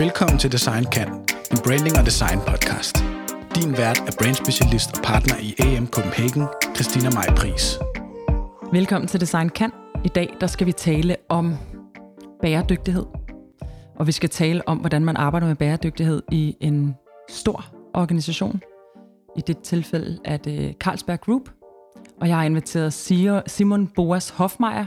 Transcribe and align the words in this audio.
Velkommen 0.00 0.38
til 0.38 0.52
Design 0.52 0.84
Kan, 0.84 1.08
en 1.52 1.58
branding 1.64 1.98
og 1.98 2.04
design 2.06 2.38
podcast. 2.46 2.96
Din 3.56 3.72
vært 3.72 3.98
er 4.08 4.12
brandspecialist 4.20 4.96
og 4.96 5.02
partner 5.04 5.36
i 5.48 5.50
AM 5.58 5.86
Copenhagen, 5.86 6.44
Christina 6.74 7.10
Maj 7.10 7.26
Pris. 7.36 7.78
Velkommen 8.72 9.08
til 9.08 9.20
Design 9.20 9.48
Kan. 9.48 9.72
I 10.04 10.08
dag 10.08 10.28
der 10.40 10.46
skal 10.46 10.66
vi 10.66 10.72
tale 10.72 11.16
om 11.28 11.56
bæredygtighed. 12.42 13.06
Og 13.96 14.06
vi 14.06 14.12
skal 14.12 14.28
tale 14.28 14.68
om, 14.68 14.78
hvordan 14.78 15.04
man 15.04 15.16
arbejder 15.16 15.46
med 15.46 15.56
bæredygtighed 15.56 16.22
i 16.32 16.56
en 16.60 16.94
stor 17.28 17.64
organisation. 17.94 18.60
I 19.36 19.40
det 19.40 19.58
tilfælde 19.58 20.18
er 20.24 20.36
det 20.36 20.76
Carlsberg 20.80 21.20
Group. 21.20 21.50
Og 22.20 22.28
jeg 22.28 22.36
har 22.36 22.44
inviteret 22.44 22.92
Simon 23.46 23.86
Boas 23.86 24.30
Hofmeier, 24.30 24.86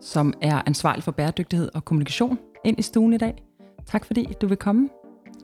som 0.00 0.34
er 0.42 0.62
ansvarlig 0.66 1.04
for 1.04 1.12
bæredygtighed 1.12 1.68
og 1.74 1.84
kommunikation, 1.84 2.38
ind 2.64 2.78
i 2.78 2.82
stuen 2.82 3.12
i 3.12 3.18
dag. 3.18 3.49
Tak 3.86 4.04
fordi 4.06 4.26
du 4.40 4.46
vil 4.46 4.56
komme. 4.56 4.88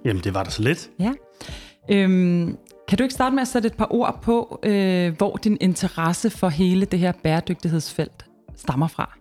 Jamen, 0.05 0.25
det 0.25 0.35
var 0.35 0.45
da 0.45 0.51
så 0.51 0.63
lidt. 0.63 0.91
Ja. 0.99 1.13
Øhm, 1.91 2.57
kan 2.89 2.99
du 2.99 3.03
ikke 3.03 3.15
starte 3.15 3.35
med 3.35 3.43
at 3.43 3.49
sætte 3.49 3.67
et 3.67 3.77
par 3.77 3.87
ord 3.91 4.19
på, 4.23 4.61
øh, 4.63 5.17
hvor 5.17 5.37
din 5.37 5.59
interesse 5.61 6.31
for 6.31 6.49
hele 6.49 6.87
det 6.87 6.99
her 6.99 7.13
bæredygtighedsfelt 7.23 8.27
stammer 8.57 8.89
fra? 8.89 9.19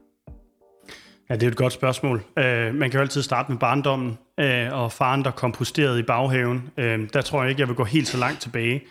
Ja, 1.30 1.36
det 1.36 1.44
er 1.44 1.48
et 1.48 1.56
godt 1.56 1.73
spørgsmål. 1.73 2.16
Uh, 2.38 2.76
man 2.76 2.90
kan 2.90 2.94
jo 2.94 3.00
altid 3.00 3.22
starte 3.22 3.52
med 3.52 3.59
barndommen 3.59 4.18
uh, 4.42 4.80
og 4.80 4.92
faren, 4.92 5.23
der 5.23 5.32
komposterede 5.32 6.00
i 6.00 6.04
baghaven. 6.04 6.70
Uh, 6.78 6.84
der 6.84 7.22
tror 7.22 7.42
jeg 7.42 7.50
ikke, 7.50 7.59
jeg 7.59 7.68
vil 7.68 7.76
gå 7.76 7.84
helt 7.84 8.08
så 8.08 8.18
langt 8.18 8.42
tilbage. 8.42 8.82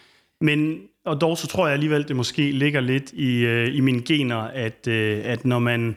Men 0.41 0.79
og 1.07 1.21
dog 1.21 1.39
så 1.39 1.47
tror 1.47 1.67
jeg 1.67 1.73
alligevel, 1.73 2.09
det 2.09 2.17
måske 2.17 2.51
ligger 2.51 2.81
lidt 2.81 3.13
i, 3.13 3.47
uh, 3.47 3.75
i 3.75 3.81
mine 3.81 4.03
gener, 4.03 4.39
at, 4.39 4.89
uh, 4.89 4.95
at 5.25 5.45
når 5.45 5.59
man 5.59 5.97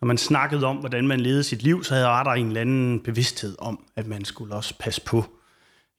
når 0.00 0.06
man 0.06 0.18
snakkede 0.18 0.64
om, 0.66 0.76
hvordan 0.76 1.06
man 1.06 1.20
levede 1.20 1.42
sit 1.42 1.62
liv, 1.62 1.84
så 1.84 1.94
havde 1.94 2.06
der 2.06 2.30
en 2.30 2.46
eller 2.46 2.60
anden 2.60 3.00
bevidsthed 3.00 3.56
om, 3.58 3.84
at 3.96 4.06
man 4.06 4.24
skulle 4.24 4.54
også 4.54 4.74
passe 4.78 5.00
på 5.00 5.24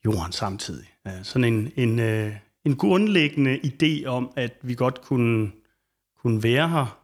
jorden 0.06 0.32
samtidig. 0.32 0.88
Sådan 1.24 1.54
en, 1.54 1.72
en, 1.76 2.00
øh, 2.00 2.34
en 2.66 2.76
grundlæggende 2.76 3.60
idé 3.64 4.06
om, 4.06 4.32
at 4.36 4.58
vi 4.62 4.76
godt 4.76 5.02
kunne, 5.02 5.52
kunne 6.22 6.44
være 6.44 6.70
her 6.70 7.00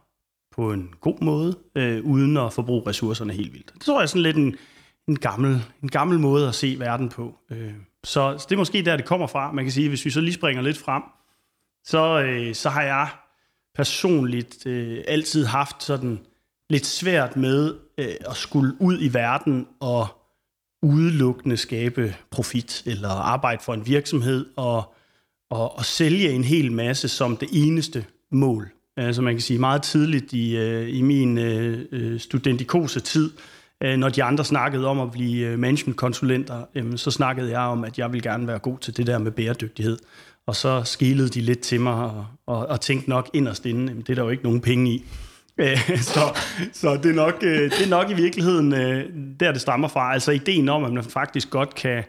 på 0.52 0.72
en 0.72 0.94
god 1.00 1.20
måde, 1.20 1.58
øh, 1.74 2.04
uden 2.04 2.36
at 2.36 2.52
forbruge 2.52 2.82
ressourcerne 2.86 3.32
helt 3.32 3.52
vildt. 3.52 3.74
Det 3.74 3.82
tror 3.82 3.98
jeg 3.98 4.02
er 4.02 4.06
sådan 4.06 4.22
lidt 4.22 4.36
en, 4.36 4.56
en, 5.08 5.18
gammel, 5.18 5.62
en 5.82 5.88
gammel 5.88 6.18
måde 6.18 6.48
at 6.48 6.54
se 6.54 6.76
verden 6.78 7.08
på. 7.08 7.38
Øh, 7.50 7.72
så, 8.04 8.36
så 8.38 8.46
det 8.48 8.54
er 8.54 8.58
måske 8.58 8.84
der, 8.84 8.96
det 8.96 9.04
kommer 9.04 9.26
fra. 9.26 9.52
Man 9.52 9.64
kan 9.64 9.72
sige, 9.72 9.88
hvis 9.88 10.04
vi 10.04 10.10
så 10.10 10.20
lige 10.20 10.34
springer 10.34 10.62
lidt 10.62 10.78
frem, 10.78 11.02
så, 11.84 12.22
øh, 12.22 12.54
så 12.54 12.70
har 12.70 12.82
jeg 12.82 13.08
personligt 13.74 14.66
øh, 14.66 15.04
altid 15.08 15.44
haft 15.44 15.82
sådan 15.82 16.20
lidt 16.70 16.86
svært 16.86 17.36
med 17.36 17.74
øh, 17.98 18.14
at 18.30 18.36
skulle 18.36 18.72
ud 18.80 18.98
i 19.00 19.14
verden 19.14 19.66
og 19.80 20.06
udelukkende 20.82 21.56
skabe 21.56 22.14
profit 22.30 22.82
eller 22.86 23.08
arbejde 23.08 23.62
for 23.62 23.74
en 23.74 23.86
virksomhed 23.86 24.46
og, 24.56 24.94
og, 25.50 25.78
og 25.78 25.84
sælge 25.84 26.30
en 26.30 26.44
hel 26.44 26.72
masse 26.72 27.08
som 27.08 27.36
det 27.36 27.48
eneste 27.52 28.04
mål. 28.32 28.70
Altså 28.96 29.22
man 29.22 29.34
kan 29.34 29.40
sige 29.40 29.58
meget 29.58 29.82
tidligt 29.82 30.32
i, 30.32 30.56
øh, 30.56 30.96
i 30.96 31.02
min 31.02 31.38
øh, 31.38 31.84
øh 31.92 32.20
studentikose 32.20 33.00
tid, 33.00 33.30
øh, 33.82 33.96
når 33.96 34.08
de 34.08 34.22
andre 34.22 34.44
snakkede 34.44 34.86
om 34.86 35.00
at 35.00 35.10
blive 35.10 35.46
øh, 35.46 35.58
managementkonsulenter, 35.58 36.64
øh, 36.74 36.96
så 36.96 37.10
snakkede 37.10 37.50
jeg 37.50 37.60
om, 37.60 37.84
at 37.84 37.98
jeg 37.98 38.12
vil 38.12 38.22
gerne 38.22 38.46
være 38.46 38.58
god 38.58 38.78
til 38.78 38.96
det 38.96 39.06
der 39.06 39.18
med 39.18 39.32
bæredygtighed. 39.32 39.98
Og 40.46 40.56
så 40.56 40.82
skilede 40.84 41.28
de 41.28 41.40
lidt 41.40 41.60
til 41.60 41.80
mig 41.80 41.94
og, 41.94 42.26
og, 42.46 42.66
og 42.66 42.80
tænkte 42.80 43.10
nok 43.10 43.30
inderst 43.32 43.66
inde, 43.66 43.94
det 43.94 44.08
er 44.10 44.14
der 44.14 44.22
jo 44.22 44.28
ikke 44.28 44.42
nogen 44.42 44.60
penge 44.60 44.90
i. 44.90 45.04
Øh, 45.58 45.98
så, 46.00 46.20
så 46.72 46.96
det, 46.96 47.10
er 47.10 47.14
nok, 47.14 47.38
øh, 47.42 47.62
det 47.70 47.84
er 47.84 47.88
nok 47.88 48.10
i 48.10 48.14
virkeligheden 48.14 48.72
øh, 48.72 49.10
der, 49.40 49.52
det 49.52 49.60
stammer 49.60 49.88
fra. 49.88 50.12
Altså 50.12 50.32
ideen 50.32 50.68
om, 50.68 50.84
at 50.84 50.92
man 50.92 51.04
faktisk 51.04 51.50
godt 51.50 51.74
kan, 51.74 52.04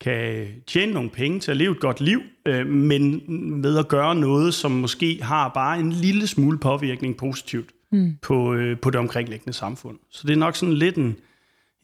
kan 0.00 0.46
tjene 0.66 0.92
nogle 0.92 1.10
penge 1.10 1.40
til 1.40 1.50
at 1.50 1.56
leve 1.56 1.72
et 1.72 1.80
godt 1.80 2.00
liv, 2.00 2.20
men 2.66 3.22
ved 3.62 3.78
at 3.78 3.88
gøre 3.88 4.14
noget, 4.14 4.54
som 4.54 4.70
måske 4.70 5.18
har 5.22 5.48
bare 5.48 5.78
en 5.78 5.92
lille 5.92 6.26
smule 6.26 6.58
påvirkning 6.58 7.16
positivt 7.16 7.70
mm. 7.92 8.14
på, 8.22 8.56
på 8.82 8.90
det 8.90 8.98
omkringliggende 8.98 9.52
samfund. 9.52 9.98
Så 10.10 10.26
det 10.26 10.32
er 10.32 10.38
nok 10.38 10.56
sådan 10.56 10.74
lidt 10.74 10.96
en, 10.96 11.16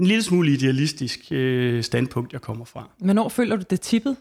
en 0.00 0.06
lille 0.06 0.22
smule 0.22 0.52
idealistisk 0.52 1.20
standpunkt, 1.80 2.32
jeg 2.32 2.40
kommer 2.40 2.64
fra. 2.64 2.90
Hvornår 2.98 3.28
føler 3.28 3.56
du 3.56 3.64
det 3.70 3.80
tippet? 3.80 4.16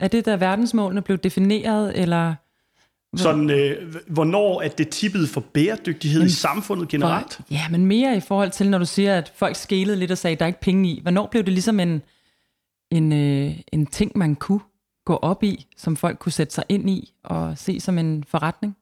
Er 0.00 0.08
det, 0.08 0.24
der 0.24 0.36
verdensmålene 0.36 1.02
blev 1.02 1.18
defineret, 1.18 2.00
eller... 2.00 2.34
Sådan, 3.16 3.50
øh, 3.50 3.94
hvornår 4.06 4.62
er 4.62 4.68
det 4.68 4.88
tippet 4.88 5.28
for 5.28 5.40
bæredygtighed 5.40 6.20
men, 6.20 6.26
i 6.26 6.30
samfundet 6.30 6.88
generelt? 6.88 7.34
For, 7.34 7.42
ja, 7.50 7.68
men 7.70 7.86
mere 7.86 8.16
i 8.16 8.20
forhold 8.20 8.50
til, 8.50 8.70
når 8.70 8.78
du 8.78 8.84
siger, 8.84 9.18
at 9.18 9.32
folk 9.36 9.56
skælede 9.56 9.96
lidt 9.96 10.10
og 10.10 10.18
sagde, 10.18 10.32
at 10.32 10.40
der 10.40 10.44
er 10.44 10.48
ikke 10.48 10.60
penge 10.60 10.90
i. 10.90 11.00
Hvornår 11.02 11.26
blev 11.26 11.44
det 11.44 11.52
ligesom 11.52 11.80
en, 11.80 12.02
en, 12.90 13.12
øh, 13.12 13.56
en 13.72 13.86
ting, 13.86 14.12
man 14.14 14.34
kunne 14.34 14.60
gå 15.06 15.16
op 15.16 15.42
i, 15.42 15.66
som 15.76 15.96
folk 15.96 16.18
kunne 16.18 16.32
sætte 16.32 16.54
sig 16.54 16.64
ind 16.68 16.90
i 16.90 17.12
og 17.24 17.58
se 17.58 17.80
som 17.80 17.98
en 17.98 18.24
forretning? 18.28 18.76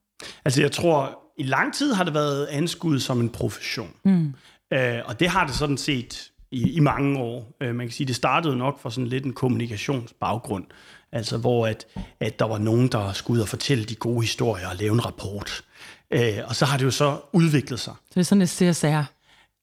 Altså 0.44 0.60
jeg 0.60 0.72
tror, 0.72 1.19
i 1.38 1.43
lang 1.43 1.75
tid 1.75 1.93
har 1.93 2.04
det 2.04 2.14
været 2.14 2.47
anskudt 2.47 3.03
som 3.03 3.20
en 3.20 3.28
profession. 3.28 3.91
Mm. 4.04 4.34
Øh, 4.72 4.98
og 5.04 5.20
det 5.20 5.28
har 5.28 5.47
det 5.47 5.54
sådan 5.54 5.76
set 5.76 6.31
i, 6.50 6.70
i 6.70 6.81
mange 6.81 7.19
år. 7.19 7.56
Øh, 7.60 7.75
man 7.75 7.87
kan 7.87 7.93
sige, 7.93 8.06
det 8.06 8.16
startede 8.16 8.56
nok 8.56 8.81
for 8.81 8.91
sådan 8.91 9.08
lidt 9.08 9.25
en 9.25 9.32
kommunikationsbaggrund. 9.32 10.64
Altså 11.12 11.37
hvor 11.37 11.67
at, 11.67 11.87
at 12.21 12.39
der 12.39 12.44
var 12.44 12.59
nogen, 12.59 12.89
der 12.89 13.12
skulle 13.12 13.39
ud 13.39 13.43
og 13.43 13.49
fortælle 13.49 13.84
de 13.84 13.94
gode 13.94 14.21
historier 14.21 14.69
og 14.69 14.77
lave 14.77 14.93
en 14.93 15.06
rapport. 15.06 15.62
Øh, 16.11 16.39
og 16.47 16.56
så 16.56 16.65
har 16.65 16.78
det 16.78 16.84
jo 16.84 16.91
så 16.91 17.21
udviklet 17.33 17.81
sig. 17.81 17.94
Så 17.97 18.11
det 18.15 18.21
er 18.21 18.25
sådan 18.25 18.43
et 18.43 18.49
CSR? 18.49 19.12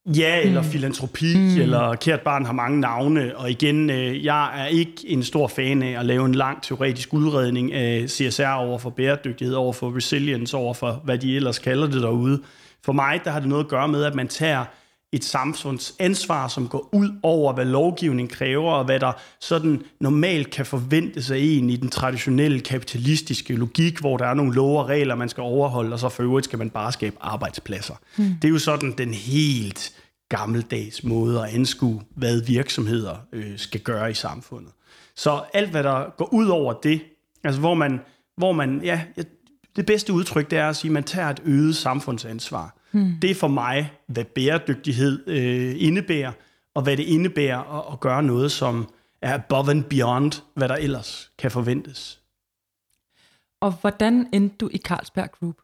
Ja, 0.06 0.42
eller 0.42 0.62
mm. 0.62 0.68
filantropi, 0.68 1.38
mm. 1.38 1.62
eller 1.62 1.96
Kært 1.96 2.22
Barn 2.22 2.46
har 2.46 2.54
mange 2.54 2.80
navne. 2.80 3.38
Og 3.38 3.52
igen, 3.52 3.90
øh, 3.90 4.26
jeg 4.26 4.62
er 4.62 4.66
ikke 4.66 4.94
en 5.06 5.24
stor 5.24 5.48
fan 5.48 5.84
af 5.84 6.00
at 6.00 6.06
lave 6.06 6.26
en 6.26 6.36
lang 6.36 6.64
teoretisk 6.64 7.14
udredning 7.14 7.74
af 7.74 8.10
CSR 8.10 8.48
over 8.48 8.78
for 8.78 8.90
bæredygtighed, 8.90 9.56
over 9.56 9.74
for 9.74 9.96
resilience, 9.96 10.58
over 10.58 10.74
for 10.74 11.02
hvad 11.04 11.18
de 11.18 11.36
ellers 11.36 11.60
kalder 11.60 11.88
det 11.88 12.02
derude. 12.02 12.42
For 12.86 12.94
mig, 12.94 13.22
der 13.24 13.32
har 13.32 13.40
det 13.40 13.50
noget 13.50 13.64
at 13.64 13.70
gøre 13.70 13.88
med, 13.88 14.04
at 14.04 14.16
man 14.16 14.28
tager 14.28 14.66
et 15.14 15.24
samfundsansvar, 15.24 16.48
som 16.48 16.68
går 16.68 16.90
ud 16.92 17.10
over, 17.24 17.54
hvad 17.54 17.66
lovgivning 17.66 18.30
kræver, 18.30 18.72
og 18.72 18.86
hvad 18.86 19.00
der 19.00 19.12
sådan 19.40 19.82
normalt 20.00 20.50
kan 20.50 20.66
forventes 20.66 21.32
af 21.32 21.38
en 21.38 21.70
i 21.70 21.76
den 21.76 21.90
traditionelle 21.90 22.60
kapitalistiske 22.60 23.56
logik, 23.56 24.00
hvor 24.00 24.18
der 24.18 24.26
er 24.26 24.34
nogle 24.34 24.54
love 24.54 24.80
og 24.80 24.90
regler, 24.90 25.16
man 25.16 25.30
skal 25.30 25.42
overholde, 25.42 25.94
og 25.94 26.00
så 26.00 26.10
for 26.10 26.24
øvrigt 26.24 26.46
skal 26.46 26.60
man 26.60 26.70
bare 26.70 26.92
skabe 26.92 27.16
arbejdspladser. 27.22 27.96
Mm. 28.18 28.36
Det 28.42 28.48
er 28.48 28.52
jo 28.52 28.60
sådan 28.60 28.94
den 28.98 29.14
helt 29.14 29.94
gammeldags 30.30 31.04
måde 31.04 31.44
at 31.44 31.56
anskue, 31.56 32.02
hvad 32.16 32.42
virksomheder 32.42 33.16
øh, 33.34 33.58
skal 33.58 33.82
gøre 33.82 34.12
i 34.12 34.14
samfundet. 34.14 34.72
Så 35.16 35.42
alt, 35.54 35.70
hvad 35.70 35.84
der 35.84 36.16
går 36.18 36.34
ud 36.34 36.48
over 36.48 36.74
det, 36.74 37.02
altså 37.44 37.60
hvor 37.60 37.74
man, 37.74 38.00
hvor 38.38 38.52
man 38.52 38.82
ja, 38.84 39.02
det 39.76 39.86
bedste 39.86 40.14
udtryk, 40.14 40.52
det 40.52 40.60
er 40.60 40.70
at 40.70 40.76
sige, 40.76 40.90
at 40.90 40.94
man 40.94 41.04
tager 41.04 41.30
et 41.30 41.42
øget 41.46 41.76
samfundsansvar. 41.76 42.78
Mm. 42.94 43.12
Det 43.22 43.32
er 43.32 43.36
for 43.36 43.48
mig, 43.48 43.92
hvad 44.08 44.26
bæredygtighed 44.26 45.28
øh, 45.28 45.76
indebærer, 45.78 46.32
og 46.74 46.84
hvad 46.84 46.98
det 46.98 47.04
indebærer 47.04 47.80
at, 47.80 47.94
at 47.94 48.00
gøre 48.00 48.24
noget, 48.24 48.52
som 48.52 48.90
er 49.22 49.34
above 49.34 49.72
and 49.72 49.84
beyond, 49.84 50.32
hvad 50.56 50.70
der 50.70 50.76
ellers 50.76 51.32
kan 51.40 51.52
forventes. 51.52 52.20
Og 53.62 53.72
hvordan 53.82 54.28
endte 54.34 54.56
du 54.60 54.70
i 54.74 54.78
Carlsberg 54.78 55.32
Group? 55.32 55.56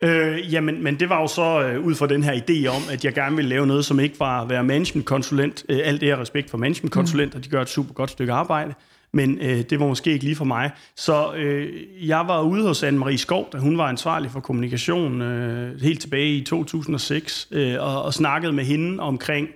Øh, 0.00 0.52
jamen, 0.52 0.82
men 0.82 1.00
det 1.00 1.08
var 1.08 1.20
jo 1.20 1.26
så 1.26 1.62
øh, 1.62 1.86
ud 1.86 1.94
fra 1.94 2.06
den 2.06 2.22
her 2.22 2.32
idé 2.32 2.76
om, 2.76 2.82
at 2.90 3.04
jeg 3.04 3.14
gerne 3.14 3.36
ville 3.36 3.48
lave 3.48 3.66
noget, 3.66 3.84
som 3.84 4.00
ikke 4.00 4.20
var 4.20 4.42
at 4.42 4.48
være 4.48 4.64
managementkonsulent. 4.64 5.64
Øh, 5.68 5.80
alt 5.84 6.00
det 6.00 6.08
her 6.08 6.20
respekt 6.20 6.50
for 6.50 6.58
managementkonsulenter, 6.58 7.38
mm. 7.38 7.42
de 7.42 7.48
gør 7.48 7.62
et 7.62 7.68
super 7.68 7.94
godt 7.94 8.10
stykke 8.10 8.32
arbejde 8.32 8.74
men 9.14 9.38
øh, 9.40 9.64
det 9.70 9.80
var 9.80 9.86
måske 9.86 10.12
ikke 10.12 10.24
lige 10.24 10.36
for 10.36 10.44
mig. 10.44 10.70
Så 10.96 11.34
øh, 11.34 11.68
jeg 12.08 12.28
var 12.28 12.42
ude 12.42 12.62
hos 12.62 12.82
Anne-Marie 12.82 13.16
Skov, 13.16 13.48
da 13.52 13.58
hun 13.58 13.78
var 13.78 13.88
ansvarlig 13.88 14.30
for 14.30 14.40
kommunikation 14.40 15.22
øh, 15.22 15.80
helt 15.80 16.00
tilbage 16.00 16.36
i 16.36 16.44
2006, 16.44 17.48
øh, 17.50 17.76
og, 17.80 18.02
og 18.02 18.14
snakkede 18.14 18.52
med 18.52 18.64
hende 18.64 19.02
omkring 19.02 19.48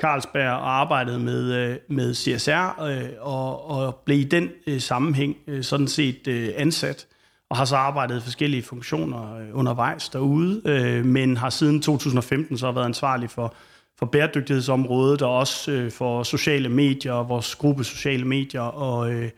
Carlsberg 0.00 0.50
og 0.50 0.80
arbejdede 0.80 1.18
med, 1.18 1.52
øh, 1.54 1.76
med 1.88 2.14
CSR, 2.14 2.82
øh, 2.82 3.08
og, 3.20 3.70
og 3.70 3.94
blev 4.04 4.18
i 4.18 4.24
den 4.24 4.50
øh, 4.66 4.80
sammenhæng 4.80 5.36
øh, 5.46 5.62
sådan 5.62 5.88
set 5.88 6.28
øh, 6.28 6.48
ansat 6.56 7.06
og 7.50 7.58
har 7.58 7.64
så 7.64 7.76
arbejdet 7.76 8.18
i 8.18 8.20
forskellige 8.20 8.62
funktioner 8.62 9.36
øh, 9.36 9.46
undervejs 9.52 10.08
derude, 10.08 10.62
øh, 10.64 11.04
men 11.04 11.36
har 11.36 11.50
siden 11.50 11.82
2015 11.82 12.58
så 12.58 12.72
været 12.72 12.84
ansvarlig 12.84 13.30
for 13.30 13.54
for 14.02 14.06
bæredygtighedsområdet, 14.06 15.22
og 15.22 15.38
også 15.38 15.72
øh, 15.72 15.90
for 15.90 16.22
sociale 16.22 16.68
medier, 16.68 17.12
vores 17.12 17.54
gruppe 17.54 17.84
sociale 17.84 18.24
medier, 18.24 18.60
og, 18.60 19.12
øh, 19.12 19.30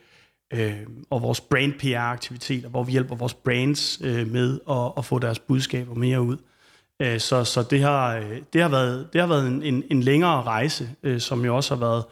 øh, 0.55 0.73
og 1.11 1.23
vores 1.23 1.41
brand 1.41 1.73
PR-aktiviteter, 1.73 2.69
hvor 2.69 2.83
vi 2.83 2.93
hjælper 2.93 3.17
vores 3.17 3.35
brands 3.35 4.01
øh, 4.05 4.33
med 4.33 4.61
at, 4.71 4.93
at 4.97 5.05
få 5.05 5.19
deres 5.19 5.39
budskaber 5.39 5.95
mere 5.95 6.23
ud. 6.23 6.37
Øh, 7.03 7.21
så 7.21 7.45
så 7.45 7.63
det, 7.63 7.81
har, 7.81 8.17
øh, 8.17 8.39
det 8.53 8.63
har 8.63 8.69
været, 8.69 9.09
det 9.13 9.21
har 9.21 9.29
været 9.29 9.47
en, 9.47 9.63
en, 9.63 9.85
en 9.91 10.03
længere 10.03 10.43
rejse, 10.43 10.89
øh, 11.03 11.21
som 11.21 11.45
jo 11.45 11.57
også 11.57 11.75
har 11.75 11.81
været 11.81 12.05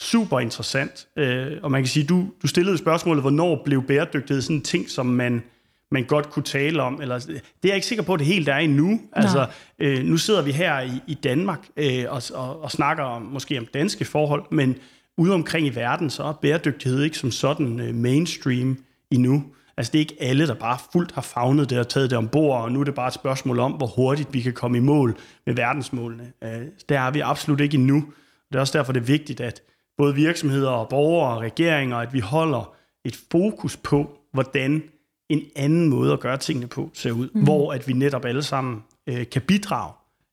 super 0.00 0.40
interessant. 0.40 1.08
Øh, 1.16 1.56
og 1.62 1.70
man 1.70 1.82
kan 1.82 1.88
sige, 1.88 2.06
du, 2.06 2.26
du 2.42 2.46
stillede 2.46 2.78
spørgsmålet, 2.78 3.22
hvornår 3.22 3.62
blev 3.64 3.86
bæredygtighed 3.86 4.42
sådan 4.42 4.56
en 4.56 4.62
ting, 4.62 4.90
som 4.90 5.06
man 5.06 5.42
man 5.90 6.04
godt 6.04 6.30
kunne 6.30 6.42
tale 6.42 6.82
om. 6.82 7.00
Eller, 7.02 7.18
det 7.18 7.36
er 7.36 7.40
jeg 7.64 7.74
ikke 7.74 7.86
sikker 7.86 8.04
på, 8.04 8.14
at 8.14 8.18
det 8.18 8.26
helt 8.26 8.48
er 8.48 8.56
endnu. 8.56 9.00
Altså, 9.12 9.46
øh, 9.78 10.04
nu 10.04 10.16
sidder 10.16 10.42
vi 10.42 10.52
her 10.52 10.80
i, 10.80 10.90
i 11.06 11.14
Danmark 11.14 11.68
øh, 11.76 12.04
og, 12.08 12.22
og, 12.34 12.62
og 12.62 12.70
snakker 12.70 13.04
om, 13.04 13.22
måske 13.22 13.58
om 13.58 13.66
danske 13.74 14.04
forhold, 14.04 14.44
men, 14.50 14.76
ude 15.18 15.34
omkring 15.34 15.66
i 15.66 15.74
verden, 15.74 16.10
så 16.10 16.22
er 16.22 16.32
bæredygtighed 16.32 17.02
ikke 17.02 17.18
som 17.18 17.30
sådan 17.30 17.80
øh, 17.80 17.94
mainstream 17.94 18.78
endnu. 19.10 19.44
Altså 19.76 19.92
det 19.92 19.98
er 19.98 20.00
ikke 20.00 20.16
alle, 20.20 20.46
der 20.46 20.54
bare 20.54 20.78
fuldt 20.92 21.12
har 21.12 21.22
fagnet 21.22 21.70
det 21.70 21.78
og 21.78 21.88
taget 21.88 22.10
det 22.10 22.18
ombord, 22.18 22.62
og 22.62 22.72
nu 22.72 22.80
er 22.80 22.84
det 22.84 22.94
bare 22.94 23.08
et 23.08 23.14
spørgsmål 23.14 23.58
om, 23.58 23.72
hvor 23.72 23.86
hurtigt 23.86 24.34
vi 24.34 24.40
kan 24.40 24.52
komme 24.52 24.76
i 24.76 24.80
mål 24.80 25.16
med 25.46 25.54
verdensmålene. 25.54 26.32
Øh, 26.44 26.62
der 26.88 27.00
er 27.00 27.10
vi 27.10 27.20
absolut 27.20 27.60
ikke 27.60 27.74
endnu. 27.74 28.04
Det 28.48 28.56
er 28.56 28.60
også 28.60 28.78
derfor, 28.78 28.92
det 28.92 29.00
er 29.00 29.04
vigtigt, 29.04 29.40
at 29.40 29.62
både 29.96 30.14
virksomheder 30.14 30.70
og 30.70 30.88
borgere 30.88 31.34
og 31.34 31.40
regeringer, 31.40 31.96
at 31.96 32.12
vi 32.12 32.20
holder 32.20 32.74
et 33.04 33.18
fokus 33.30 33.76
på, 33.76 34.18
hvordan 34.32 34.82
en 35.28 35.42
anden 35.56 35.88
måde 35.88 36.12
at 36.12 36.20
gøre 36.20 36.36
tingene 36.36 36.66
på 36.66 36.90
ser 36.94 37.12
ud, 37.12 37.28
mm. 37.34 37.42
hvor 37.42 37.72
at 37.72 37.88
vi 37.88 37.92
netop 37.92 38.24
alle 38.24 38.42
sammen 38.42 38.82
øh, 39.06 39.28
kan 39.30 39.42
bidrage 39.42 39.92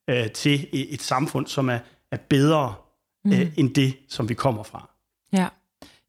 øh, 0.09 0.31
til 0.31 0.67
et, 0.73 0.93
et 0.93 1.01
samfund, 1.01 1.47
som 1.47 1.69
er, 1.69 1.79
er 2.11 2.17
bedre 2.17 2.73
mm. 3.25 3.31
øh, 3.31 3.47
end 3.57 3.73
det, 3.73 3.93
som 4.09 4.29
vi 4.29 4.33
kommer 4.33 4.63
fra. 4.63 4.89
Ja. 5.33 5.47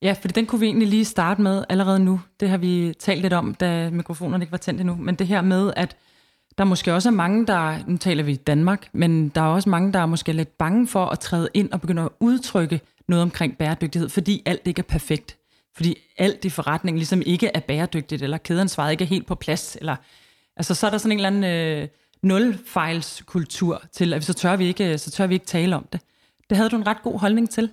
Ja, 0.02 0.12
for 0.20 0.28
den 0.28 0.46
kunne 0.46 0.60
vi 0.60 0.66
egentlig 0.66 0.88
lige 0.88 1.04
starte 1.04 1.42
med 1.42 1.64
allerede 1.68 1.98
nu. 1.98 2.20
Det 2.40 2.48
har 2.48 2.56
vi 2.56 2.94
talt 2.98 3.22
lidt 3.22 3.32
om, 3.32 3.54
da 3.54 3.90
mikrofonerne 3.90 4.44
ikke 4.44 4.52
var 4.52 4.58
tændt 4.58 4.80
endnu. 4.80 4.94
Men 4.94 5.14
det 5.14 5.26
her 5.26 5.42
med, 5.42 5.72
at 5.76 5.96
der 6.58 6.64
måske 6.64 6.94
også 6.94 7.08
er 7.08 7.12
mange, 7.12 7.46
der, 7.46 7.78
nu 7.86 7.96
taler 7.96 8.22
vi 8.22 8.34
Danmark, 8.34 8.88
men 8.92 9.28
der 9.28 9.40
er 9.40 9.46
også 9.46 9.68
mange, 9.68 9.92
der 9.92 9.98
er 9.98 10.06
måske 10.06 10.32
lidt 10.32 10.58
bange 10.58 10.86
for 10.86 11.06
at 11.06 11.18
træde 11.18 11.48
ind 11.54 11.72
og 11.72 11.80
begynde 11.80 12.02
at 12.02 12.08
udtrykke 12.20 12.80
noget 13.08 13.22
omkring 13.22 13.58
bæredygtighed, 13.58 14.08
fordi 14.08 14.42
alt 14.46 14.66
ikke 14.66 14.78
er 14.78 14.82
perfekt. 14.88 15.36
Fordi 15.76 15.98
alt 16.18 16.44
i 16.44 16.50
forretningen 16.50 16.98
ligesom 16.98 17.22
ikke 17.26 17.50
er 17.54 17.60
bæredygtigt, 17.60 18.22
eller 18.22 18.38
kædeansvaret 18.38 18.92
ikke 18.92 19.04
er 19.04 19.08
helt 19.08 19.26
på 19.26 19.34
plads. 19.34 19.76
Eller, 19.80 19.96
altså 20.56 20.74
så 20.74 20.86
er 20.86 20.90
der 20.90 20.98
sådan 20.98 21.12
en 21.12 21.18
eller 21.18 21.26
anden 21.26 21.82
øh, 21.82 21.88
nulfejlskultur 22.22 23.82
til, 23.92 24.14
at 24.14 24.24
så 24.24 24.34
tør, 24.34 24.56
vi 24.56 24.66
ikke, 24.66 24.92
øh, 24.92 24.98
så 24.98 25.10
tør 25.10 25.26
vi 25.26 25.34
ikke 25.34 25.46
tale 25.46 25.76
om 25.76 25.88
det. 25.92 26.00
Det 26.50 26.56
havde 26.56 26.70
du 26.70 26.76
en 26.76 26.86
ret 26.86 27.02
god 27.02 27.20
holdning 27.20 27.50
til. 27.50 27.70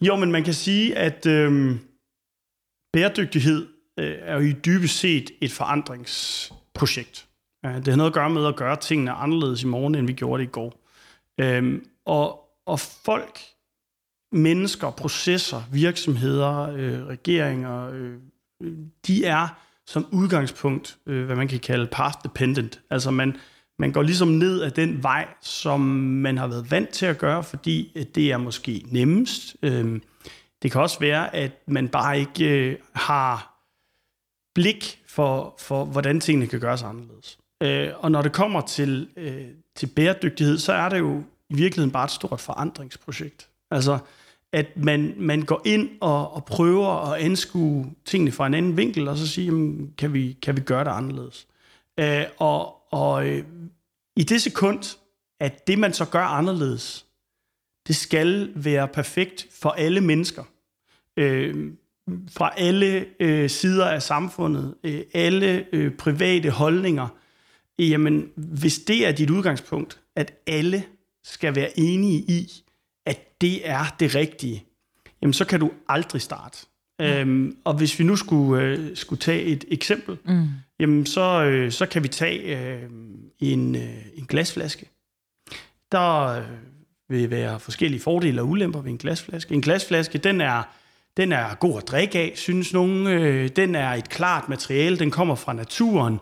Jo, 0.00 0.16
men 0.16 0.32
man 0.32 0.44
kan 0.44 0.54
sige, 0.54 0.96
at 0.96 1.26
øh, 1.26 1.76
bæredygtighed 2.92 3.66
øh, 3.98 4.14
er 4.20 4.34
jo 4.34 4.40
i 4.40 4.52
dybest 4.52 4.98
set 4.98 5.30
et 5.40 5.52
forandringsprojekt. 5.52 7.26
Det 7.64 7.88
har 7.88 7.96
noget 7.96 8.10
at 8.10 8.14
gøre 8.14 8.30
med 8.30 8.46
at 8.46 8.56
gøre 8.56 8.76
tingene 8.76 9.12
anderledes 9.12 9.62
i 9.62 9.66
morgen, 9.66 9.94
end 9.94 10.06
vi 10.06 10.12
gjorde 10.12 10.42
det 10.42 10.48
i 10.48 10.52
går. 10.52 10.86
Øh, 11.40 11.82
og, 12.06 12.40
og 12.66 12.80
folk, 12.80 13.40
mennesker, 14.32 14.90
processer, 14.90 15.62
virksomheder, 15.72 16.72
øh, 16.72 17.06
regeringer, 17.06 17.90
øh, 17.92 18.16
de 19.06 19.24
er 19.24 19.48
som 19.86 20.06
udgangspunkt, 20.12 20.98
øh, 21.06 21.26
hvad 21.26 21.36
man 21.36 21.48
kan 21.48 21.58
kalde 21.58 21.86
path 21.86 22.18
dependent. 22.22 22.80
Altså 22.90 23.10
man, 23.10 23.36
man 23.78 23.92
går 23.92 24.02
ligesom 24.02 24.28
ned 24.28 24.62
ad 24.62 24.70
den 24.70 25.02
vej, 25.02 25.28
som 25.40 25.80
man 25.80 26.38
har 26.38 26.46
været 26.46 26.70
vant 26.70 26.88
til 26.88 27.06
at 27.06 27.18
gøre, 27.18 27.44
fordi 27.44 27.92
øh, 27.94 28.04
det 28.14 28.32
er 28.32 28.36
måske 28.36 28.82
nemmest. 28.86 29.56
Øh, 29.62 30.00
det 30.62 30.72
kan 30.72 30.80
også 30.80 31.00
være, 31.00 31.34
at 31.34 31.52
man 31.66 31.88
bare 31.88 32.20
ikke 32.20 32.70
øh, 32.70 32.76
har 32.92 33.60
blik 34.54 35.02
for, 35.08 35.54
for, 35.58 35.84
hvordan 35.84 36.20
tingene 36.20 36.46
kan 36.46 36.60
gøres 36.60 36.82
anderledes. 36.82 37.38
Øh, 37.62 37.88
og 37.96 38.10
når 38.10 38.22
det 38.22 38.32
kommer 38.32 38.60
til, 38.60 39.08
øh, 39.16 39.46
til 39.76 39.86
bæredygtighed, 39.86 40.58
så 40.58 40.72
er 40.72 40.88
det 40.88 40.98
jo 40.98 41.22
i 41.50 41.54
virkeligheden 41.54 41.92
bare 41.92 42.04
et 42.04 42.10
stort 42.10 42.40
forandringsprojekt. 42.40 43.48
Altså, 43.70 43.98
at 44.52 44.66
man, 44.76 45.14
man 45.16 45.42
går 45.42 45.62
ind 45.64 45.88
og, 46.00 46.32
og 46.34 46.44
prøver 46.44 47.12
at 47.12 47.20
anskue 47.20 47.94
tingene 48.04 48.32
fra 48.32 48.46
en 48.46 48.54
anden 48.54 48.76
vinkel, 48.76 49.08
og 49.08 49.16
så 49.16 49.28
sige, 49.28 49.44
jamen, 49.44 49.92
kan, 49.98 50.12
vi, 50.12 50.36
kan 50.42 50.56
vi 50.56 50.60
gøre 50.60 50.84
det 50.84 50.90
anderledes? 50.90 51.46
Øh, 52.00 52.24
og 52.38 52.80
og 52.90 53.28
øh, 53.28 53.44
i 54.16 54.22
det 54.22 54.42
sekund, 54.42 54.96
at 55.40 55.66
det 55.66 55.78
man 55.78 55.92
så 55.92 56.04
gør 56.04 56.24
anderledes, 56.24 57.06
det 57.86 57.96
skal 57.96 58.52
være 58.54 58.88
perfekt 58.88 59.46
for 59.60 59.70
alle 59.70 60.00
mennesker. 60.00 60.44
Øh, 61.16 61.72
fra 62.30 62.52
alle 62.56 63.06
øh, 63.20 63.50
sider 63.50 63.86
af 63.86 64.02
samfundet, 64.02 64.74
øh, 64.84 65.02
alle 65.14 65.66
øh, 65.72 65.96
private 65.96 66.50
holdninger. 66.50 67.08
Jamen, 67.78 68.30
hvis 68.36 68.78
det 68.78 69.06
er 69.06 69.12
dit 69.12 69.30
udgangspunkt, 69.30 70.00
at 70.16 70.34
alle 70.46 70.84
skal 71.24 71.54
være 71.54 71.78
enige 71.78 72.18
i, 72.18 72.64
det 73.40 73.68
er 73.68 73.96
det 74.00 74.14
rigtige, 74.14 74.64
jamen 75.22 75.32
så 75.32 75.44
kan 75.44 75.60
du 75.60 75.70
aldrig 75.88 76.22
starte. 76.22 76.58
Mm. 76.98 77.06
Øhm, 77.06 77.56
og 77.64 77.74
hvis 77.74 77.98
vi 77.98 78.04
nu 78.04 78.16
skulle, 78.16 78.62
øh, 78.62 78.96
skulle 78.96 79.20
tage 79.20 79.42
et 79.42 79.64
eksempel, 79.68 80.18
mm. 80.24 80.48
jamen 80.80 81.06
så, 81.06 81.44
øh, 81.44 81.72
så 81.72 81.86
kan 81.86 82.02
vi 82.02 82.08
tage 82.08 82.58
øh, 82.58 82.90
en, 83.38 83.76
øh, 83.76 83.96
en 84.14 84.26
glasflaske. 84.26 84.86
Der 85.92 86.26
øh, 86.26 86.44
vil 87.08 87.30
være 87.30 87.60
forskellige 87.60 88.00
fordele 88.00 88.42
og 88.42 88.48
ulemper 88.48 88.80
ved 88.80 88.90
en 88.90 88.98
glasflaske. 88.98 89.54
En 89.54 89.60
glasflaske, 89.60 90.18
den 90.18 90.40
er, 90.40 90.62
den 91.16 91.32
er 91.32 91.54
god 91.54 91.76
at 91.76 91.88
drikke 91.88 92.18
af, 92.18 92.32
synes 92.36 92.72
nogen. 92.72 93.06
Øh, 93.06 93.48
den 93.48 93.74
er 93.74 93.90
et 93.90 94.08
klart 94.08 94.48
materiale, 94.48 94.98
den 94.98 95.10
kommer 95.10 95.34
fra 95.34 95.52
naturen. 95.52 96.18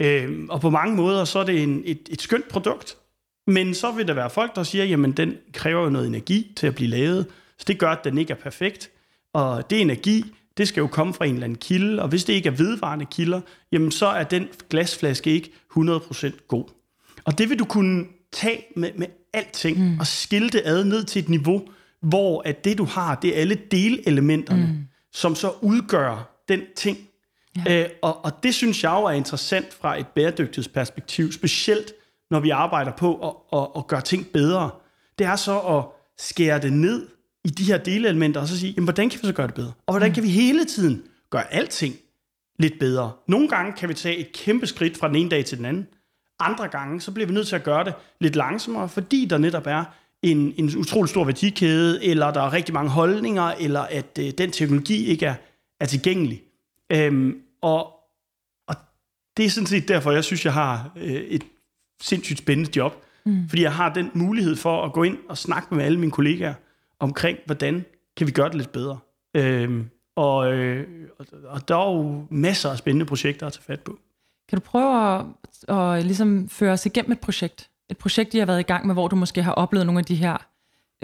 Øh, 0.00 0.46
og 0.48 0.60
på 0.60 0.70
mange 0.70 0.96
måder, 0.96 1.24
så 1.24 1.38
er 1.38 1.44
det 1.44 1.62
en, 1.62 1.82
et, 1.84 2.08
et 2.10 2.22
skønt 2.22 2.48
produkt. 2.48 2.96
Men 3.46 3.74
så 3.74 3.92
vil 3.92 4.08
der 4.08 4.14
være 4.14 4.30
folk, 4.30 4.56
der 4.56 4.62
siger, 4.62 4.84
jamen 4.84 5.12
den 5.12 5.36
kræver 5.52 5.82
jo 5.82 5.90
noget 5.90 6.06
energi 6.06 6.52
til 6.56 6.66
at 6.66 6.74
blive 6.74 6.90
lavet, 6.90 7.26
så 7.58 7.64
det 7.68 7.78
gør, 7.78 7.90
at 7.90 8.04
den 8.04 8.18
ikke 8.18 8.32
er 8.32 8.36
perfekt. 8.36 8.90
Og 9.34 9.70
det 9.70 9.80
energi, 9.80 10.24
det 10.56 10.68
skal 10.68 10.80
jo 10.80 10.86
komme 10.86 11.14
fra 11.14 11.24
en 11.24 11.34
eller 11.34 11.44
anden 11.44 11.58
kilde, 11.58 12.02
og 12.02 12.08
hvis 12.08 12.24
det 12.24 12.32
ikke 12.32 12.46
er 12.46 12.52
vedvarende 12.52 13.06
kilder, 13.06 13.40
jamen 13.72 13.90
så 13.90 14.06
er 14.06 14.24
den 14.24 14.48
glasflaske 14.70 15.30
ikke 15.30 15.52
100% 15.78 16.46
god. 16.48 16.64
Og 17.24 17.38
det 17.38 17.50
vil 17.50 17.58
du 17.58 17.64
kunne 17.64 18.04
tage 18.32 18.64
med, 18.76 18.90
med 18.96 19.06
alting 19.32 19.78
mm. 19.78 19.98
og 19.98 20.06
skille 20.06 20.50
det 20.50 20.62
ad 20.64 20.84
ned 20.84 21.04
til 21.04 21.22
et 21.22 21.28
niveau, 21.28 21.62
hvor 22.00 22.42
at 22.44 22.64
det 22.64 22.78
du 22.78 22.84
har, 22.84 23.14
det 23.14 23.36
er 23.36 23.40
alle 23.40 23.58
delelementerne, 23.70 24.66
mm. 24.66 24.86
som 25.12 25.34
så 25.34 25.52
udgør 25.60 26.42
den 26.48 26.60
ting. 26.76 26.98
Ja. 27.66 27.82
Øh, 27.82 27.88
og, 28.02 28.24
og 28.24 28.42
det 28.42 28.54
synes 28.54 28.84
jeg 28.84 28.90
jo 28.90 29.04
er 29.04 29.10
interessant 29.10 29.74
fra 29.74 30.00
et 30.00 30.06
bæredygtighedsperspektiv, 30.06 31.32
specielt 31.32 31.92
når 32.32 32.40
vi 32.40 32.50
arbejder 32.50 32.92
på 32.92 33.28
at, 33.28 33.58
at, 33.58 33.68
at 33.76 33.86
gøre 33.86 34.00
ting 34.00 34.26
bedre. 34.32 34.70
Det 35.18 35.26
er 35.26 35.36
så 35.36 35.58
at 35.58 35.84
skære 36.18 36.60
det 36.60 36.72
ned 36.72 37.08
i 37.44 37.48
de 37.48 37.64
her 37.64 37.78
delelementer, 37.78 38.40
og 38.40 38.48
så 38.48 38.58
sige, 38.58 38.72
jamen, 38.72 38.86
hvordan 38.86 39.10
kan 39.10 39.20
vi 39.22 39.26
så 39.26 39.32
gøre 39.32 39.46
det 39.46 39.54
bedre? 39.54 39.72
Og 39.86 39.92
hvordan 39.92 40.08
mm. 40.08 40.14
kan 40.14 40.22
vi 40.22 40.28
hele 40.28 40.64
tiden 40.64 41.02
gøre 41.30 41.52
alting 41.54 41.94
lidt 42.58 42.78
bedre? 42.80 43.12
Nogle 43.28 43.48
gange 43.48 43.72
kan 43.72 43.88
vi 43.88 43.94
tage 43.94 44.16
et 44.16 44.32
kæmpe 44.32 44.66
skridt 44.66 44.96
fra 44.96 45.08
den 45.08 45.16
ene 45.16 45.30
dag 45.30 45.44
til 45.44 45.58
den 45.58 45.64
anden. 45.64 45.86
Andre 46.40 46.68
gange, 46.68 47.00
så 47.00 47.12
bliver 47.12 47.26
vi 47.26 47.34
nødt 47.34 47.48
til 47.48 47.56
at 47.56 47.64
gøre 47.64 47.84
det 47.84 47.94
lidt 48.20 48.36
langsommere, 48.36 48.88
fordi 48.88 49.26
der 49.30 49.38
netop 49.38 49.66
er 49.66 49.84
en, 50.22 50.54
en 50.56 50.76
utrolig 50.78 51.08
stor 51.08 51.24
værdikæde, 51.24 52.04
eller 52.04 52.32
der 52.32 52.40
er 52.40 52.52
rigtig 52.52 52.74
mange 52.74 52.90
holdninger, 52.90 53.54
eller 53.60 53.80
at 53.80 54.18
øh, 54.20 54.30
den 54.38 54.50
teknologi 54.50 55.04
ikke 55.04 55.26
er, 55.26 55.34
er 55.80 55.86
tilgængelig. 55.86 56.42
Øhm, 56.92 57.36
og, 57.62 57.86
og 58.68 58.74
det 59.36 59.44
er 59.44 59.50
sådan 59.50 59.66
set 59.66 59.88
derfor, 59.88 60.10
jeg 60.10 60.24
synes, 60.24 60.44
jeg 60.44 60.52
har 60.52 60.92
øh, 60.96 61.12
et 61.12 61.42
sindssygt 62.02 62.38
spændende 62.38 62.70
job. 62.76 63.04
Mm. 63.26 63.48
Fordi 63.48 63.62
jeg 63.62 63.72
har 63.72 63.94
den 63.94 64.10
mulighed 64.14 64.56
for 64.56 64.84
at 64.84 64.92
gå 64.92 65.02
ind 65.02 65.18
og 65.28 65.38
snakke 65.38 65.74
med 65.74 65.84
alle 65.84 66.00
mine 66.00 66.12
kollegaer, 66.12 66.54
omkring, 67.00 67.38
hvordan 67.46 67.84
kan 68.16 68.26
vi 68.26 68.32
gøre 68.32 68.48
det 68.48 68.54
lidt 68.54 68.72
bedre. 68.72 68.98
Øhm, 69.36 69.90
og, 70.16 70.52
øh, 70.52 70.86
og 71.44 71.68
der 71.68 71.76
er 71.76 71.92
jo 71.92 72.26
masser 72.30 72.70
af 72.70 72.78
spændende 72.78 73.06
projekter 73.06 73.46
at 73.46 73.52
tage 73.52 73.62
fat 73.62 73.80
på. 73.80 73.98
Kan 74.48 74.58
du 74.58 74.64
prøve 74.64 75.18
at, 75.18 75.24
at 75.68 76.04
ligesom 76.04 76.48
føre 76.48 76.72
os 76.72 76.86
igennem 76.86 77.12
et 77.12 77.20
projekt? 77.20 77.70
Et 77.90 77.96
projekt, 77.98 78.34
I 78.34 78.38
har 78.38 78.46
været 78.46 78.60
i 78.60 78.62
gang 78.62 78.86
med, 78.86 78.94
hvor 78.94 79.08
du 79.08 79.16
måske 79.16 79.42
har 79.42 79.52
oplevet 79.52 79.86
nogle 79.86 79.98
af 79.98 80.04
de 80.04 80.14
her 80.14 80.32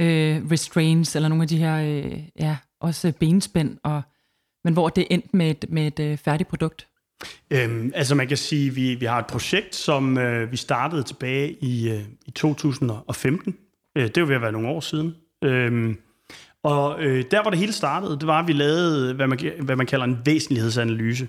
øh, 0.01 0.51
restraints, 0.51 1.17
eller 1.17 1.29
nogle 1.29 1.43
af 1.43 1.49
de 1.49 1.57
her, 1.57 1.77
øh, 1.77 2.23
ja, 2.41 2.57
også 2.81 3.13
benspænd, 3.21 3.79
og, 3.83 4.03
men 4.65 4.73
hvor 4.73 4.89
det 4.89 5.03
er 5.03 5.07
endt 5.11 5.35
med 5.35 5.51
et, 5.51 5.65
med 5.69 5.87
et 5.87 6.01
øh, 6.01 6.19
færdigt 6.19 6.49
produkt? 6.49 6.87
Øhm, 7.51 7.93
altså 7.95 8.15
man 8.15 8.29
kan 8.29 8.37
sige, 8.37 8.71
at 8.71 8.77
vi, 8.77 8.95
vi 8.95 9.07
har 9.07 9.19
et 9.19 9.27
projekt, 9.27 9.75
som 9.75 10.19
øh, 10.19 10.53
vi 10.53 10.57
startede 10.57 11.03
tilbage 11.03 11.53
i, 11.53 11.91
øh, 11.91 12.01
i 12.27 12.31
2015. 12.31 13.57
Øh, 13.99 14.09
det 14.15 14.21
var 14.21 14.27
ved 14.27 14.37
at 14.37 14.43
være 14.43 14.53
nogle 14.53 14.69
år 14.69 14.81
siden. 14.81 15.15
Øhm, 15.45 15.99
og 16.63 17.03
øh, 17.05 17.25
der, 17.31 17.43
hvor 17.43 17.51
det 17.51 17.59
hele 17.59 17.73
startede, 17.73 18.19
det 18.19 18.27
var, 18.27 18.41
at 18.41 18.49
vi 18.49 18.53
lavede, 18.53 19.15
hvad 19.15 19.27
man, 19.27 19.39
hvad 19.61 19.77
man 19.77 19.87
kalder 19.87 20.05
en 20.05 20.19
væsentlighedsanalyse. 20.25 21.29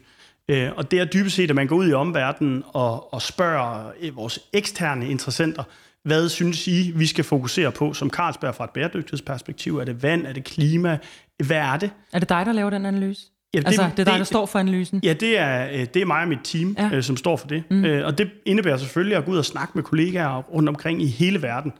Øh, 0.50 0.70
og 0.76 0.92
det 0.92 1.00
er 1.00 1.06
dybest 1.06 1.36
set, 1.36 1.50
at 1.50 1.56
man 1.56 1.68
går 1.68 1.76
ud 1.76 1.90
i 1.90 1.94
omverdenen 1.94 2.64
og, 2.68 3.14
og 3.14 3.22
spørger 3.22 3.92
øh, 4.02 4.16
vores 4.16 4.40
eksterne 4.54 5.10
interessenter, 5.10 5.64
hvad 6.04 6.30
synes 6.30 6.68
I, 6.68 6.92
vi 6.96 7.06
skal 7.06 7.24
fokusere 7.24 7.72
på 7.72 7.94
som 7.94 8.10
Carlsberg 8.10 8.56
fra 8.56 8.64
et 8.64 8.70
bæredygtighedsperspektiv? 8.70 9.78
Er 9.78 9.84
det 9.84 10.04
vand? 10.04 10.26
Er 10.26 10.34
det 10.34 10.44
klima? 10.44 10.98
Hvad 11.46 11.58
er 11.58 11.78
det? 11.78 11.92
Er 12.14 12.20
det 12.20 12.30
dig, 12.30 12.46
der 12.46 12.52
laver 12.52 12.70
den 12.70 12.86
analyse? 12.86 13.22
Ja, 13.54 13.60
det, 13.60 13.66
altså, 13.66 13.90
det 13.98 14.00
er 14.00 14.12
dig, 14.12 14.20
der 14.20 14.24
står 14.24 14.46
for 14.46 14.60
analysen? 14.60 15.00
Ja, 15.04 15.14
det 15.14 15.38
er, 15.38 15.68
øh, 15.72 15.86
det 15.94 16.02
er 16.02 16.06
mig 16.06 16.22
og 16.22 16.28
mit 16.28 16.40
team, 16.44 16.76
ja. 16.80 16.90
øh, 16.94 17.04
som 17.04 17.18
står 17.18 17.38
for 17.38 17.48
det. 17.48 17.64
Mm. 17.70 17.86
Øh, 17.86 18.06
og 18.06 18.18
det 18.18 18.30
indebærer 18.46 18.78
selvfølgelig 18.78 19.18
at 19.18 19.26
gå 19.26 19.32
ud 19.32 19.38
og 19.38 19.46
snakke 19.46 19.72
med 19.76 19.84
kollegaer 19.84 20.42
rundt 20.42 20.70
omkring 20.70 21.02
i 21.02 21.08
hele 21.08 21.42
verden. 21.42 21.74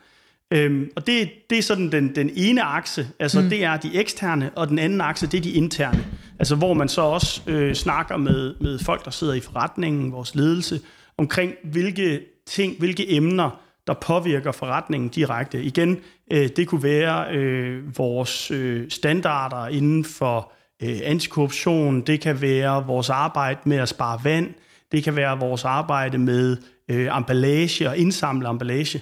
Øhm, 0.54 0.90
og 0.96 1.08
det, 1.08 1.30
det 1.50 1.58
er 1.58 1.62
sådan 1.62 1.92
den, 1.92 2.16
den 2.16 2.32
ene 2.36 2.62
akse, 2.62 3.08
altså 3.20 3.42
mm. 3.42 3.50
det 3.50 3.64
er 3.64 3.78
de 3.78 3.96
eksterne, 3.96 4.52
og 4.56 4.68
den 4.68 4.80
anden 4.80 5.02
akse, 5.02 5.28
det 5.28 5.38
er 5.38 5.42
de 5.42 5.52
interne. 5.52 6.06
Altså 6.40 6.56
hvor 6.56 6.74
man 6.74 6.90
så 6.90 7.02
også 7.02 7.42
øh, 7.48 7.76
snakker 7.76 8.18
med, 8.18 8.56
med 8.62 8.80
folk, 8.80 9.06
der 9.06 9.12
sidder 9.12 9.34
i 9.34 9.40
forretningen, 9.40 10.12
vores 10.12 10.36
ledelse, 10.36 10.80
omkring 11.18 11.54
hvilke 11.64 12.20
ting, 12.48 12.76
hvilke 12.80 13.14
emner, 13.16 13.62
der 13.88 13.94
påvirker 13.94 14.52
forretningen 14.52 15.10
direkte. 15.10 15.64
Igen, 15.64 15.98
øh, 16.32 16.50
det 16.56 16.68
kunne 16.68 16.84
være 16.84 17.36
øh, 17.36 17.98
vores 17.98 18.52
øh, 18.52 18.90
standarder 18.90 19.68
inden 19.68 20.06
for 20.06 20.52
øh, 20.84 21.00
antikorruption, 21.04 22.02
det 22.02 22.22
kan 22.22 22.42
være 22.42 22.86
vores 22.86 23.10
arbejde 23.10 23.60
med 23.66 23.78
at 23.78 23.90
spare 23.90 24.20
vand, 24.24 24.54
det 24.92 25.04
kan 25.04 25.16
være 25.16 25.40
vores 25.40 25.66
arbejde 25.66 26.18
med 26.18 26.58
øh, 26.90 27.18
emballage 27.18 27.90
og 27.90 27.98
indsamle 27.98 28.50
emballage. 28.50 29.02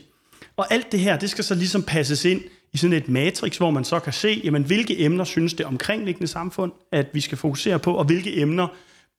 Og 0.58 0.74
alt 0.74 0.92
det 0.92 1.00
her, 1.00 1.18
det 1.18 1.30
skal 1.30 1.44
så 1.44 1.56
ligesom 1.56 1.84
passes 1.84 2.26
ind 2.26 2.42
i 2.74 2.78
sådan 2.78 2.98
et 2.98 3.10
matrix, 3.10 3.58
hvor 3.58 3.72
man 3.72 3.84
så 3.84 4.00
kan 4.00 4.14
se, 4.14 4.42
jamen, 4.44 4.64
hvilke 4.64 5.04
emner 5.04 5.24
synes 5.24 5.54
det 5.54 5.66
omkringliggende 5.66 6.28
samfund, 6.28 6.72
at 6.92 7.08
vi 7.14 7.22
skal 7.22 7.38
fokusere 7.38 7.80
på, 7.80 7.94
og 7.94 8.06
hvilke 8.06 8.42
emner 8.42 8.68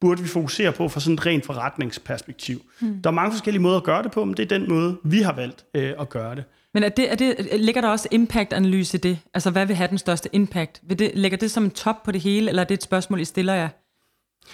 burde 0.00 0.22
vi 0.22 0.28
fokusere 0.28 0.72
på 0.72 0.88
fra 0.88 1.00
sådan 1.00 1.14
et 1.14 1.26
rent 1.26 1.46
forretningsperspektiv. 1.46 2.62
Hmm. 2.80 3.02
Der 3.02 3.10
er 3.10 3.14
mange 3.14 3.32
forskellige 3.32 3.62
måder 3.62 3.76
at 3.76 3.82
gøre 3.82 4.02
det 4.02 4.10
på, 4.10 4.24
men 4.24 4.36
det 4.36 4.52
er 4.52 4.58
den 4.58 4.68
måde, 4.68 4.96
vi 5.04 5.22
har 5.22 5.32
valgt 5.32 5.64
øh, 5.74 5.92
at 6.00 6.08
gøre 6.08 6.34
det. 6.34 6.44
Men 6.78 6.84
er 6.84 6.88
det, 6.88 7.12
er 7.12 7.14
det, 7.14 7.60
ligger 7.60 7.80
der 7.80 7.88
også 7.88 8.08
impact-analyse 8.10 8.96
i 8.96 9.00
det? 9.00 9.18
Altså, 9.34 9.50
hvad 9.50 9.66
vil 9.66 9.76
have 9.76 9.88
den 9.88 9.98
største 9.98 10.28
impact? 10.32 10.80
Vil 10.88 10.98
det, 10.98 11.10
ligger 11.14 11.38
det 11.38 11.50
som 11.50 11.64
en 11.64 11.70
top 11.70 12.02
på 12.02 12.12
det 12.12 12.20
hele, 12.20 12.48
eller 12.48 12.62
er 12.62 12.66
det 12.66 12.74
et 12.74 12.82
spørgsmål, 12.82 13.20
I 13.20 13.24
stiller 13.24 13.54
jer? 13.54 13.68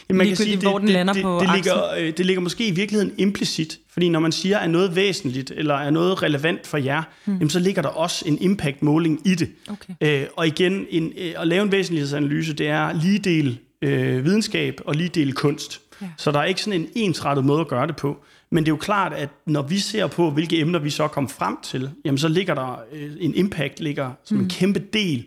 Jamen, 0.08 0.18
man 0.18 0.26
kan 0.26 0.36
sige, 0.36 0.56
hvor 0.56 0.78
det, 0.78 0.80
den 0.80 0.88
lander 0.88 1.12
det, 1.12 1.22
på 1.22 1.40
det, 1.40 1.50
ligger, 1.54 1.94
øh, 1.98 2.16
det 2.16 2.26
ligger 2.26 2.40
måske 2.40 2.68
i 2.68 2.70
virkeligheden 2.70 3.14
implicit, 3.18 3.78
fordi 3.92 4.08
når 4.08 4.20
man 4.20 4.32
siger, 4.32 4.58
at 4.58 4.70
noget 4.70 4.96
væsentligt, 4.96 5.50
eller 5.50 5.74
er 5.74 5.90
noget 5.90 6.22
relevant 6.22 6.66
for 6.66 6.78
jer, 6.78 7.02
hmm. 7.24 7.34
jamen, 7.34 7.50
så 7.50 7.58
ligger 7.58 7.82
der 7.82 7.88
også 7.88 8.24
en 8.28 8.38
impact-måling 8.40 9.20
i 9.24 9.34
det. 9.34 9.50
Okay. 9.70 10.22
Øh, 10.22 10.26
og 10.36 10.46
igen, 10.46 10.86
en, 10.90 11.12
øh, 11.18 11.32
at 11.36 11.46
lave 11.46 11.62
en 11.62 11.72
væsentlighedsanalyse, 11.72 12.52
det 12.52 12.68
er 12.68 12.92
lige 12.92 13.18
del 13.18 13.58
øh, 13.82 14.24
videnskab 14.24 14.80
og 14.84 14.94
lige 14.94 15.08
del 15.08 15.32
kunst. 15.32 15.80
Ja. 16.02 16.06
Så 16.18 16.32
der 16.32 16.38
er 16.38 16.44
ikke 16.44 16.62
sådan 16.62 16.80
en 16.80 16.88
ensrettet 16.94 17.44
måde 17.44 17.60
at 17.60 17.68
gøre 17.68 17.86
det 17.86 17.96
på. 17.96 18.24
Men 18.54 18.64
det 18.64 18.68
er 18.68 18.72
jo 18.72 18.76
klart, 18.76 19.12
at 19.12 19.28
når 19.46 19.62
vi 19.62 19.78
ser 19.78 20.06
på, 20.06 20.30
hvilke 20.30 20.60
emner 20.60 20.78
vi 20.78 20.90
så 20.90 21.08
kommer 21.08 21.30
frem 21.30 21.56
til, 21.62 21.90
jamen 22.04 22.18
så 22.18 22.28
ligger 22.28 22.54
der 22.54 22.82
øh, 22.92 23.12
en 23.20 23.34
impact 23.34 23.80
ligger 23.80 24.12
som 24.24 24.36
mm. 24.36 24.42
en 24.42 24.48
kæmpe 24.48 24.78
del 24.78 25.26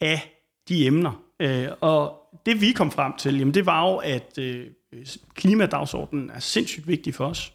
af 0.00 0.32
de 0.68 0.86
emner. 0.86 1.22
Øh, 1.40 1.68
og 1.80 2.16
det 2.46 2.60
vi 2.60 2.72
kom 2.72 2.90
frem 2.90 3.12
til, 3.18 3.38
jamen 3.38 3.54
det 3.54 3.66
var 3.66 3.90
jo, 3.90 3.96
at 3.96 4.38
øh, 4.38 4.66
klimadagsordenen 5.34 6.30
er 6.34 6.40
sindssygt 6.40 6.88
vigtig 6.88 7.14
for 7.14 7.26
os. 7.26 7.52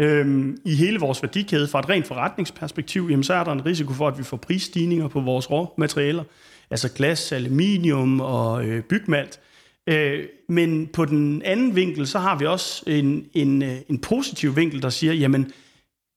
Øhm, 0.00 0.56
I 0.64 0.74
hele 0.74 1.00
vores 1.00 1.22
værdikæde, 1.22 1.68
fra 1.68 1.78
et 1.78 1.88
rent 1.88 2.06
forretningsperspektiv, 2.06 3.08
jamen 3.10 3.24
så 3.24 3.34
er 3.34 3.44
der 3.44 3.52
en 3.52 3.66
risiko 3.66 3.92
for, 3.92 4.08
at 4.08 4.18
vi 4.18 4.22
får 4.22 4.36
prisstigninger 4.36 5.08
på 5.08 5.20
vores 5.20 5.50
råmaterialer, 5.50 6.24
altså 6.70 6.92
glas, 6.92 7.32
aluminium 7.32 8.20
og 8.20 8.64
øh, 8.64 8.82
bygmalt. 8.82 9.40
Øh, 9.88 10.24
men 10.48 10.86
på 10.86 11.04
den 11.04 11.42
anden 11.42 11.76
vinkel, 11.76 12.06
så 12.06 12.18
har 12.18 12.38
vi 12.38 12.46
også 12.46 12.84
en, 12.86 13.26
en, 13.32 13.62
øh, 13.62 13.76
en 13.88 13.98
positiv 13.98 14.56
vinkel, 14.56 14.82
der 14.82 14.90
siger, 14.90 15.12
jamen, 15.12 15.52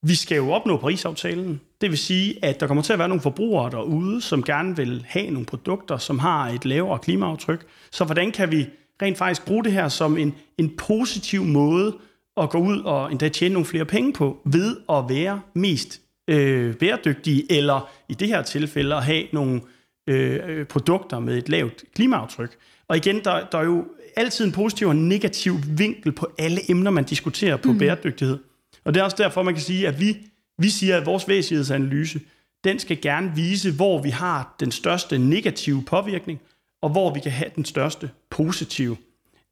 vi 0.06 0.14
skal 0.14 0.36
jo 0.36 0.50
opnå 0.50 0.76
Paris-aftalen. 0.76 1.60
Det 1.80 1.90
vil 1.90 1.98
sige, 1.98 2.44
at 2.44 2.60
der 2.60 2.66
kommer 2.66 2.82
til 2.82 2.92
at 2.92 2.98
være 2.98 3.08
nogle 3.08 3.22
forbrugere 3.22 3.70
derude, 3.70 4.20
som 4.20 4.42
gerne 4.42 4.76
vil 4.76 5.04
have 5.08 5.30
nogle 5.30 5.46
produkter, 5.46 5.96
som 5.96 6.18
har 6.18 6.48
et 6.48 6.64
lavere 6.64 6.98
klimaaftryk. 6.98 7.66
Så 7.90 8.04
hvordan 8.04 8.32
kan 8.32 8.50
vi 8.50 8.66
rent 9.02 9.18
faktisk 9.18 9.46
bruge 9.46 9.64
det 9.64 9.72
her 9.72 9.88
som 9.88 10.18
en, 10.18 10.34
en 10.58 10.76
positiv 10.76 11.44
måde 11.44 11.96
at 12.36 12.50
gå 12.50 12.58
ud 12.58 12.80
og 12.80 13.10
endda 13.10 13.28
tjene 13.28 13.52
nogle 13.52 13.66
flere 13.66 13.84
penge 13.84 14.12
på, 14.12 14.40
ved 14.44 14.76
at 14.88 15.04
være 15.08 15.40
mest 15.54 16.00
øh, 16.30 16.74
bæredygtige, 16.74 17.52
eller 17.52 17.90
i 18.08 18.14
det 18.14 18.28
her 18.28 18.42
tilfælde 18.42 18.94
at 18.94 19.04
have 19.04 19.24
nogle 19.32 19.60
øh, 20.08 20.40
øh 20.46 20.66
produkter 20.66 21.18
med 21.18 21.38
et 21.38 21.48
lavt 21.48 21.84
klimaaftryk. 21.94 22.56
Og 22.88 22.96
igen, 22.96 23.24
der, 23.24 23.46
der 23.52 23.58
er 23.58 23.64
jo 23.64 23.84
altid 24.16 24.44
en 24.44 24.52
positiv 24.52 24.88
og 24.88 24.96
negativ 24.96 25.54
vinkel 25.68 26.12
på 26.12 26.34
alle 26.38 26.70
emner, 26.70 26.90
man 26.90 27.04
diskuterer 27.04 27.56
på 27.56 27.72
mm. 27.72 27.78
bæredygtighed. 27.78 28.38
Og 28.84 28.94
det 28.94 29.00
er 29.00 29.04
også 29.04 29.16
derfor, 29.18 29.42
man 29.42 29.54
kan 29.54 29.62
sige, 29.62 29.88
at 29.88 30.00
vi, 30.00 30.16
vi 30.58 30.68
siger, 30.68 30.96
at 30.96 31.06
vores 31.06 31.28
væsentlighedsanalyse, 31.28 32.20
den 32.64 32.78
skal 32.78 33.00
gerne 33.00 33.32
vise, 33.34 33.72
hvor 33.72 34.02
vi 34.02 34.10
har 34.10 34.56
den 34.60 34.72
største 34.72 35.18
negative 35.18 35.82
påvirkning, 35.82 36.40
og 36.82 36.90
hvor 36.90 37.14
vi 37.14 37.20
kan 37.20 37.32
have 37.32 37.50
den 37.56 37.64
største 37.64 38.10
positive. 38.30 38.96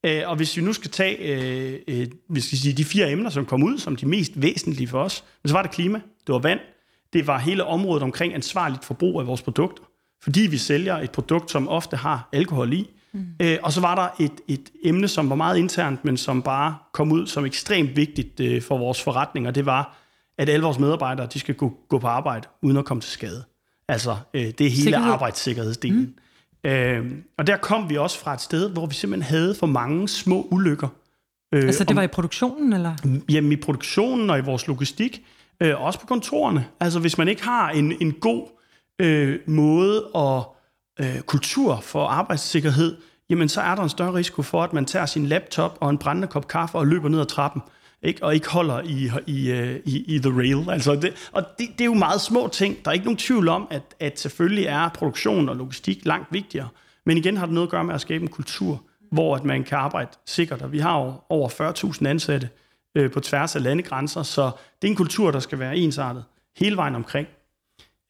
Øh, 0.07 0.23
og 0.27 0.37
hvis 0.37 0.57
vi 0.57 0.63
nu 0.63 0.73
skal 0.73 0.91
tage 0.91 1.17
øh, 1.19 1.79
øh, 1.89 2.07
vi 2.29 2.41
skal 2.41 2.59
sige, 2.59 2.75
de 2.75 2.85
fire 2.85 3.11
emner, 3.11 3.31
som 3.31 3.47
kom 3.47 3.63
ud 3.63 3.79
som 3.79 3.97
de 3.97 4.07
mest 4.07 4.33
væsentlige 4.37 4.89
for 4.89 5.03
os, 5.03 5.25
så 5.45 5.53
var 5.53 5.63
det 5.63 5.71
klima, 5.71 6.01
det 6.27 6.33
var 6.33 6.39
vand, 6.39 6.61
det 7.13 7.27
var 7.27 7.39
hele 7.39 7.65
området 7.65 8.03
omkring 8.03 8.35
ansvarligt 8.35 8.85
forbrug 8.85 9.21
af 9.21 9.27
vores 9.27 9.43
produkter, 9.43 9.85
fordi 10.23 10.41
vi 10.41 10.57
sælger 10.57 10.99
et 10.99 11.11
produkt, 11.11 11.51
som 11.51 11.69
ofte 11.69 11.97
har 11.97 12.29
alkohol 12.33 12.73
i, 12.73 12.91
Mm. 13.15 13.27
Øh, 13.43 13.59
og 13.63 13.73
så 13.73 13.81
var 13.81 13.95
der 13.95 14.25
et, 14.25 14.33
et 14.49 14.71
emne, 14.85 15.09
som 15.09 15.31
var 15.31 15.37
meget 15.37 15.59
internt, 15.59 16.05
men 16.05 16.17
som 16.17 16.43
bare 16.43 16.77
kom 16.93 17.13
ud 17.13 17.27
som 17.27 17.45
ekstremt 17.45 17.97
vigtigt 17.97 18.41
øh, 18.41 18.63
for 18.63 18.79
vores 18.79 19.03
forretning, 19.03 19.47
og 19.47 19.55
det 19.55 19.67
var, 19.67 19.97
at 20.39 20.49
alle 20.49 20.65
vores 20.65 20.79
medarbejdere 20.79 21.27
de 21.27 21.39
skal 21.39 21.55
gå, 21.55 21.73
gå 21.89 21.99
på 21.99 22.07
arbejde 22.07 22.49
uden 22.63 22.77
at 22.77 22.85
komme 22.85 23.01
til 23.01 23.11
skade. 23.11 23.45
Altså, 23.89 24.17
øh, 24.35 24.43
det 24.43 24.61
er 24.61 24.71
hele 24.71 24.83
Sikkerhed. 24.83 25.13
arbejdssikkerhedsdelen. 25.13 26.15
Mm. 26.65 26.71
Øh, 26.71 27.11
og 27.39 27.47
der 27.47 27.57
kom 27.57 27.91
vi 27.91 27.97
også 27.97 28.19
fra 28.19 28.35
et 28.35 28.41
sted, 28.41 28.71
hvor 28.71 28.87
vi 28.87 28.95
simpelthen 28.95 29.37
havde 29.37 29.55
for 29.55 29.67
mange 29.67 30.09
små 30.09 30.49
ulykker. 30.51 30.89
Øh, 31.55 31.63
altså 31.65 31.85
det 31.85 31.97
var 31.97 32.03
i 32.03 32.07
produktionen, 32.07 32.73
eller? 32.73 32.95
Jamen 33.31 33.53
i 33.53 33.57
produktionen 33.57 34.31
og 34.31 34.39
i 34.39 34.43
vores 34.43 34.67
logistik, 34.69 35.23
øh, 35.61 35.83
også 35.83 36.01
på 36.01 36.07
kontorerne. 36.07 36.67
Altså 36.81 37.01
hvis 37.01 37.19
man 37.19 37.29
ikke 37.29 37.45
har 37.45 37.71
en, 37.71 37.93
en 38.01 38.13
god 38.13 38.47
øh, 38.99 39.39
måde 39.47 40.05
at 40.17 40.43
øh, 41.01 41.21
kultur 41.21 41.81
for 41.81 42.07
arbejdssikkerhed, 42.07 42.97
jamen 43.31 43.49
så 43.49 43.61
er 43.61 43.75
der 43.75 43.83
en 43.83 43.89
større 43.89 44.15
risiko 44.15 44.43
for, 44.43 44.63
at 44.63 44.73
man 44.73 44.85
tager 44.85 45.07
sin 45.07 45.27
laptop 45.27 45.79
og 45.81 45.91
en 45.91 45.99
brændende 45.99 46.29
kop 46.29 46.49
kaffe 46.49 46.79
og 46.79 46.87
løber 46.87 47.09
ned 47.09 47.21
ad 47.21 47.27
trappen, 47.27 47.63
ikke? 48.03 48.25
og 48.25 48.35
ikke 48.35 48.49
holder 48.49 48.81
i, 48.81 49.11
i, 49.27 49.51
øh, 49.51 49.81
i, 49.85 50.15
i 50.15 50.19
the 50.19 50.31
rail. 50.37 50.71
Altså 50.71 50.95
det, 50.95 51.31
og 51.33 51.43
det, 51.59 51.69
det 51.73 51.81
er 51.81 51.85
jo 51.85 51.95
meget 51.95 52.21
små 52.21 52.49
ting. 52.49 52.85
Der 52.85 52.91
er 52.91 52.93
ikke 52.93 53.07
nogen 53.07 53.19
tvivl 53.19 53.49
om, 53.49 53.67
at, 53.71 53.83
at 54.01 54.21
selvfølgelig 54.21 54.65
er 54.65 54.89
produktion 54.89 55.49
og 55.49 55.57
logistik 55.57 56.07
langt 56.07 56.33
vigtigere. 56.33 56.69
Men 57.07 57.17
igen 57.17 57.37
har 57.37 57.47
det 57.47 57.55
noget 57.55 57.67
at 57.67 57.71
gøre 57.71 57.85
med 57.85 57.95
at 57.95 58.01
skabe 58.01 58.23
en 58.23 58.31
kultur, 58.31 58.83
hvor 59.11 59.37
at 59.37 59.45
man 59.45 59.65
kan 59.65 59.79
arbejde 59.79 60.11
sikkert. 60.27 60.63
Og 60.63 60.73
vi 60.73 60.79
har 60.79 61.01
jo 61.01 61.15
over 61.29 61.49
40.000 61.49 62.07
ansatte 62.07 62.49
øh, 62.95 63.11
på 63.11 63.21
tværs 63.21 63.57
af 63.57 63.63
landegrænser, 63.63 64.23
så 64.23 64.51
det 64.83 64.89
er 64.89 64.93
en 64.93 64.97
kultur, 64.97 65.31
der 65.31 65.41
skal 65.41 65.59
være 65.59 65.77
ensartet 65.77 66.25
hele 66.57 66.77
vejen 66.77 66.95
omkring. 66.95 67.29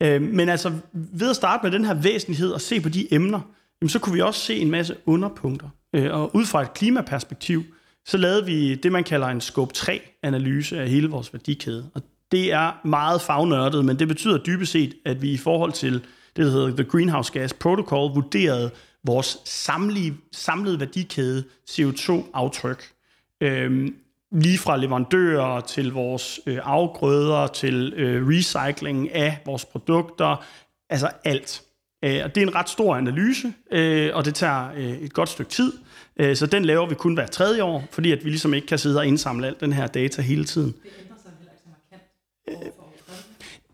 Øh, 0.03 0.23
men 0.23 0.49
altså 0.49 0.73
ved 0.93 1.31
at 1.31 1.37
starte 1.37 1.61
med 1.63 1.71
den 1.71 1.85
her 1.85 1.95
væsentlighed 1.95 2.51
og 2.51 2.61
se 2.61 2.81
på 2.81 2.89
de 2.89 3.15
emner, 3.15 3.41
jamen, 3.81 3.89
så 3.89 3.99
kunne 3.99 4.15
vi 4.15 4.21
også 4.21 4.41
se 4.41 4.57
en 4.57 4.71
masse 4.71 4.97
underpunkter. 5.07 5.69
Øh, 5.93 6.15
og 6.15 6.37
ud 6.37 6.45
fra 6.45 6.63
et 6.63 6.75
klimaperspektiv, 6.75 7.65
så 8.07 8.17
lavede 8.17 8.47
vi 8.47 8.75
det, 8.75 8.93
man 8.93 9.05
kalder 9.05 9.27
en 9.27 9.41
scope 9.41 9.73
3-analyse 9.77 10.81
af 10.81 10.89
hele 10.89 11.09
vores 11.09 11.33
værdikæde. 11.33 11.91
Og 11.95 12.03
det 12.33 12.53
er 12.53 12.87
meget 12.87 13.21
fagnørdet, 13.21 13.85
men 13.85 13.99
det 13.99 14.09
betyder 14.09 14.39
dybest 14.39 14.73
set, 14.73 14.95
at 15.05 15.23
vi 15.23 15.33
i 15.33 15.37
forhold 15.37 15.73
til 15.73 15.93
det, 16.37 16.45
der 16.47 16.51
hedder 16.51 16.77
The 16.77 16.85
Greenhouse 16.85 17.33
Gas 17.33 17.53
Protocol, 17.53 18.15
vurderede 18.15 18.71
vores 19.05 19.39
samlede, 19.45 20.15
samlede 20.33 20.81
værdikæde 20.81 21.45
CO2-aftryk. 21.71 22.93
Øhm, 23.41 23.95
lige 24.33 24.59
fra 24.59 24.77
leverandører 24.77 25.61
til 25.61 25.93
vores 25.93 26.41
øh, 26.47 26.59
afgrøder, 26.63 27.47
til 27.47 27.93
øh, 27.97 28.29
recycling 28.29 29.15
af 29.15 29.39
vores 29.47 29.65
produkter, 29.65 30.45
altså 30.91 31.11
alt. 31.25 31.63
Øh, 32.05 32.21
og 32.25 32.35
det 32.35 32.43
er 32.43 32.47
en 32.47 32.55
ret 32.55 32.69
stor 32.69 32.97
analyse, 32.97 33.53
øh, 33.73 34.11
og 34.15 34.25
det 34.25 34.35
tager 34.35 34.71
øh, 34.77 34.91
et 34.91 35.13
godt 35.13 35.29
stykke 35.29 35.51
tid. 35.51 35.73
Øh, 36.17 36.37
så 36.37 36.47
den 36.47 36.65
laver 36.65 36.87
vi 36.87 36.95
kun 36.95 37.15
hver 37.15 37.27
tredje 37.27 37.63
år, 37.63 37.85
fordi 37.91 38.13
at 38.13 38.25
vi 38.25 38.31
ligesom 38.31 38.55
ikke 38.55 38.67
kan 38.67 38.79
sidde 38.79 38.99
og 38.99 39.07
indsamle 39.07 39.47
alt 39.47 39.61
den 39.61 39.73
her 39.73 39.87
data 39.87 40.23
hele 40.23 40.45
tiden. 40.45 40.75
Det 40.83 40.91
ændrer 41.01 41.17
sig 41.23 41.33
heller 41.39 41.53
ikke 41.53 41.63
så 41.63 41.69
markant 41.69 42.83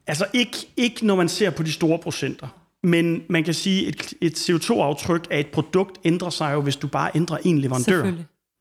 Altså 0.06 0.26
ikke, 0.32 0.56
ikke 0.76 1.06
når 1.06 1.16
man 1.16 1.28
ser 1.28 1.50
på 1.50 1.62
de 1.62 1.72
store 1.72 1.98
procenter. 1.98 2.48
Men 2.82 3.22
man 3.28 3.44
kan 3.44 3.54
sige, 3.54 3.88
at 3.88 3.94
et, 3.94 4.14
et 4.20 4.50
CO2-aftryk 4.50 5.26
af 5.30 5.40
et 5.40 5.46
produkt 5.46 5.98
ændrer 6.04 6.30
sig 6.30 6.52
jo, 6.52 6.60
hvis 6.60 6.76
du 6.76 6.86
bare 6.86 7.10
ændrer 7.14 7.38
en 7.44 7.58
leverandør. 7.58 8.12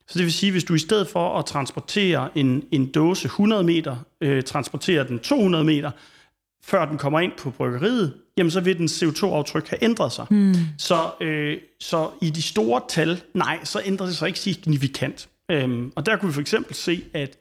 Så 0.08 0.20
det 0.20 0.24
vil 0.26 0.34
sige, 0.34 0.52
hvis 0.52 0.64
du 0.64 0.74
i 0.74 0.80
stedet 0.80 1.08
for 1.08 1.40
at 1.40 1.46
transportere 1.46 2.38
en, 2.38 2.64
en 2.72 2.92
dåse 2.92 3.26
100 3.26 3.64
meter, 3.64 3.96
øh, 4.22 4.44
transporterer 4.44 5.04
den 5.04 5.20
200 5.20 5.64
meter, 5.64 5.92
før 6.64 6.86
den 6.86 6.98
kommer 6.98 7.20
ind 7.20 7.32
på 7.38 7.52
bryggeriet, 7.52 8.14
jamen 8.38 8.52
så 8.52 8.62
vil 8.62 8.78
den 8.78 8.86
CO2-aftryk 8.86 9.70
have 9.70 9.84
ændret 9.84 10.12
sig. 10.12 10.26
Mm. 10.30 10.54
Så, 10.78 11.10
øh, 11.22 11.58
så 11.80 12.10
i 12.22 12.30
de 12.30 12.42
store 12.42 12.82
tal, 12.90 13.22
nej, 13.34 13.60
så 13.64 13.82
ændrer 13.86 14.06
det 14.06 14.16
sig 14.16 14.28
ikke 14.28 14.40
signifikant. 14.40 15.30
Øhm, 15.52 15.92
og 15.96 16.06
der 16.06 16.18
kunne 16.18 16.30
vi 16.30 16.34
for 16.34 16.42
eksempel 16.42 16.76
se, 16.76 17.04
at 17.14 17.38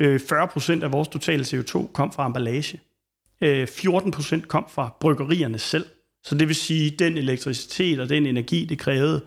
øh, 0.00 0.20
40% 0.32 0.84
af 0.84 0.92
vores 0.92 1.08
totale 1.08 1.44
CO2 1.44 1.92
kom 1.92 2.12
fra 2.12 2.26
emballage. 2.26 2.80
Øh, 3.40 3.68
14% 3.70 4.40
kom 4.46 4.66
fra 4.70 4.96
bryggerierne 5.00 5.58
selv. 5.58 5.86
Så 6.24 6.34
det 6.34 6.48
vil 6.48 6.56
sige, 6.56 6.90
den 6.90 7.16
elektricitet 7.16 8.00
og 8.00 8.08
den 8.08 8.26
energi, 8.26 8.64
det 8.64 8.78
krævede 8.78 9.20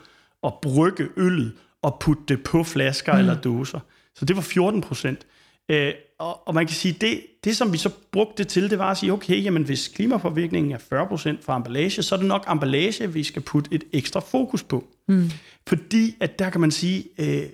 at 0.43 0.53
brygge 0.61 1.07
øllet 1.17 1.53
og 1.81 1.97
putte 1.99 2.23
det 2.27 2.43
på 2.43 2.63
flasker 2.63 3.13
mm. 3.13 3.19
eller 3.19 3.41
dåser. 3.41 3.79
Så 4.15 4.25
det 4.25 4.35
var 4.35 4.41
14 4.41 4.81
procent. 4.81 5.25
Øh, 5.71 5.93
og, 6.19 6.47
og 6.47 6.53
man 6.53 6.67
kan 6.67 6.75
sige, 6.75 6.97
det, 7.01 7.21
det 7.43 7.57
som 7.57 7.73
vi 7.73 7.77
så 7.77 7.89
brugte 8.11 8.43
det 8.43 8.47
til, 8.47 8.69
det 8.69 8.79
var 8.79 8.91
at 8.91 8.97
sige, 8.97 9.13
okay, 9.13 9.43
jamen 9.43 9.63
hvis 9.63 9.87
klimapåvirkningen 9.87 10.71
er 10.71 10.77
40 10.77 11.07
procent 11.07 11.43
fra 11.43 11.57
emballage, 11.57 12.03
så 12.03 12.15
er 12.15 12.19
det 12.19 12.27
nok 12.27 12.45
emballage, 12.51 13.13
vi 13.13 13.23
skal 13.23 13.41
putte 13.41 13.73
et 13.73 13.83
ekstra 13.93 14.19
fokus 14.19 14.63
på. 14.63 14.87
Mm. 15.07 15.31
Fordi 15.67 16.15
at 16.19 16.39
der 16.39 16.49
kan 16.49 16.61
man 16.61 16.71
sige, 16.71 17.03
øh, 17.17 17.49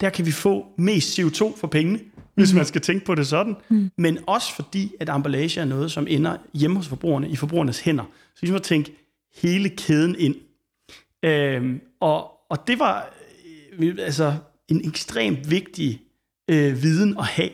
der 0.00 0.10
kan 0.10 0.26
vi 0.26 0.32
få 0.32 0.66
mest 0.78 1.18
CO2 1.18 1.60
for 1.60 1.66
pengene. 1.66 2.00
hvis 2.34 2.54
man 2.54 2.64
skal 2.64 2.80
tænke 2.80 3.04
på 3.04 3.14
det 3.14 3.26
sådan. 3.26 3.56
Mm. 3.68 3.90
Men 3.98 4.18
også 4.26 4.54
fordi, 4.54 4.92
at 5.00 5.08
emballage 5.08 5.60
er 5.60 5.64
noget, 5.64 5.92
som 5.92 6.06
ender 6.08 6.36
hjemme 6.54 6.76
hos 6.76 6.88
forbrugerne, 6.88 7.28
i 7.28 7.36
forbrugernes 7.36 7.80
hænder. 7.80 8.04
Så 8.34 8.46
vi 8.46 8.52
må 8.52 8.58
tænke 8.58 8.92
hele 9.34 9.68
kæden 9.68 10.16
ind. 10.18 10.34
Øhm, 11.24 11.80
og, 12.00 12.30
og 12.50 12.66
det 12.66 12.78
var 12.78 12.96
øh, 12.98 13.15
altså 13.98 14.36
en 14.68 14.88
ekstremt 14.88 15.50
vigtig 15.50 16.02
øh, 16.50 16.82
viden 16.82 17.18
at 17.18 17.24
have, 17.26 17.50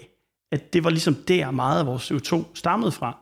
at 0.52 0.72
det 0.72 0.84
var 0.84 0.90
ligesom 0.90 1.14
der 1.14 1.50
meget 1.50 1.80
af 1.80 1.86
vores 1.86 2.10
CO2 2.12 2.44
stammede 2.54 2.92
fra. 2.92 3.18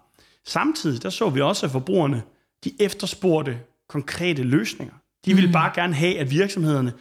Samtidig 0.47 1.03
der 1.03 1.11
så 1.11 1.31
vi 1.31 1.41
også, 1.41 1.67
at 1.67 1.73
forbrugerne 1.73 2.23
de 2.65 2.73
efterspurgte 2.81 3.59
konkrete 3.89 4.43
løsninger. 4.43 4.95
De 5.27 5.35
ville 5.35 5.49
mm. 5.49 5.53
bare 5.53 5.73
gerne 5.75 5.95
have, 5.95 6.19
at 6.19 6.31
virksomhederne 6.31 6.93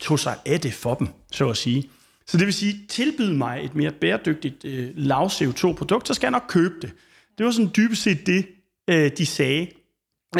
tog 0.00 0.18
sig 0.18 0.38
af 0.46 0.60
det 0.60 0.72
for 0.72 0.94
dem, 0.94 1.08
så 1.32 1.50
at 1.50 1.56
sige. 1.56 1.90
Så 2.26 2.38
det 2.38 2.46
vil 2.46 2.54
sige, 2.54 2.86
tilbyde 2.88 3.34
mig 3.34 3.64
et 3.64 3.74
mere 3.74 3.92
bæredygtigt 3.92 4.64
øh, 4.64 4.90
lav 4.94 5.26
CO2-produkt, 5.26 6.08
så 6.08 6.14
skal 6.14 6.26
jeg 6.26 6.32
nok 6.32 6.44
købe 6.48 6.74
det. 6.82 6.92
Det 7.38 7.46
var 7.46 7.52
sådan 7.52 7.70
dybest 7.76 8.02
set 8.02 8.26
det, 8.26 8.46
øh, 8.90 9.10
de 9.18 9.26
sagde 9.26 9.66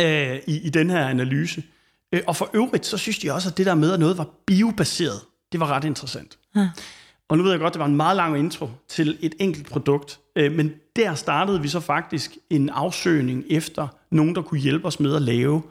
øh, 0.00 0.36
i, 0.46 0.60
i 0.66 0.70
den 0.70 0.90
her 0.90 1.06
analyse. 1.06 1.62
Øh, 2.12 2.20
og 2.26 2.36
for 2.36 2.50
øvrigt, 2.54 2.86
så 2.86 2.98
synes 2.98 3.18
de 3.18 3.32
også, 3.32 3.48
at 3.48 3.58
det 3.58 3.66
der 3.66 3.74
med, 3.74 3.92
at 3.92 4.00
noget 4.00 4.18
var 4.18 4.28
biobaseret, 4.46 5.20
det 5.52 5.60
var 5.60 5.66
ret 5.66 5.84
interessant. 5.84 6.38
Ja. 6.56 6.68
Og 7.28 7.38
nu 7.38 7.42
ved 7.42 7.50
jeg 7.50 7.60
godt, 7.60 7.74
det 7.74 7.80
var 7.80 7.86
en 7.86 7.96
meget 7.96 8.16
lang 8.16 8.38
intro 8.38 8.70
til 8.88 9.18
et 9.20 9.34
enkelt 9.40 9.70
produkt, 9.70 10.20
øh, 10.36 10.52
men 10.52 10.72
der 10.96 11.14
startede 11.14 11.62
vi 11.62 11.68
så 11.68 11.80
faktisk 11.80 12.36
en 12.50 12.68
afsøgning 12.68 13.44
efter 13.50 13.88
nogen, 14.10 14.34
der 14.34 14.42
kunne 14.42 14.60
hjælpe 14.60 14.86
os 14.86 15.00
med 15.00 15.16
at 15.16 15.22
lave 15.22 15.62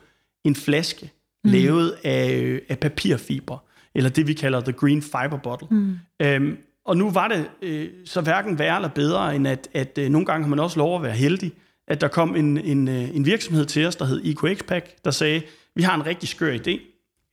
en 0.44 0.56
flaske, 0.56 1.12
mm. 1.44 1.52
lavet 1.52 1.96
af, 2.04 2.60
af 2.70 2.80
papirfiber, 2.80 3.58
eller 3.96 4.10
det 4.10 4.28
vi 4.28 4.34
kalder 4.34 4.62
the 4.62 4.72
green 4.72 5.02
fiber 5.02 5.38
bottle. 5.44 5.68
Mm. 5.72 5.98
Øhm, 6.22 6.58
og 6.86 6.98
nu 6.98 7.12
var 7.12 7.28
det 7.28 7.50
øh, 7.62 7.90
så 8.06 8.22
hverken 8.22 8.60
værre 8.60 8.76
eller 8.76 8.90
bedre, 8.90 9.36
end 9.36 9.48
at, 9.48 9.68
at 9.74 9.98
øh, 9.98 10.10
nogle 10.10 10.26
gange 10.26 10.44
har 10.44 10.50
man 10.50 10.60
også 10.60 10.80
lov 10.80 10.96
at 10.96 11.04
være 11.04 11.16
heldig, 11.16 11.52
at 11.88 12.02
der 12.02 12.08
kom 12.08 12.36
en, 12.36 12.58
en, 12.58 12.88
øh, 12.88 13.16
en 13.16 13.26
virksomhed 13.26 13.66
til 13.66 13.88
os, 13.88 13.96
der 13.96 14.06
hed 14.06 14.22
EQX 14.24 14.64
Pack, 14.68 15.06
der 15.06 15.12
sagde, 15.12 15.42
vi 15.76 15.82
har 15.82 15.96
en 15.96 16.06
rigtig 16.06 16.30
skør 16.30 16.58
idé, 16.58 16.80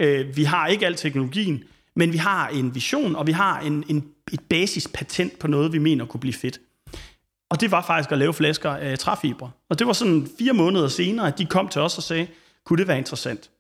øh, 0.01 0.37
vi 0.37 0.45
har 0.45 0.67
ikke 0.67 0.87
al 0.87 0.95
teknologien, 0.95 1.65
men 1.97 2.13
vi 2.13 2.19
har 2.19 2.49
en 2.49 2.75
vision, 2.75 3.17
og 3.17 3.27
vi 3.27 3.33
har 3.33 3.61
en, 3.61 3.85
en, 3.89 4.05
et 4.33 4.41
basispatent 4.51 5.39
på 5.39 5.49
noget, 5.49 5.73
vi 5.73 5.79
mener 5.79 6.07
kunne 6.07 6.21
blive 6.21 6.35
fedt. 6.35 6.61
Og 7.51 7.61
det 7.61 7.71
var 7.71 7.83
faktisk 7.83 8.13
at 8.13 8.19
lave 8.19 8.35
flasker 8.35 8.71
af 8.71 8.99
træfibre. 8.99 9.51
Og 9.71 9.79
det 9.79 9.87
var 9.87 9.93
sådan 9.93 10.29
fire 10.39 10.53
måneder 10.53 10.89
senere, 10.89 11.27
at 11.27 11.39
de 11.39 11.47
kom 11.47 11.69
til 11.69 11.81
os 11.81 11.97
og 11.97 12.03
sagde, 12.03 12.27
kunne 12.65 12.79
det 12.79 12.89
være 12.89 12.99
interessant? 12.99 13.51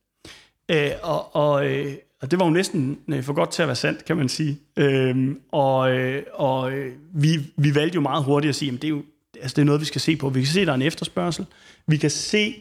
Øh, 0.68 0.90
og, 1.02 1.36
og, 1.36 1.66
øh, 1.66 1.94
og 2.22 2.30
det 2.30 2.38
var 2.38 2.44
jo 2.44 2.50
næsten 2.50 2.98
øh, 3.08 3.22
for 3.22 3.32
godt 3.32 3.50
til 3.50 3.62
at 3.62 3.68
være 3.68 3.76
sandt, 3.76 4.04
kan 4.04 4.16
man 4.16 4.28
sige. 4.28 4.58
Øh, 4.76 5.34
og 5.52 5.92
øh, 5.92 6.22
og 6.34 6.72
øh, 6.72 6.92
vi, 7.14 7.38
vi 7.56 7.74
valgte 7.74 7.94
jo 7.94 8.00
meget 8.00 8.24
hurtigt 8.24 8.48
at 8.48 8.54
sige, 8.54 8.72
at 8.72 8.82
det 8.82 8.88
er 8.88 8.88
jo 8.88 9.02
altså 9.42 9.54
det 9.54 9.62
er 9.62 9.66
noget, 9.66 9.80
vi 9.80 9.86
skal 9.86 10.00
se 10.00 10.16
på. 10.16 10.28
Vi 10.28 10.40
kan 10.40 10.46
se, 10.46 10.60
at 10.60 10.66
der 10.66 10.72
er 10.72 10.76
en 10.76 10.82
efterspørgsel. 10.82 11.46
Vi 11.86 11.96
kan 11.96 12.10
se, 12.10 12.54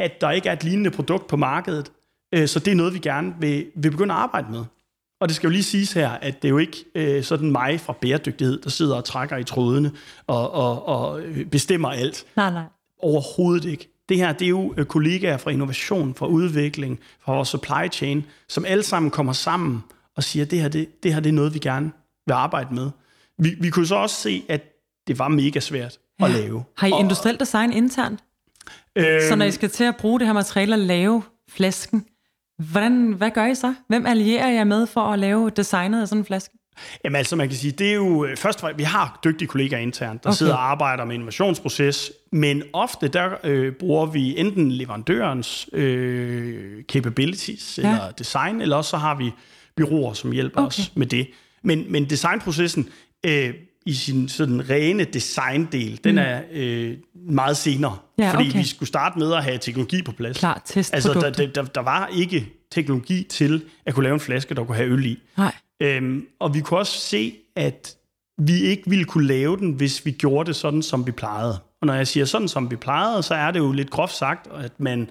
at 0.00 0.20
der 0.20 0.30
ikke 0.30 0.48
er 0.48 0.52
et 0.52 0.64
lignende 0.64 0.90
produkt 0.90 1.26
på 1.26 1.36
markedet. 1.36 1.92
Øh, 2.34 2.48
så 2.48 2.58
det 2.58 2.70
er 2.70 2.74
noget, 2.74 2.94
vi 2.94 2.98
gerne 2.98 3.34
vil, 3.40 3.66
vil 3.74 3.90
begynde 3.90 4.14
at 4.14 4.20
arbejde 4.20 4.52
med. 4.52 4.64
Og 5.20 5.28
det 5.28 5.36
skal 5.36 5.46
jo 5.46 5.52
lige 5.52 5.62
siges 5.62 5.92
her, 5.92 6.10
at 6.10 6.42
det 6.42 6.48
er 6.48 6.50
jo 6.50 6.58
ikke 6.58 6.84
øh, 6.94 7.24
sådan 7.24 7.52
mig 7.52 7.80
fra 7.80 7.92
bæredygtighed, 8.00 8.60
der 8.60 8.70
sidder 8.70 8.96
og 8.96 9.04
trækker 9.04 9.36
i 9.36 9.44
trådene 9.44 9.92
og, 10.26 10.50
og, 10.50 10.88
og 10.88 11.20
bestemmer 11.50 11.88
alt. 11.88 12.24
Nej, 12.36 12.50
nej. 12.50 12.64
Overhovedet 12.98 13.64
ikke. 13.64 13.88
Det 14.08 14.16
her, 14.16 14.32
det 14.32 14.44
er 14.44 14.48
jo 14.48 14.74
øh, 14.76 14.86
kollegaer 14.86 15.36
fra 15.36 15.50
innovation, 15.50 16.14
fra 16.14 16.26
udvikling, 16.26 17.00
fra 17.20 17.34
vores 17.34 17.48
supply 17.48 17.92
chain, 17.92 18.24
som 18.48 18.64
alle 18.64 18.82
sammen 18.82 19.10
kommer 19.10 19.32
sammen 19.32 19.84
og 20.16 20.24
siger, 20.24 20.44
at 20.44 20.50
det 20.50 20.60
her, 20.60 20.68
det, 20.68 21.02
det 21.02 21.14
her 21.14 21.20
det 21.20 21.28
er 21.28 21.34
noget, 21.34 21.54
vi 21.54 21.58
gerne 21.58 21.90
vil 22.26 22.32
arbejde 22.32 22.74
med. 22.74 22.90
Vi, 23.38 23.54
vi 23.60 23.70
kunne 23.70 23.86
så 23.86 23.94
også 23.94 24.16
se, 24.16 24.44
at 24.48 24.62
det 25.06 25.18
var 25.18 25.28
mega 25.28 25.60
svært 25.60 25.98
ja. 26.20 26.24
at 26.24 26.30
lave. 26.30 26.64
Har 26.76 26.86
I 26.86 26.90
industriel 27.00 27.40
design 27.40 27.72
internt? 27.72 28.20
Øh, 28.98 29.22
så 29.28 29.36
når 29.36 29.44
I 29.44 29.50
skal 29.50 29.70
til 29.70 29.84
at 29.84 29.96
bruge 29.96 30.18
det 30.18 30.26
her 30.26 30.34
materiale 30.34 30.74
og 30.74 30.78
lave 30.78 31.22
flasken, 31.50 32.04
Hvordan, 32.72 33.12
hvad 33.12 33.30
gør 33.30 33.46
I 33.46 33.54
så? 33.54 33.74
Hvem 33.88 34.06
allierer 34.06 34.50
jeg 34.50 34.66
med 34.66 34.86
for 34.86 35.00
at 35.00 35.18
lave 35.18 35.50
designet 35.50 36.02
af 36.02 36.08
sådan 36.08 36.20
en 36.20 36.24
flaske? 36.24 36.54
Jamen 37.04 37.16
altså, 37.16 37.36
man 37.36 37.48
kan 37.48 37.56
sige, 37.56 37.72
det 37.72 37.90
er 37.90 37.94
jo 37.94 38.24
øh, 38.24 38.36
først, 38.36 38.64
vi 38.76 38.82
har 38.82 39.20
dygtige 39.24 39.48
kollegaer 39.48 39.80
internt, 39.80 40.24
der 40.24 40.30
okay. 40.30 40.36
sidder 40.36 40.54
og 40.54 40.70
arbejder 40.70 41.04
med 41.04 41.14
innovationsproces, 41.14 42.12
men 42.32 42.62
ofte 42.72 43.08
der 43.08 43.30
øh, 43.44 43.72
bruger 43.72 44.06
vi 44.06 44.38
enten 44.38 44.72
leverandørens 44.72 45.68
øh, 45.72 46.82
capabilities 46.82 47.78
ja. 47.82 47.90
eller 47.90 48.10
design, 48.10 48.60
eller 48.60 48.76
også 48.76 48.90
så 48.90 48.96
har 48.96 49.14
vi 49.14 49.30
byråer, 49.76 50.12
som 50.12 50.32
hjælper 50.32 50.60
okay. 50.60 50.66
os 50.66 50.92
med 50.94 51.06
det. 51.06 51.26
Men, 51.64 51.92
men 51.92 52.10
designprocessen 52.10 52.88
øh, 53.26 53.54
i 53.86 53.94
sin 53.94 54.28
sådan 54.28 54.70
rene 54.70 55.04
designdel, 55.04 56.00
den 56.04 56.14
mm. 56.14 56.18
er 56.18 56.40
øh, 56.52 56.96
meget 57.14 57.56
senere. 57.56 57.96
Ja, 58.18 58.32
fordi 58.32 58.48
okay. 58.48 58.58
vi 58.58 58.64
skulle 58.64 58.88
starte 58.88 59.18
med 59.18 59.32
at 59.32 59.44
have 59.44 59.58
teknologi 59.58 60.02
på 60.02 60.12
plads. 60.12 60.38
Klar, 60.38 60.62
altså, 60.76 61.14
der, 61.14 61.30
der, 61.30 61.46
der, 61.46 61.64
der 61.64 61.80
var 61.80 62.10
ikke 62.16 62.46
teknologi 62.70 63.22
til 63.22 63.62
at 63.86 63.94
kunne 63.94 64.02
lave 64.02 64.14
en 64.14 64.20
flaske, 64.20 64.54
der 64.54 64.64
kunne 64.64 64.76
have 64.76 64.88
øl 64.88 65.06
i. 65.06 65.18
Nej. 65.38 65.54
Øhm, 65.82 66.26
og 66.40 66.54
vi 66.54 66.60
kunne 66.60 66.80
også 66.80 67.00
se, 67.00 67.34
at 67.56 67.94
vi 68.38 68.60
ikke 68.60 68.82
ville 68.86 69.04
kunne 69.04 69.26
lave 69.26 69.56
den, 69.56 69.72
hvis 69.72 70.06
vi 70.06 70.10
gjorde 70.10 70.46
det 70.46 70.56
sådan, 70.56 70.82
som 70.82 71.06
vi 71.06 71.12
plejede. 71.12 71.58
Og 71.80 71.86
når 71.86 71.94
jeg 71.94 72.06
siger 72.06 72.26
sådan, 72.26 72.48
som 72.48 72.70
vi 72.70 72.76
plejede, 72.76 73.22
så 73.22 73.34
er 73.34 73.50
det 73.50 73.58
jo 73.58 73.72
lidt 73.72 73.90
groft 73.90 74.16
sagt, 74.16 74.48
at 74.54 74.80
man 74.80 75.10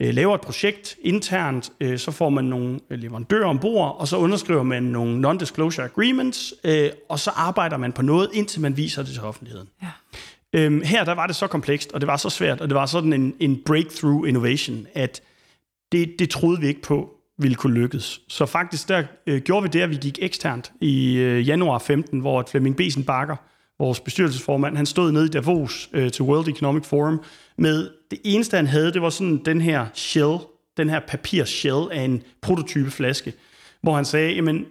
øh, 0.00 0.14
laver 0.14 0.34
et 0.34 0.40
projekt 0.40 0.96
internt, 1.02 1.72
øh, 1.80 1.98
så 1.98 2.10
får 2.10 2.28
man 2.28 2.44
nogle 2.44 2.80
leverandører 2.90 3.46
ombord, 3.46 3.96
og 3.98 4.08
så 4.08 4.16
underskriver 4.16 4.62
man 4.62 4.82
nogle 4.82 5.20
non-disclosure 5.28 5.84
agreements, 5.84 6.54
øh, 6.64 6.90
og 7.08 7.18
så 7.18 7.30
arbejder 7.30 7.76
man 7.76 7.92
på 7.92 8.02
noget, 8.02 8.28
indtil 8.32 8.60
man 8.60 8.76
viser 8.76 9.02
det 9.02 9.12
til 9.12 9.22
offentligheden. 9.22 9.68
Ja. 9.82 9.88
Øhm, 10.52 10.82
her 10.84 11.04
der 11.04 11.12
var 11.12 11.26
det 11.26 11.36
så 11.36 11.46
komplekst, 11.46 11.92
og 11.92 12.00
det 12.00 12.06
var 12.06 12.16
så 12.16 12.30
svært, 12.30 12.60
og 12.60 12.68
det 12.68 12.74
var 12.74 12.86
sådan 12.86 13.12
en, 13.12 13.34
en 13.40 13.62
breakthrough 13.66 14.28
innovation, 14.28 14.86
at 14.94 15.22
det, 15.92 16.14
det 16.18 16.30
troede 16.30 16.60
vi 16.60 16.66
ikke 16.66 16.82
på 16.82 17.10
ville 17.38 17.54
kunne 17.54 17.74
lykkes. 17.74 18.20
Så 18.28 18.46
faktisk 18.46 18.88
der 18.88 19.02
øh, 19.26 19.42
gjorde 19.42 19.62
vi 19.62 19.68
det, 19.68 19.80
at 19.80 19.90
vi 19.90 19.96
gik 19.96 20.18
eksternt 20.22 20.72
i 20.80 21.16
øh, 21.16 21.48
januar 21.48 21.78
15, 21.78 22.20
hvor 22.20 22.44
Flemming 22.50 22.76
Besen 22.76 23.04
Bakker, 23.04 23.36
vores 23.78 24.00
bestyrelsesformand, 24.00 24.76
han 24.76 24.86
stod 24.86 25.12
nede 25.12 25.26
i 25.26 25.28
Davos 25.28 25.90
øh, 25.92 26.10
til 26.10 26.24
World 26.24 26.48
Economic 26.48 26.84
Forum 26.86 27.22
med 27.60 27.90
det 28.10 28.18
eneste, 28.24 28.56
han 28.56 28.66
havde, 28.66 28.92
det 28.92 29.02
var 29.02 29.10
sådan 29.10 29.40
den 29.44 29.60
her 29.60 29.86
shell, 29.94 30.36
den 30.76 30.90
her 30.90 31.00
papir 31.08 31.44
shell 31.44 31.88
af 31.92 32.02
en 32.02 32.22
prototype 32.40 32.90
flaske, 32.90 33.32
hvor 33.82 33.96
han 33.96 34.04
sagde, 34.04 34.32
jamen, 34.34 34.64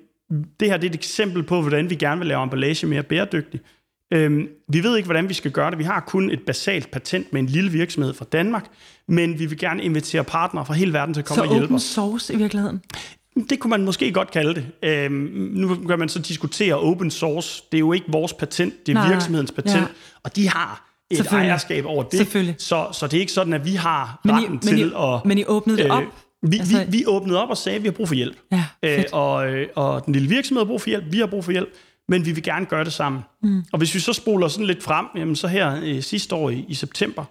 det 0.59 0.67
her 0.67 0.77
det 0.77 0.85
er 0.85 0.89
et 0.89 0.95
eksempel 0.95 1.43
på, 1.43 1.61
hvordan 1.61 1.89
vi 1.89 1.95
gerne 1.95 2.19
vil 2.19 2.27
lave 2.27 2.43
emballage 2.43 2.87
mere 2.87 3.03
bæredygtig. 3.03 3.59
Øhm, 4.13 4.47
vi 4.67 4.83
ved 4.83 4.97
ikke, 4.97 5.07
hvordan 5.07 5.29
vi 5.29 5.33
skal 5.33 5.51
gøre 5.51 5.71
det. 5.71 5.79
Vi 5.79 5.83
har 5.83 5.99
kun 5.99 6.31
et 6.31 6.41
basalt 6.45 6.91
patent 6.91 7.33
med 7.33 7.41
en 7.41 7.47
lille 7.47 7.71
virksomhed 7.71 8.13
fra 8.13 8.25
Danmark, 8.31 8.65
men 9.07 9.39
vi 9.39 9.45
vil 9.45 9.57
gerne 9.57 9.83
invitere 9.83 10.23
partnere 10.23 10.65
fra 10.65 10.73
hele 10.73 10.93
verden 10.93 11.13
til 11.13 11.21
at 11.21 11.25
komme 11.25 11.43
så 11.43 11.49
og 11.49 11.57
hjælpe 11.57 11.75
os. 11.75 11.81
Så 11.81 12.01
open 12.01 12.11
source 12.11 12.33
i 12.33 12.37
virkeligheden? 12.37 12.81
Det 13.49 13.59
kunne 13.59 13.69
man 13.69 13.85
måske 13.85 14.11
godt 14.11 14.31
kalde 14.31 14.55
det. 14.55 14.65
Øhm, 14.83 15.51
nu 15.53 15.75
kan 15.75 15.99
man 15.99 16.09
så 16.09 16.19
diskutere 16.19 16.79
open 16.79 17.11
source. 17.11 17.63
Det 17.71 17.77
er 17.77 17.79
jo 17.79 17.93
ikke 17.93 18.05
vores 18.11 18.33
patent, 18.33 18.85
det 18.85 18.91
er 18.91 18.93
Nej, 18.93 19.09
virksomhedens 19.09 19.51
patent, 19.51 19.81
ja. 19.81 19.85
og 20.23 20.35
de 20.35 20.49
har 20.49 20.88
et 21.11 21.27
ejerskab 21.31 21.85
over 21.85 22.03
det. 22.03 22.19
Så, 22.57 22.87
så 22.91 23.07
det 23.07 23.17
er 23.17 23.21
ikke 23.21 23.31
sådan, 23.31 23.53
at 23.53 23.65
vi 23.65 23.73
har 23.73 24.21
men 24.23 24.35
retten 24.35 24.55
I, 24.55 24.59
til 24.59 24.79
I, 24.79 24.83
at... 24.83 25.25
Men 25.25 25.37
I 25.37 25.45
åbnede 25.47 25.77
det 25.77 25.85
øh, 25.85 25.91
op? 25.91 26.03
Vi, 26.41 26.57
altså, 26.57 26.77
vi, 26.77 26.97
vi 26.97 27.03
åbnede 27.07 27.43
op 27.43 27.49
og 27.49 27.57
sagde, 27.57 27.75
at 27.75 27.83
vi 27.83 27.87
har 27.87 27.93
brug 27.93 28.07
for 28.07 28.15
hjælp. 28.15 28.37
Ja, 28.51 28.65
øh, 28.83 29.03
og, 29.11 29.51
øh, 29.51 29.67
og 29.75 30.05
den 30.05 30.13
lille 30.13 30.29
virksomhed 30.29 30.65
har 30.65 30.67
brug 30.67 30.81
for 30.81 30.89
hjælp, 30.89 31.03
vi 31.11 31.19
har 31.19 31.25
brug 31.25 31.45
for 31.45 31.51
hjælp, 31.51 31.69
men 32.09 32.25
vi 32.25 32.31
vil 32.31 32.43
gerne 32.43 32.65
gøre 32.65 32.83
det 32.83 32.93
sammen. 32.93 33.21
Mm. 33.43 33.63
Og 33.71 33.77
hvis 33.77 33.95
vi 33.95 33.99
så 33.99 34.13
spoler 34.13 34.47
sådan 34.47 34.65
lidt 34.65 34.83
frem, 34.83 35.05
jamen 35.15 35.35
så 35.35 35.47
her 35.47 35.79
øh, 35.83 36.01
sidste 36.01 36.35
år 36.35 36.49
i, 36.49 36.65
i 36.67 36.73
september, 36.73 37.23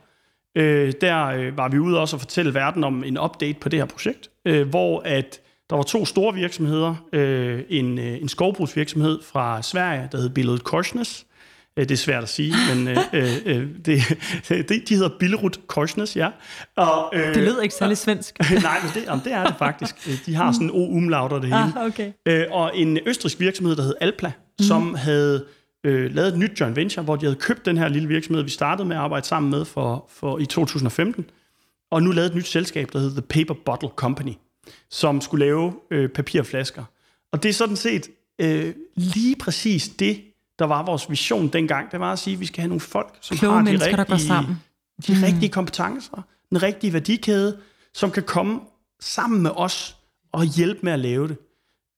øh, 0.56 0.92
der 1.00 1.26
øh, 1.26 1.56
var 1.56 1.68
vi 1.68 1.78
ude 1.78 2.00
også 2.00 2.16
og 2.16 2.20
fortælle 2.20 2.54
verden 2.54 2.84
om 2.84 3.04
en 3.04 3.18
update 3.18 3.58
på 3.60 3.68
det 3.68 3.78
her 3.78 3.86
projekt, 3.86 4.30
øh, 4.44 4.68
hvor 4.68 5.02
at 5.04 5.40
der 5.70 5.76
var 5.76 5.82
to 5.82 6.04
store 6.04 6.34
virksomheder, 6.34 6.94
øh, 7.12 7.62
en, 7.68 7.98
øh, 7.98 8.22
en 8.22 8.28
skovbrugsvirksomhed 8.28 9.18
fra 9.22 9.62
Sverige, 9.62 10.08
der 10.12 10.18
hed 10.18 10.30
Billedet 10.30 10.64
Korsnes, 10.64 11.26
det 11.84 11.90
er 11.90 11.96
svært 11.96 12.22
at 12.22 12.28
sige, 12.28 12.54
men 12.74 12.88
øh, 12.88 12.96
øh, 13.12 13.36
øh 13.46 13.68
det, 14.68 14.88
de 14.88 14.94
hedder 14.94 15.10
Billerud 15.18 15.50
Korsnes, 15.66 16.16
ja. 16.16 16.30
Og, 16.76 17.12
øh, 17.14 17.34
det 17.34 17.42
lyder 17.42 17.62
ikke 17.62 17.74
særlig 17.74 17.98
svensk. 17.98 18.38
nej, 18.40 18.78
men 18.82 18.90
det, 18.94 19.04
jamen, 19.06 19.24
det 19.24 19.32
er 19.32 19.46
det 19.46 19.54
faktisk. 19.58 20.26
De 20.26 20.34
har 20.34 20.52
sådan 20.52 20.70
o 20.70 20.88
umlaut 20.88 21.32
og 21.32 21.42
det 21.42 21.48
hele. 21.48 21.72
Ah, 21.76 21.86
okay. 21.86 22.12
øh, 22.26 22.46
og 22.50 22.70
en 22.74 22.98
østrisk 23.06 23.40
virksomhed, 23.40 23.76
der 23.76 23.82
hed 23.82 23.94
Alpla, 24.00 24.32
mm. 24.58 24.64
som 24.64 24.94
havde 24.94 25.44
øh, 25.84 26.14
lavet 26.14 26.28
et 26.28 26.38
nyt 26.38 26.60
joint 26.60 26.76
venture, 26.76 27.04
hvor 27.04 27.16
de 27.16 27.26
havde 27.26 27.36
købt 27.36 27.66
den 27.66 27.78
her 27.78 27.88
lille 27.88 28.08
virksomhed, 28.08 28.42
vi 28.42 28.50
startede 28.50 28.88
med 28.88 28.96
at 28.96 29.02
arbejde 29.02 29.26
sammen 29.26 29.50
med 29.50 29.64
for, 29.64 30.10
for 30.10 30.38
i 30.38 30.46
2015, 30.46 31.30
og 31.90 32.02
nu 32.02 32.10
lavet 32.10 32.28
et 32.28 32.34
nyt 32.34 32.46
selskab, 32.46 32.92
der 32.92 32.98
hed 32.98 33.10
The 33.10 33.22
Paper 33.22 33.54
Bottle 33.64 33.88
Company, 33.96 34.32
som 34.90 35.20
skulle 35.20 35.44
lave 35.44 35.72
øh, 35.90 36.08
papirflasker. 36.08 36.84
Og 37.32 37.42
det 37.42 37.48
er 37.48 37.52
sådan 37.52 37.76
set 37.76 38.08
øh, 38.40 38.74
lige 38.96 39.36
præcis 39.36 39.88
det, 39.88 40.20
der 40.58 40.64
var 40.64 40.82
vores 40.82 41.10
vision 41.10 41.48
dengang, 41.48 41.92
det 41.92 42.00
var 42.00 42.12
at 42.12 42.18
sige, 42.18 42.34
at 42.34 42.40
vi 42.40 42.46
skal 42.46 42.60
have 42.60 42.68
nogle 42.68 42.80
folk, 42.80 43.18
som 43.20 43.36
Kloge 43.36 43.54
har 43.54 43.62
de 43.62 43.72
rigtige, 43.72 43.96
der 43.96 44.04
går 44.04 44.16
sammen. 44.16 44.60
de 45.06 45.14
mm. 45.14 45.22
rigtige 45.22 45.48
kompetencer, 45.48 46.22
den 46.50 46.62
rigtige 46.62 46.92
værdikæde, 46.92 47.58
som 47.94 48.10
kan 48.10 48.22
komme 48.22 48.60
sammen 49.00 49.42
med 49.42 49.50
os 49.54 49.96
og 50.32 50.44
hjælpe 50.44 50.80
med 50.82 50.92
at 50.92 50.98
lave 50.98 51.28
det. 51.28 51.36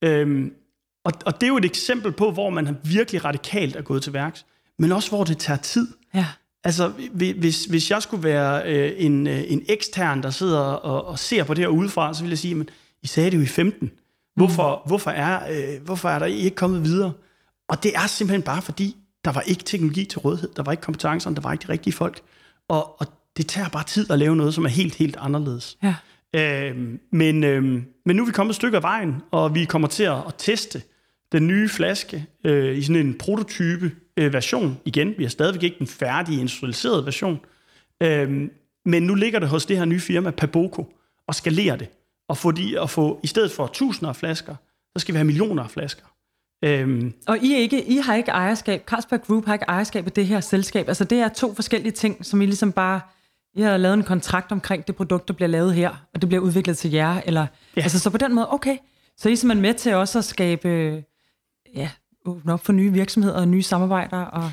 Øhm, 0.05 0.53
Og, 1.05 1.13
og 1.27 1.35
det 1.35 1.43
er 1.43 1.49
jo 1.49 1.57
et 1.57 1.65
eksempel 1.65 2.13
på, 2.13 2.31
hvor 2.31 2.51
man 2.51 2.77
virkelig 2.85 3.25
radikalt 3.25 3.77
er 3.77 3.83
gået 3.83 4.03
til 4.03 4.13
værks, 4.13 4.47
men 4.79 4.93
også 4.93 5.09
hvor 5.09 5.25
det 5.25 5.39
tager 5.39 5.59
tid. 5.59 5.87
Ja. 6.15 6.27
Altså, 6.65 6.93
hvis, 7.13 7.65
hvis 7.65 7.91
jeg 7.91 8.03
skulle 8.03 8.25
være 8.25 8.63
øh, 8.73 8.93
en, 8.97 9.27
øh, 9.27 9.43
en 9.47 9.63
ekstern, 9.69 10.23
der 10.23 10.31
sidder 10.31 10.61
og, 10.61 11.05
og 11.07 11.19
ser 11.19 11.45
på 11.45 11.55
det 11.55 11.65
her 11.65 11.69
udefra, 11.69 12.15
så 12.15 12.23
ville 12.23 12.33
jeg 12.33 12.39
sige, 12.39 12.55
men 12.55 12.69
I 13.03 13.07
sagde 13.07 13.31
det 13.31 13.37
jo 13.37 13.43
i 13.43 13.47
15. 13.47 13.91
Hvorfor, 14.37 14.83
mm. 14.85 14.89
hvorfor, 14.89 15.11
er, 15.11 15.41
øh, 15.51 15.83
hvorfor 15.85 16.09
er 16.09 16.19
der 16.19 16.27
ikke 16.27 16.57
kommet 16.57 16.85
videre? 16.85 17.13
Og 17.71 17.83
det 17.83 17.93
er 17.95 18.07
simpelthen 18.07 18.43
bare 18.43 18.63
fordi, 18.63 18.97
der 19.25 19.33
var 19.33 19.41
ikke 19.41 19.65
teknologi 19.65 20.05
til 20.05 20.19
rådighed, 20.19 20.51
der 20.57 20.63
var 20.63 20.73
ikke 20.73 20.83
kompetencer, 20.83 21.31
der 21.31 21.41
var 21.41 21.53
ikke 21.53 21.67
de 21.67 21.73
rigtige 21.73 21.93
folk. 21.93 22.21
Og, 22.69 23.01
og 23.01 23.07
det 23.37 23.47
tager 23.47 23.69
bare 23.69 23.85
tid 23.85 24.11
at 24.11 24.19
lave 24.19 24.37
noget, 24.37 24.55
som 24.55 24.65
er 24.65 24.69
helt, 24.69 24.95
helt 24.95 25.17
anderledes. 25.21 25.79
Ja. 25.83 25.95
Øh, 26.35 26.77
men, 27.13 27.45
øh, 27.45 27.63
men 28.07 28.17
nu 28.17 28.23
er 28.23 28.27
vi 28.27 28.33
kommet 28.33 28.51
et 28.51 28.57
stykke 28.57 28.77
af 28.77 28.83
vejen, 28.83 29.23
og 29.31 29.55
vi 29.55 29.65
kommer 29.65 29.89
til 29.89 30.03
at, 30.03 30.17
at 30.27 30.35
teste 30.39 30.83
den 31.33 31.47
nye 31.47 31.69
flaske 31.69 32.27
øh, 32.45 32.79
i 32.79 32.83
sådan 32.83 33.07
en 33.07 33.19
prototype 33.19 33.93
øh, 34.17 34.33
version. 34.33 34.79
Igen, 34.85 35.15
vi 35.19 35.25
har 35.25 35.31
stadigvæk 35.31 35.63
ikke 35.63 35.79
den 35.79 35.87
færdige 35.87 36.41
industrialiserede 36.41 37.05
version. 37.05 37.41
Øh, 38.03 38.49
men 38.85 39.03
nu 39.03 39.15
ligger 39.15 39.39
det 39.39 39.49
hos 39.49 39.67
det 39.67 39.77
her 39.77 39.85
nye 39.85 40.01
firma, 40.01 40.31
Paboco, 40.31 40.95
og 41.27 41.35
skalerer 41.35 41.77
det. 41.77 41.89
Og 42.29 42.37
få 42.37 42.51
de, 42.51 42.81
at 42.81 42.91
få, 42.91 43.21
i 43.23 43.27
stedet 43.27 43.51
for 43.51 43.67
tusinder 43.67 44.09
af 44.09 44.17
flasker, 44.17 44.55
så 44.97 45.01
skal 45.01 45.15
vi 45.15 45.17
have 45.17 45.25
millioner 45.25 45.63
af 45.63 45.71
flasker. 45.71 46.05
Øhm. 46.65 47.15
Og 47.27 47.39
I, 47.39 47.55
ikke, 47.55 47.85
I 47.85 47.97
har 47.97 48.15
ikke 48.15 48.31
ejerskab, 48.31 48.85
Carlsberg 48.87 49.23
Group 49.23 49.47
har 49.47 49.53
ikke 49.53 49.65
ejerskab 49.69 50.07
af 50.07 50.13
det 50.13 50.27
her 50.27 50.41
selskab. 50.41 50.89
Altså 50.89 51.05
det 51.05 51.19
er 51.19 51.29
to 51.29 51.55
forskellige 51.55 51.93
ting, 51.93 52.27
som 52.27 52.41
I 52.41 52.47
ligesom 52.47 52.73
bare, 52.73 53.01
I 53.55 53.61
har 53.61 53.77
lavet 53.77 53.95
en 53.95 54.03
kontrakt 54.03 54.53
omkring 54.53 54.87
det 54.87 54.97
produkt, 54.97 55.29
der 55.29 55.35
bliver 55.35 55.49
lavet 55.49 55.75
her, 55.75 55.91
og 56.15 56.21
det 56.21 56.29
bliver 56.29 56.43
udviklet 56.43 56.79
til 56.79 56.91
jer. 56.91 57.21
Eller, 57.27 57.47
ja. 57.77 57.83
Altså 57.83 57.99
så 57.99 58.11
på 58.11 58.19
den 58.19 58.35
måde, 58.35 58.53
okay. 58.53 58.77
Så 59.17 59.29
I 59.29 59.33
er 59.33 59.37
simpelthen 59.37 59.63
med 59.63 59.75
til 59.75 59.95
også 59.95 60.19
at 60.19 60.25
skabe, 60.25 61.03
ja, 61.75 61.91
åbne 62.27 62.53
op 62.53 62.65
for 62.65 62.73
nye 62.73 62.93
virksomheder 62.93 63.35
og 63.35 63.49
nye 63.49 63.63
samarbejder. 63.63 64.19
Og 64.19 64.53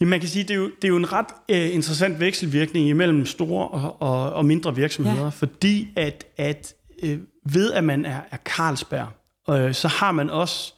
Ja, 0.00 0.06
man 0.06 0.20
kan 0.20 0.28
sige, 0.28 0.42
det 0.42 0.50
er 0.50 0.54
jo, 0.54 0.66
det 0.66 0.84
er 0.84 0.88
jo 0.88 0.96
en 0.96 1.12
ret 1.12 1.26
uh, 1.48 1.74
interessant 1.74 2.20
vekselvirkning 2.20 2.88
imellem 2.88 3.26
store 3.26 3.68
og, 3.68 4.02
og, 4.02 4.32
og 4.32 4.44
mindre 4.44 4.74
virksomheder, 4.74 5.22
ja. 5.22 5.28
fordi 5.28 5.88
at, 5.96 6.24
at 6.36 6.74
uh, 7.02 7.18
ved 7.44 7.72
at 7.72 7.84
man 7.84 8.04
er, 8.04 8.20
er 8.30 8.36
Carlsberg, 8.36 9.08
uh, 9.48 9.72
så 9.72 9.88
har 9.88 10.12
man 10.12 10.30
også 10.30 10.74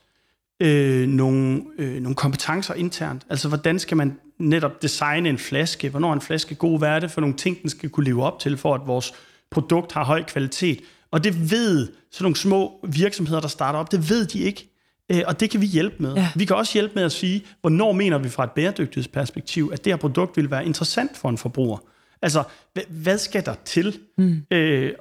øh, 0.61 1.09
nogle, 1.09 1.63
øh, 1.79 2.03
nogle 2.03 2.15
kompetencer 2.15 2.75
internt. 2.75 3.23
Altså, 3.31 3.49
hvordan 3.49 3.79
skal 3.79 3.97
man 3.97 4.19
netop 4.39 4.83
designe 4.83 5.29
en 5.29 5.39
flaske? 5.39 5.89
Hvornår 5.89 6.09
er 6.09 6.13
en 6.13 6.21
flaske 6.21 6.55
god? 6.55 6.79
Hvad 6.79 6.89
er 6.89 7.01
det 7.01 7.11
for 7.11 7.21
nogle 7.21 7.37
ting, 7.37 7.63
den 7.63 7.71
skal 7.71 7.91
kunne 7.91 8.07
leve 8.07 8.25
op 8.25 8.39
til, 8.39 8.57
for 8.57 8.75
at 8.75 8.81
vores 8.87 9.15
produkt 9.51 9.93
har 9.93 10.05
høj 10.05 10.23
kvalitet? 10.23 10.81
Og 11.11 11.25
det 11.25 11.51
ved 11.51 11.89
sådan 12.11 12.25
nogle 12.25 12.37
små 12.37 12.87
virksomheder, 12.89 13.41
der 13.41 13.49
starter 13.49 13.79
op, 13.79 13.93
det 13.93 14.11
ved 14.11 14.27
de 14.27 14.39
ikke. 14.39 14.69
Øh, 15.13 15.23
og 15.27 15.41
det 15.41 15.51
kan 15.51 15.61
vi 15.61 15.67
hjælpe 15.67 15.97
med. 15.99 16.15
Ja. 16.15 16.29
Vi 16.37 16.45
kan 16.45 16.57
også 16.57 16.73
hjælpe 16.73 16.95
med 16.95 17.03
at 17.03 17.13
sige, 17.13 17.45
hvornår 17.61 17.93
mener 17.93 18.19
vi 18.19 18.29
fra 18.29 18.45
et 18.45 18.51
bæredygtighedsperspektiv, 18.51 19.71
at 19.73 19.85
det 19.85 19.93
her 19.93 19.97
produkt 19.97 20.37
vil 20.37 20.51
være 20.51 20.67
interessant 20.67 21.17
for 21.17 21.29
en 21.29 21.39
forbruger. 21.39 21.79
Altså, 22.23 22.43
hvad 22.89 23.19
skal 23.19 23.45
der 23.45 23.55
til? 23.65 23.99
Mm. 24.19 24.43
Øh, 24.51 24.93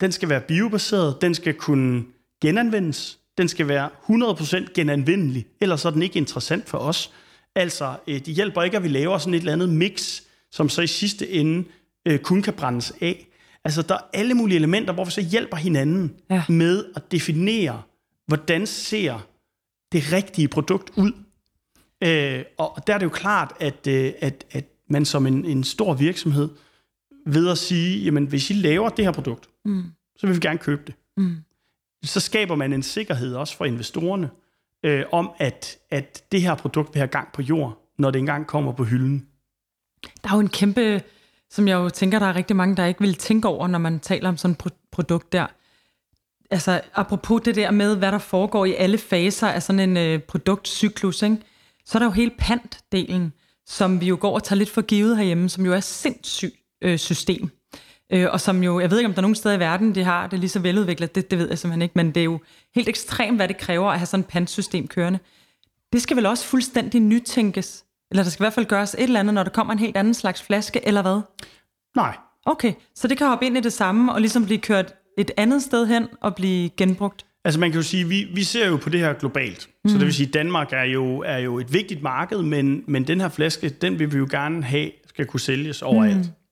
den 0.00 0.12
skal 0.12 0.28
være 0.28 0.40
biobaseret, 0.40 1.16
den 1.20 1.34
skal 1.34 1.54
kunne 1.54 2.04
genanvendes, 2.42 3.18
den 3.38 3.48
skal 3.48 3.68
være 3.68 3.90
100% 4.10 4.72
genanvendelig, 4.74 5.46
ellers 5.60 5.84
er 5.84 5.90
den 5.90 6.02
ikke 6.02 6.16
interessant 6.16 6.68
for 6.68 6.78
os. 6.78 7.12
Altså, 7.54 7.96
øh, 8.06 8.14
det 8.14 8.34
hjælper 8.34 8.62
ikke, 8.62 8.76
at 8.76 8.82
vi 8.82 8.88
laver 8.88 9.18
sådan 9.18 9.34
et 9.34 9.38
eller 9.38 9.52
andet 9.52 9.68
mix, 9.68 10.22
som 10.50 10.68
så 10.68 10.82
i 10.82 10.86
sidste 10.86 11.30
ende 11.30 11.64
øh, 12.06 12.18
kun 12.18 12.42
kan 12.42 12.54
brændes 12.54 12.92
af. 13.00 13.26
Altså, 13.64 13.82
der 13.82 13.94
er 13.94 14.00
alle 14.12 14.34
mulige 14.34 14.56
elementer, 14.56 14.94
hvor 14.94 15.04
vi 15.04 15.10
så 15.10 15.20
hjælper 15.20 15.56
hinanden 15.56 16.14
ja. 16.30 16.42
med 16.48 16.84
at 16.96 17.12
definere, 17.12 17.82
hvordan 18.26 18.66
ser 18.66 19.26
det 19.92 20.12
rigtige 20.12 20.48
produkt 20.48 20.90
ud. 20.96 21.12
Øh, 22.04 22.44
og 22.58 22.86
der 22.86 22.94
er 22.94 22.98
det 22.98 23.04
jo 23.04 23.10
klart, 23.10 23.52
at, 23.60 23.86
øh, 23.86 24.12
at, 24.20 24.44
at 24.50 24.64
man 24.90 25.04
som 25.04 25.26
en, 25.26 25.44
en 25.44 25.64
stor 25.64 25.94
virksomhed 25.94 26.48
ved 27.26 27.48
at 27.50 27.58
sige, 27.58 28.04
jamen 28.04 28.26
hvis 28.26 28.50
I 28.50 28.52
laver 28.52 28.88
det 28.88 29.04
her 29.04 29.12
produkt, 29.12 29.48
mm. 29.64 29.84
så 30.16 30.26
vil 30.26 30.36
vi 30.36 30.40
gerne 30.40 30.58
købe 30.58 30.82
det. 30.86 30.94
Mm 31.16 31.36
så 32.06 32.20
skaber 32.20 32.54
man 32.54 32.72
en 32.72 32.82
sikkerhed 32.82 33.34
også 33.34 33.56
for 33.56 33.64
investorerne 33.64 34.30
øh, 34.84 35.04
om, 35.12 35.30
at, 35.38 35.78
at 35.90 36.32
det 36.32 36.42
her 36.42 36.54
produkt 36.54 36.94
vil 36.94 36.98
have 36.98 37.08
gang 37.08 37.28
på 37.32 37.42
jord, 37.42 37.92
når 37.98 38.10
det 38.10 38.18
engang 38.18 38.46
kommer 38.46 38.72
på 38.72 38.84
hylden. 38.84 39.26
Der 40.22 40.30
er 40.30 40.34
jo 40.34 40.40
en 40.40 40.48
kæmpe, 40.48 41.02
som 41.50 41.68
jeg 41.68 41.74
jo 41.74 41.88
tænker, 41.88 42.18
der 42.18 42.26
er 42.26 42.36
rigtig 42.36 42.56
mange, 42.56 42.76
der 42.76 42.86
ikke 42.86 43.00
vil 43.00 43.14
tænke 43.14 43.48
over, 43.48 43.66
når 43.66 43.78
man 43.78 44.00
taler 44.00 44.28
om 44.28 44.36
sådan 44.36 44.56
et 44.66 44.72
produkt 44.92 45.32
der. 45.32 45.46
Altså 46.50 46.80
apropos 46.94 47.42
det 47.44 47.54
der 47.54 47.70
med, 47.70 47.96
hvad 47.96 48.12
der 48.12 48.18
foregår 48.18 48.64
i 48.64 48.74
alle 48.74 48.98
faser 48.98 49.48
af 49.48 49.62
sådan 49.62 49.80
en 49.90 49.96
øh, 49.96 50.20
produktcyklus, 50.20 51.22
ikke? 51.22 51.36
så 51.84 51.98
er 51.98 52.00
der 52.00 52.06
jo 52.06 52.12
hele 52.12 52.32
pantdelen, 52.38 53.32
som 53.66 54.00
vi 54.00 54.06
jo 54.06 54.18
går 54.20 54.34
og 54.34 54.42
tager 54.42 54.58
lidt 54.58 54.70
for 54.70 54.82
givet 54.82 55.16
herhjemme, 55.16 55.48
som 55.48 55.66
jo 55.66 55.72
er 55.72 55.80
sindssygt 55.80 56.54
øh, 56.82 56.98
system. 56.98 57.50
Øh, 58.12 58.26
og 58.30 58.40
som 58.40 58.62
jo, 58.62 58.80
jeg 58.80 58.90
ved 58.90 58.98
ikke, 58.98 59.08
om 59.08 59.12
der 59.14 59.18
er 59.18 59.22
nogen 59.22 59.34
steder 59.34 59.54
i 59.54 59.58
verden, 59.58 59.94
de 59.94 60.04
har 60.04 60.26
det 60.26 60.38
lige 60.38 60.50
så 60.50 60.58
veludviklet, 60.58 61.14
det, 61.14 61.30
det 61.30 61.38
ved 61.38 61.48
jeg 61.48 61.58
simpelthen 61.58 61.82
ikke, 61.82 61.92
men 61.96 62.06
det 62.06 62.20
er 62.20 62.24
jo 62.24 62.40
helt 62.74 62.88
ekstremt, 62.88 63.38
hvad 63.38 63.48
det 63.48 63.58
kræver 63.58 63.90
at 63.90 63.98
have 63.98 64.06
sådan 64.06 64.20
et 64.20 64.26
pantsystem 64.26 64.88
kørende. 64.88 65.18
Det 65.92 66.02
skal 66.02 66.16
vel 66.16 66.26
også 66.26 66.44
fuldstændig 66.44 67.00
nytænkes, 67.00 67.84
eller 68.10 68.22
der 68.22 68.30
skal 68.30 68.42
i 68.42 68.44
hvert 68.44 68.52
fald 68.52 68.66
gøres 68.66 68.94
et 68.94 69.02
eller 69.02 69.20
andet, 69.20 69.34
når 69.34 69.42
der 69.42 69.50
kommer 69.50 69.72
en 69.72 69.78
helt 69.78 69.96
anden 69.96 70.14
slags 70.14 70.42
flaske, 70.42 70.86
eller 70.86 71.02
hvad? 71.02 71.20
Nej. 71.96 72.16
Okay, 72.46 72.72
så 72.94 73.08
det 73.08 73.18
kan 73.18 73.26
hoppe 73.26 73.46
ind 73.46 73.56
i 73.56 73.60
det 73.60 73.72
samme, 73.72 74.12
og 74.12 74.20
ligesom 74.20 74.44
blive 74.44 74.58
kørt 74.58 74.94
et 75.18 75.30
andet 75.36 75.62
sted 75.62 75.86
hen, 75.86 76.08
og 76.20 76.34
blive 76.34 76.68
genbrugt? 76.68 77.26
Altså 77.44 77.60
man 77.60 77.70
kan 77.70 77.78
jo 77.78 77.82
sige, 77.82 78.08
vi, 78.08 78.28
vi 78.34 78.42
ser 78.42 78.68
jo 78.68 78.76
på 78.76 78.88
det 78.88 79.00
her 79.00 79.12
globalt. 79.12 79.68
Mm. 79.84 79.90
Så 79.90 79.98
det 79.98 80.06
vil 80.06 80.14
sige, 80.14 80.26
Danmark 80.26 80.72
er 80.72 80.82
jo, 80.82 81.18
er 81.18 81.38
jo 81.38 81.58
et 81.58 81.72
vigtigt 81.72 82.02
marked, 82.02 82.42
men, 82.42 82.84
men 82.86 83.06
den 83.06 83.20
her 83.20 83.28
flaske, 83.28 83.68
den 83.68 83.98
vil 83.98 84.12
vi 84.12 84.18
jo 84.18 84.26
gerne 84.30 84.62
have, 84.62 84.90
skal 85.08 85.26
kunne 85.26 85.40
sælges 85.40 85.82
overalt. 85.82 86.16
Mm. 86.16 86.43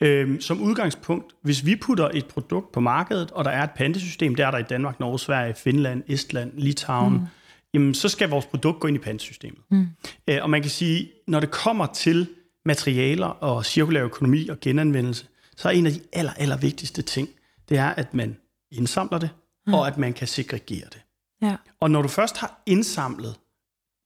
Øhm, 0.00 0.40
som 0.40 0.60
udgangspunkt, 0.60 1.34
hvis 1.42 1.66
vi 1.66 1.76
putter 1.76 2.08
et 2.14 2.26
produkt 2.26 2.72
på 2.72 2.80
markedet, 2.80 3.30
og 3.30 3.44
der 3.44 3.50
er 3.50 3.62
et 3.62 3.70
pantesystem, 3.70 4.34
der 4.34 4.46
er 4.46 4.50
der 4.50 4.58
i 4.58 4.62
Danmark, 4.62 5.00
Norge, 5.00 5.18
Sverige, 5.18 5.54
Finland, 5.54 6.02
Estland, 6.08 6.52
Litauen, 6.54 7.12
mm. 7.12 7.26
jamen, 7.74 7.94
så 7.94 8.08
skal 8.08 8.28
vores 8.28 8.46
produkt 8.46 8.80
gå 8.80 8.88
ind 8.88 8.96
i 8.96 9.00
pantesystemet. 9.00 9.60
Mm. 9.70 9.86
Øh, 10.28 10.38
og 10.42 10.50
man 10.50 10.62
kan 10.62 10.70
sige, 10.70 11.10
når 11.28 11.40
det 11.40 11.50
kommer 11.50 11.86
til 11.86 12.28
materialer 12.64 13.26
og 13.26 13.66
cirkulær 13.66 14.04
økonomi 14.04 14.48
og 14.48 14.60
genanvendelse, 14.60 15.26
så 15.56 15.68
er 15.68 15.72
en 15.72 15.86
af 15.86 15.92
de 15.92 16.00
aller, 16.12 16.32
aller 16.32 16.56
vigtigste 16.56 17.02
ting, 17.02 17.28
det 17.68 17.78
er, 17.78 17.88
at 17.88 18.14
man 18.14 18.36
indsamler 18.72 19.18
det, 19.18 19.30
mm. 19.66 19.74
og 19.74 19.86
at 19.86 19.98
man 19.98 20.12
kan 20.12 20.26
segregere 20.28 20.86
det. 20.92 21.02
Ja. 21.42 21.56
Og 21.80 21.90
når 21.90 22.02
du 22.02 22.08
først 22.08 22.36
har 22.36 22.62
indsamlet 22.66 23.34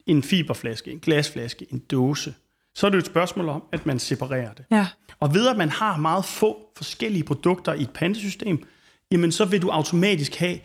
en 0.06 0.22
fiberflaske, 0.22 0.90
en 0.90 0.98
glasflaske, 0.98 1.66
en 1.70 1.78
dåse, 1.78 2.34
så 2.74 2.86
er 2.86 2.90
det 2.90 2.98
et 2.98 3.06
spørgsmål 3.06 3.48
om, 3.48 3.62
at 3.72 3.86
man 3.86 3.98
separerer 3.98 4.52
det. 4.52 4.64
Ja. 4.70 4.86
Og 5.20 5.34
ved 5.34 5.48
at 5.48 5.56
man 5.56 5.68
har 5.68 5.96
meget 5.96 6.24
få 6.24 6.72
forskellige 6.76 7.24
produkter 7.24 7.72
i 7.72 7.82
et 7.82 7.90
pantesystem, 7.90 8.66
jamen 9.10 9.32
så 9.32 9.44
vil 9.44 9.62
du 9.62 9.68
automatisk 9.68 10.34
have 10.34 10.58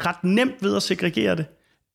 ret 0.00 0.24
nemt 0.24 0.62
ved 0.62 0.76
at 0.76 0.82
segregere 0.82 1.36
det, 1.36 1.46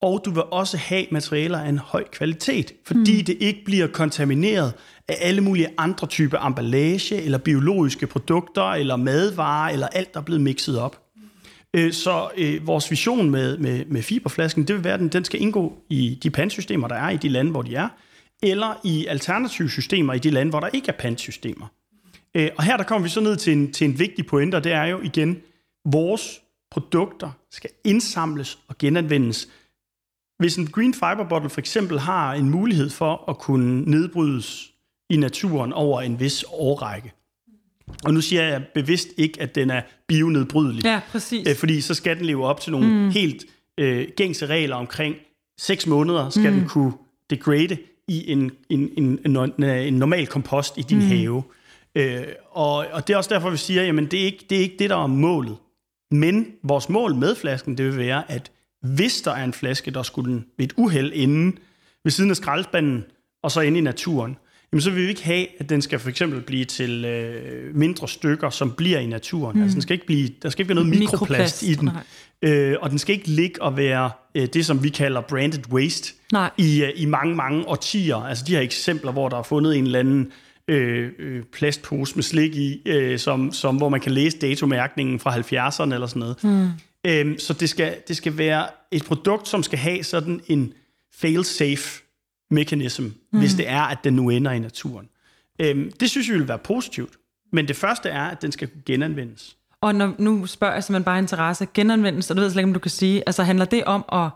og 0.02 0.22
du 0.24 0.30
vil 0.30 0.42
også 0.50 0.76
have 0.76 1.06
materialer 1.10 1.58
af 1.58 1.68
en 1.68 1.78
høj 1.78 2.04
kvalitet, 2.12 2.72
fordi 2.86 3.18
mm. 3.18 3.24
det 3.24 3.36
ikke 3.40 3.62
bliver 3.64 3.86
kontamineret 3.86 4.72
af 5.08 5.16
alle 5.20 5.40
mulige 5.40 5.68
andre 5.78 6.06
typer 6.06 6.38
emballage, 6.38 7.22
eller 7.22 7.38
biologiske 7.38 8.06
produkter, 8.06 8.70
eller 8.70 8.96
madvarer, 8.96 9.72
eller 9.72 9.86
alt, 9.86 10.14
der 10.14 10.20
er 10.20 10.24
blevet 10.24 10.40
mixet 10.40 10.78
op. 10.78 10.98
Øh, 11.74 11.92
så 11.92 12.28
øh, 12.36 12.66
vores 12.66 12.90
vision 12.90 13.30
med, 13.30 13.58
med, 13.58 13.84
med 13.84 14.02
fiberflasken, 14.02 14.64
det 14.68 14.76
vil 14.76 14.84
være, 14.84 14.94
at 14.94 15.00
den, 15.00 15.08
den 15.08 15.24
skal 15.24 15.40
indgå 15.40 15.78
i 15.90 16.18
de 16.22 16.30
pantsystemer, 16.30 16.88
der 16.88 16.94
er 16.94 17.10
i 17.10 17.16
de 17.16 17.28
lande, 17.28 17.50
hvor 17.50 17.62
de 17.62 17.74
er, 17.74 17.88
eller 18.42 18.74
i 18.84 19.06
alternative 19.06 19.70
systemer 19.70 20.14
i 20.14 20.18
de 20.18 20.30
lande, 20.30 20.50
hvor 20.50 20.60
der 20.60 20.68
ikke 20.68 20.88
er 20.88 20.96
pantsystemer. 20.98 21.66
Øh, 22.34 22.50
og 22.56 22.64
her 22.64 22.76
der 22.76 22.84
kommer 22.84 23.02
vi 23.02 23.08
så 23.08 23.20
ned 23.20 23.36
til 23.36 23.52
en, 23.52 23.72
til 23.72 23.84
en 23.84 23.98
vigtig 23.98 24.26
pointe, 24.26 24.56
og 24.56 24.64
det 24.64 24.72
er 24.72 24.84
jo 24.84 25.00
igen, 25.00 25.42
vores 25.84 26.40
produkter 26.70 27.30
skal 27.50 27.70
indsamles 27.84 28.58
og 28.68 28.78
genanvendes. 28.78 29.48
Hvis 30.38 30.56
en 30.56 30.66
green 30.66 30.94
fiber 30.94 31.28
bottle 31.28 31.50
for 31.50 31.60
eksempel 31.60 31.98
har 31.98 32.34
en 32.34 32.50
mulighed 32.50 32.90
for 32.90 33.24
at 33.30 33.38
kunne 33.38 33.82
nedbrydes 33.82 34.72
i 35.10 35.16
naturen 35.16 35.72
over 35.72 36.00
en 36.00 36.20
vis 36.20 36.44
årrække, 36.48 37.12
og 38.04 38.14
nu 38.14 38.20
siger 38.20 38.42
jeg 38.42 38.64
bevidst 38.74 39.08
ikke, 39.16 39.42
at 39.42 39.54
den 39.54 39.70
er 39.70 39.82
bionedbrydelig. 40.08 40.84
Ja, 40.84 41.00
præcis. 41.10 41.48
Øh, 41.48 41.56
fordi 41.56 41.80
så 41.80 41.94
skal 41.94 42.16
den 42.16 42.24
leve 42.24 42.46
op 42.46 42.60
til 42.60 42.72
nogle 42.72 42.86
mm. 42.86 43.10
helt 43.10 43.44
øh, 43.78 44.08
gængse 44.16 44.46
regler 44.46 44.76
omkring 44.76 45.16
6 45.58 45.86
måneder 45.86 46.30
skal 46.30 46.52
mm. 46.52 46.58
den 46.58 46.68
kunne 46.68 46.92
degrade 47.30 47.76
i 48.08 48.32
en, 48.32 48.50
en, 48.68 48.90
en, 48.96 49.18
en, 49.26 49.64
en 49.64 49.94
normal 49.94 50.26
kompost 50.26 50.78
i 50.78 50.82
din 50.82 50.98
mm. 50.98 51.06
have. 51.06 51.42
Øh, 51.94 52.26
og, 52.50 52.86
og 52.92 53.06
det 53.06 53.12
er 53.12 53.16
også 53.16 53.34
derfor, 53.34 53.50
vi 53.50 53.56
siger, 53.56 53.82
jamen 53.82 54.06
det 54.06 54.20
er, 54.20 54.24
ikke, 54.24 54.46
det 54.50 54.58
er 54.58 54.62
ikke 54.62 54.76
det, 54.78 54.90
der 54.90 54.96
er 54.96 55.06
målet. 55.06 55.56
Men 56.10 56.46
vores 56.62 56.88
mål 56.88 57.14
med 57.14 57.34
flasken, 57.34 57.78
det 57.78 57.86
vil 57.86 57.96
være, 57.96 58.30
at 58.30 58.52
hvis 58.82 59.22
der 59.22 59.30
er 59.30 59.44
en 59.44 59.52
flaske, 59.52 59.90
der 59.90 60.02
skulle 60.02 60.44
ved 60.56 60.64
et 60.64 60.72
uheld 60.76 61.12
inde 61.12 61.56
ved 62.04 62.10
siden 62.10 62.30
af 62.30 62.36
skraldespanden, 62.36 63.04
og 63.42 63.50
så 63.50 63.60
inde 63.60 63.78
i 63.78 63.82
naturen, 63.82 64.36
jamen 64.72 64.82
så 64.82 64.90
vil 64.90 65.02
vi 65.02 65.08
ikke 65.08 65.24
have, 65.24 65.46
at 65.58 65.68
den 65.68 65.82
skal 65.82 65.98
for 65.98 66.08
eksempel 66.08 66.40
blive 66.40 66.64
til 66.64 67.04
øh, 67.04 67.74
mindre 67.74 68.08
stykker, 68.08 68.50
som 68.50 68.72
bliver 68.72 68.98
i 68.98 69.06
naturen. 69.06 69.56
Mm. 69.56 69.62
Altså, 69.62 69.74
den 69.74 69.82
skal 69.82 69.94
ikke 69.94 70.06
blive, 70.06 70.28
der 70.42 70.50
skal 70.50 70.62
ikke 70.62 70.68
være 70.68 70.84
noget 70.84 70.90
mikroplast, 70.90 71.22
mikroplast 71.22 71.62
i 71.62 71.74
den. 71.74 71.90
Øh, 72.42 72.76
og 72.80 72.90
den 72.90 72.98
skal 72.98 73.14
ikke 73.14 73.28
ligge 73.28 73.62
og 73.62 73.76
være 73.76 74.10
øh, 74.34 74.46
det, 74.46 74.66
som 74.66 74.82
vi 74.84 74.88
kalder 74.88 75.20
branded 75.20 75.70
waste 75.70 76.14
Nej. 76.32 76.50
I, 76.56 76.82
øh, 76.84 76.90
i 76.96 77.04
mange, 77.04 77.34
mange 77.34 77.68
årtier. 77.68 78.16
Altså 78.16 78.44
de 78.46 78.52
her 78.52 78.60
eksempler, 78.60 79.12
hvor 79.12 79.28
der 79.28 79.36
er 79.36 79.42
fundet 79.42 79.76
en 79.76 79.84
eller 79.84 79.98
anden 79.98 80.32
øh, 80.68 81.10
øh, 81.18 81.42
plastpose 81.42 82.14
med 82.14 82.22
slik 82.22 82.56
i, 82.56 82.82
øh, 82.86 83.18
som, 83.18 83.52
som, 83.52 83.76
hvor 83.76 83.88
man 83.88 84.00
kan 84.00 84.12
læse 84.12 84.38
datomærkningen 84.38 85.18
fra 85.20 85.36
70'erne 85.36 85.94
eller 85.94 86.06
sådan 86.06 86.20
noget. 86.20 86.44
Mm. 86.44 86.68
Øh, 87.06 87.38
så 87.38 87.52
det 87.52 87.68
skal, 87.68 87.96
det 88.08 88.16
skal 88.16 88.38
være 88.38 88.66
et 88.90 89.04
produkt, 89.04 89.48
som 89.48 89.62
skal 89.62 89.78
have 89.78 90.04
sådan 90.04 90.40
en 90.46 90.72
fail-safe 91.14 92.02
mechanism, 92.52 93.02
mm. 93.02 93.38
hvis 93.38 93.54
det 93.54 93.68
er, 93.68 93.82
at 93.82 93.98
den 94.04 94.14
nu 94.14 94.30
ender 94.30 94.50
i 94.50 94.58
naturen. 94.58 95.08
Øh, 95.58 95.90
det 96.00 96.10
synes 96.10 96.28
vi 96.28 96.34
vil 96.34 96.48
være 96.48 96.58
positivt. 96.58 97.12
Men 97.52 97.68
det 97.68 97.76
første 97.76 98.08
er, 98.08 98.22
at 98.22 98.42
den 98.42 98.52
skal 98.52 98.68
kunne 98.68 98.82
genanvendes. 98.86 99.56
Og 99.80 99.94
når, 99.94 100.14
nu 100.18 100.46
spørger 100.46 100.74
jeg 100.74 100.84
simpelthen 100.84 101.04
bare 101.04 101.18
interesse. 101.18 101.66
Genanvendelse, 101.74 102.32
og 102.32 102.36
det 102.36 102.40
ved 102.40 102.46
jeg 102.46 102.52
slet 102.52 102.60
ikke, 102.60 102.68
om 102.68 102.74
du 102.74 102.80
kan 102.80 102.90
sige. 102.90 103.22
Altså 103.26 103.42
handler 103.42 103.64
det 103.64 103.84
om 103.84 104.04
at 104.12 104.30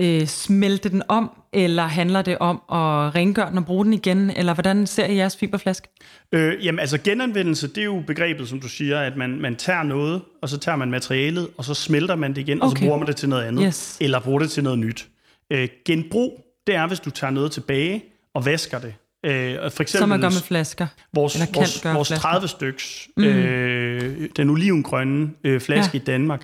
øh, 0.00 0.26
smelte 0.26 0.88
den 0.88 1.02
om, 1.08 1.30
eller 1.52 1.82
handler 1.82 2.22
det 2.22 2.38
om 2.38 2.56
at 2.56 3.14
rengøre 3.14 3.50
den 3.50 3.58
og 3.58 3.64
bruge 3.64 3.84
den 3.84 3.92
igen, 3.92 4.30
eller 4.30 4.54
hvordan 4.54 4.86
ser 4.86 5.06
I 5.06 5.16
jeres 5.16 5.36
fiberflaske? 5.36 5.88
Øh, 6.32 6.64
jamen 6.66 6.78
altså 6.78 6.98
genanvendelse, 6.98 7.68
det 7.68 7.78
er 7.78 7.84
jo 7.84 8.02
begrebet, 8.06 8.48
som 8.48 8.60
du 8.60 8.68
siger, 8.68 9.00
at 9.00 9.16
man, 9.16 9.40
man 9.40 9.56
tager 9.56 9.82
noget, 9.82 10.22
og 10.42 10.48
så 10.48 10.58
tager 10.58 10.76
man 10.76 10.90
materialet, 10.90 11.48
og 11.58 11.64
så 11.64 11.74
smelter 11.74 12.14
man 12.14 12.34
det 12.34 12.40
igen, 12.40 12.62
okay. 12.62 12.64
og 12.64 12.70
så 12.70 12.84
bruger 12.84 12.98
man 12.98 13.06
det 13.06 13.16
til 13.16 13.28
noget 13.28 13.44
andet, 13.44 13.64
yes. 13.66 13.98
eller 14.00 14.20
bruger 14.20 14.38
det 14.38 14.50
til 14.50 14.64
noget 14.64 14.78
nyt. 14.78 15.08
Øh, 15.50 15.68
genbrug, 15.84 16.43
det 16.66 16.74
er, 16.74 16.86
hvis 16.86 17.00
du 17.00 17.10
tager 17.10 17.30
noget 17.30 17.52
tilbage 17.52 18.04
og 18.34 18.46
vasker 18.46 18.78
det. 18.78 18.94
Øh, 19.24 19.56
for 19.56 19.66
eksempel, 19.66 19.88
Som 19.88 20.08
man 20.08 20.20
gør 20.20 20.28
med 20.28 20.42
flasker. 20.42 20.86
Vores, 21.12 21.34
eller 21.34 21.46
vores, 21.54 21.84
vores 21.84 22.08
30 22.08 22.48
styks, 22.48 23.08
mm. 23.16 23.24
øh, 23.24 24.28
den 24.36 24.50
olivengrønne 24.50 25.30
øh, 25.44 25.60
flaske 25.60 25.90
ja. 25.94 26.00
i 26.00 26.04
Danmark, 26.04 26.42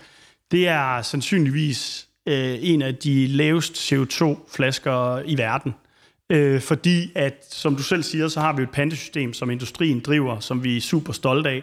det 0.50 0.68
er 0.68 1.02
sandsynligvis 1.02 2.09
øh, 2.28 2.59
en 2.61 2.83
af 2.83 2.94
de 2.94 3.26
lavest 3.26 3.92
CO2-flasker 3.92 5.22
i 5.26 5.38
verden. 5.38 5.74
Øh, 6.30 6.61
fordi 6.61 7.12
at, 7.14 7.46
som 7.50 7.76
du 7.76 7.83
selv 7.83 8.02
siger, 8.02 8.28
så 8.28 8.40
har 8.40 8.52
vi 8.52 8.62
et 8.62 8.70
pantesystem, 8.70 9.33
som 9.33 9.50
industrien 9.50 10.00
driver, 10.00 10.40
som 10.40 10.64
vi 10.64 10.76
er 10.76 10.80
super 10.80 11.12
stolte 11.12 11.50
af. 11.50 11.62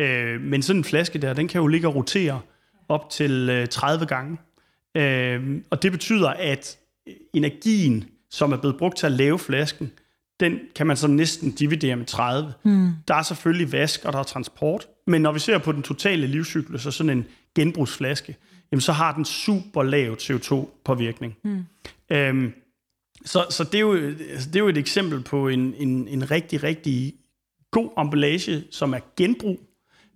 Øh, 0.00 0.40
men 0.40 0.62
sådan 0.62 0.80
en 0.80 0.84
flaske 0.84 1.18
der, 1.18 1.32
den 1.32 1.48
kan 1.48 1.60
jo 1.60 1.66
ligge 1.66 1.88
og 1.88 1.94
rotere 1.94 2.40
op 2.88 3.10
til 3.10 3.48
øh, 3.50 3.68
30 3.68 4.06
gange. 4.06 4.38
Øh, 4.96 5.60
og 5.70 5.82
det 5.82 5.92
betyder, 5.92 6.28
at 6.28 6.78
energien, 7.34 8.04
som 8.30 8.52
er 8.52 8.56
blevet 8.56 8.78
brugt 8.78 8.96
til 8.98 9.06
at 9.06 9.12
lave 9.12 9.38
flasken, 9.38 9.92
den 10.40 10.58
kan 10.76 10.86
man 10.86 10.96
så 10.96 11.08
næsten 11.08 11.50
dividere 11.50 11.96
med 11.96 12.06
30. 12.06 12.52
Mm. 12.62 12.90
Der 13.08 13.14
er 13.14 13.22
selvfølgelig 13.22 13.72
vask, 13.72 14.04
og 14.04 14.12
der 14.12 14.18
er 14.18 14.22
transport, 14.22 14.86
men 15.06 15.22
når 15.22 15.32
vi 15.32 15.38
ser 15.38 15.58
på 15.58 15.72
den 15.72 15.82
totale 15.82 16.26
livscyklus, 16.26 16.82
så 16.82 16.90
sådan 16.90 17.18
en 17.18 17.26
genbrugsflaske, 17.54 18.36
jamen 18.72 18.80
så 18.80 18.92
har 18.92 19.14
den 19.14 19.24
super 19.24 19.82
lav 19.82 20.16
CO2-påvirkning. 20.20 21.36
Mm. 21.44 21.64
Øhm, 22.12 22.52
så 23.24 23.46
så 23.50 23.64
det, 23.64 23.74
er 23.74 23.80
jo, 23.80 23.94
altså 24.30 24.46
det 24.46 24.56
er 24.56 24.60
jo 24.60 24.68
et 24.68 24.78
eksempel 24.78 25.20
på 25.20 25.48
en, 25.48 25.74
en, 25.78 26.08
en 26.08 26.30
rigtig, 26.30 26.62
rigtig 26.62 27.14
god 27.70 27.90
emballage, 27.98 28.64
som 28.70 28.94
er 28.94 29.00
genbrug. 29.16 29.60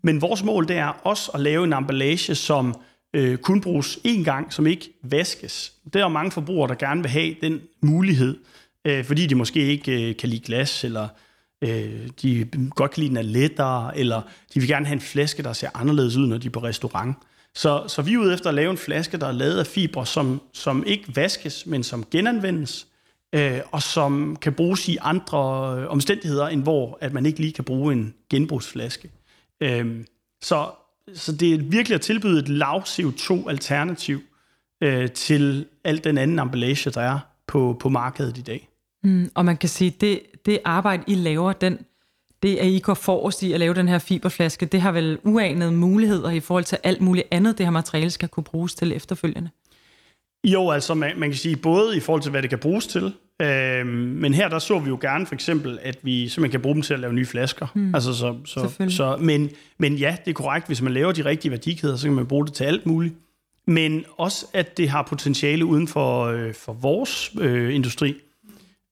Men 0.02 0.20
vores 0.20 0.44
mål 0.44 0.68
det 0.68 0.76
er 0.76 0.88
også 0.88 1.30
at 1.34 1.40
lave 1.40 1.64
en 1.64 1.72
emballage, 1.72 2.34
som 2.34 2.74
øh, 3.14 3.38
kun 3.38 3.60
bruges 3.60 3.98
én 4.06 4.24
gang, 4.24 4.52
som 4.52 4.66
ikke 4.66 4.92
vaskes. 5.02 5.72
Der 5.92 6.04
er 6.04 6.08
mange 6.08 6.30
forbrugere, 6.30 6.68
der 6.68 6.74
gerne 6.74 7.02
vil 7.02 7.10
have 7.10 7.34
den 7.40 7.60
mulighed, 7.82 8.38
øh, 8.84 9.04
fordi 9.04 9.26
de 9.26 9.34
måske 9.34 9.60
ikke 9.60 10.10
øh, 10.10 10.16
kan 10.16 10.28
lide 10.28 10.44
glas, 10.46 10.84
eller 10.84 11.08
øh, 11.62 12.08
de 12.22 12.48
godt 12.70 12.90
kan 12.90 13.00
lide, 13.00 13.08
den 13.08 13.16
er 13.16 13.22
lettere, 13.22 13.98
eller 13.98 14.22
de 14.54 14.60
vil 14.60 14.68
gerne 14.68 14.86
have 14.86 14.94
en 14.94 15.00
flaske, 15.00 15.42
der 15.42 15.52
ser 15.52 15.68
anderledes 15.74 16.16
ud, 16.16 16.26
når 16.26 16.38
de 16.38 16.46
er 16.46 16.50
på 16.50 16.62
restaurant. 16.62 17.16
Så, 17.54 17.84
så 17.88 18.02
vi 18.02 18.14
er 18.14 18.18
ude 18.18 18.34
efter 18.34 18.48
at 18.48 18.54
lave 18.54 18.70
en 18.70 18.76
flaske, 18.76 19.16
der 19.16 19.26
er 19.26 19.32
lavet 19.32 19.58
af 19.58 19.66
fibre, 19.66 20.06
som, 20.06 20.40
som 20.52 20.84
ikke 20.86 21.16
vaskes, 21.16 21.66
men 21.66 21.82
som 21.82 22.04
genanvendes, 22.10 22.86
øh, 23.34 23.60
og 23.70 23.82
som 23.82 24.36
kan 24.36 24.52
bruges 24.52 24.88
i 24.88 24.96
andre 25.00 25.74
øh, 25.78 25.90
omstændigheder, 25.90 26.48
end 26.48 26.62
hvor 26.62 26.98
at 27.00 27.12
man 27.12 27.26
ikke 27.26 27.40
lige 27.40 27.52
kan 27.52 27.64
bruge 27.64 27.92
en 27.92 28.14
genbrugsflaske. 28.30 29.10
Øh, 29.60 30.04
så, 30.42 30.66
så 31.14 31.32
det 31.32 31.54
er 31.54 31.58
virkelig 31.58 31.94
at 31.94 32.00
tilbyde 32.00 32.38
et 32.38 32.48
lav 32.48 32.82
CO2-alternativ 32.82 34.20
øh, 34.82 35.10
til 35.10 35.66
al 35.84 36.04
den 36.04 36.18
anden 36.18 36.38
emballage, 36.38 36.90
der 36.90 37.00
er 37.00 37.18
på, 37.46 37.76
på 37.80 37.88
markedet 37.88 38.38
i 38.38 38.42
dag. 38.42 38.68
Mm, 39.02 39.30
og 39.34 39.44
man 39.44 39.56
kan 39.56 39.68
sige, 39.68 39.90
det, 39.90 40.20
det 40.46 40.58
arbejde, 40.64 41.04
I 41.06 41.14
laver, 41.14 41.52
den 41.52 41.78
det, 42.44 42.56
at 42.56 42.66
I 42.66 42.78
går 42.78 42.94
forrest 42.94 43.42
i 43.42 43.52
at 43.52 43.60
lave 43.60 43.74
den 43.74 43.88
her 43.88 43.98
fiberflaske, 43.98 44.66
det 44.66 44.80
har 44.80 44.92
vel 44.92 45.18
uanede 45.22 45.72
muligheder 45.72 46.30
i 46.30 46.40
forhold 46.40 46.64
til 46.64 46.78
alt 46.82 47.00
muligt 47.00 47.26
andet, 47.30 47.58
det 47.58 47.66
her 47.66 47.70
materiale 47.70 48.10
skal 48.10 48.28
kunne 48.28 48.44
bruges 48.44 48.74
til 48.74 48.92
efterfølgende? 48.92 49.50
Jo, 50.44 50.70
altså 50.70 50.94
man, 50.94 51.18
man 51.18 51.30
kan 51.30 51.38
sige 51.38 51.56
både 51.56 51.96
i 51.96 52.00
forhold 52.00 52.22
til, 52.22 52.30
hvad 52.30 52.42
det 52.42 52.50
kan 52.50 52.58
bruges 52.58 52.86
til, 52.86 53.14
øh, 53.42 53.86
men 53.86 54.34
her 54.34 54.48
der 54.48 54.58
så 54.58 54.78
vi 54.78 54.88
jo 54.88 54.98
gerne 55.00 55.26
for 55.26 55.34
eksempel, 55.34 55.78
at 55.82 55.98
vi 56.02 56.28
simpelthen 56.28 56.50
kan 56.50 56.60
bruge 56.60 56.74
dem 56.74 56.82
til 56.82 56.94
at 56.94 57.00
lave 57.00 57.12
nye 57.12 57.26
flasker. 57.26 57.66
Mm. 57.74 57.94
Altså, 57.94 58.14
så, 58.14 58.36
så, 58.44 58.86
så, 58.88 59.16
men, 59.16 59.50
men 59.78 59.94
ja, 59.94 60.16
det 60.24 60.30
er 60.30 60.34
korrekt, 60.34 60.66
hvis 60.66 60.82
man 60.82 60.92
laver 60.92 61.12
de 61.12 61.24
rigtige 61.24 61.52
værdikæder, 61.52 61.96
så 61.96 62.06
kan 62.06 62.14
man 62.14 62.26
bruge 62.26 62.46
det 62.46 62.54
til 62.54 62.64
alt 62.64 62.86
muligt. 62.86 63.14
Men 63.66 64.04
også, 64.16 64.46
at 64.52 64.76
det 64.76 64.88
har 64.88 65.02
potentiale 65.02 65.64
uden 65.64 65.88
for, 65.88 66.24
øh, 66.24 66.54
for 66.54 66.72
vores 66.72 67.30
øh, 67.40 67.74
industri. 67.74 68.14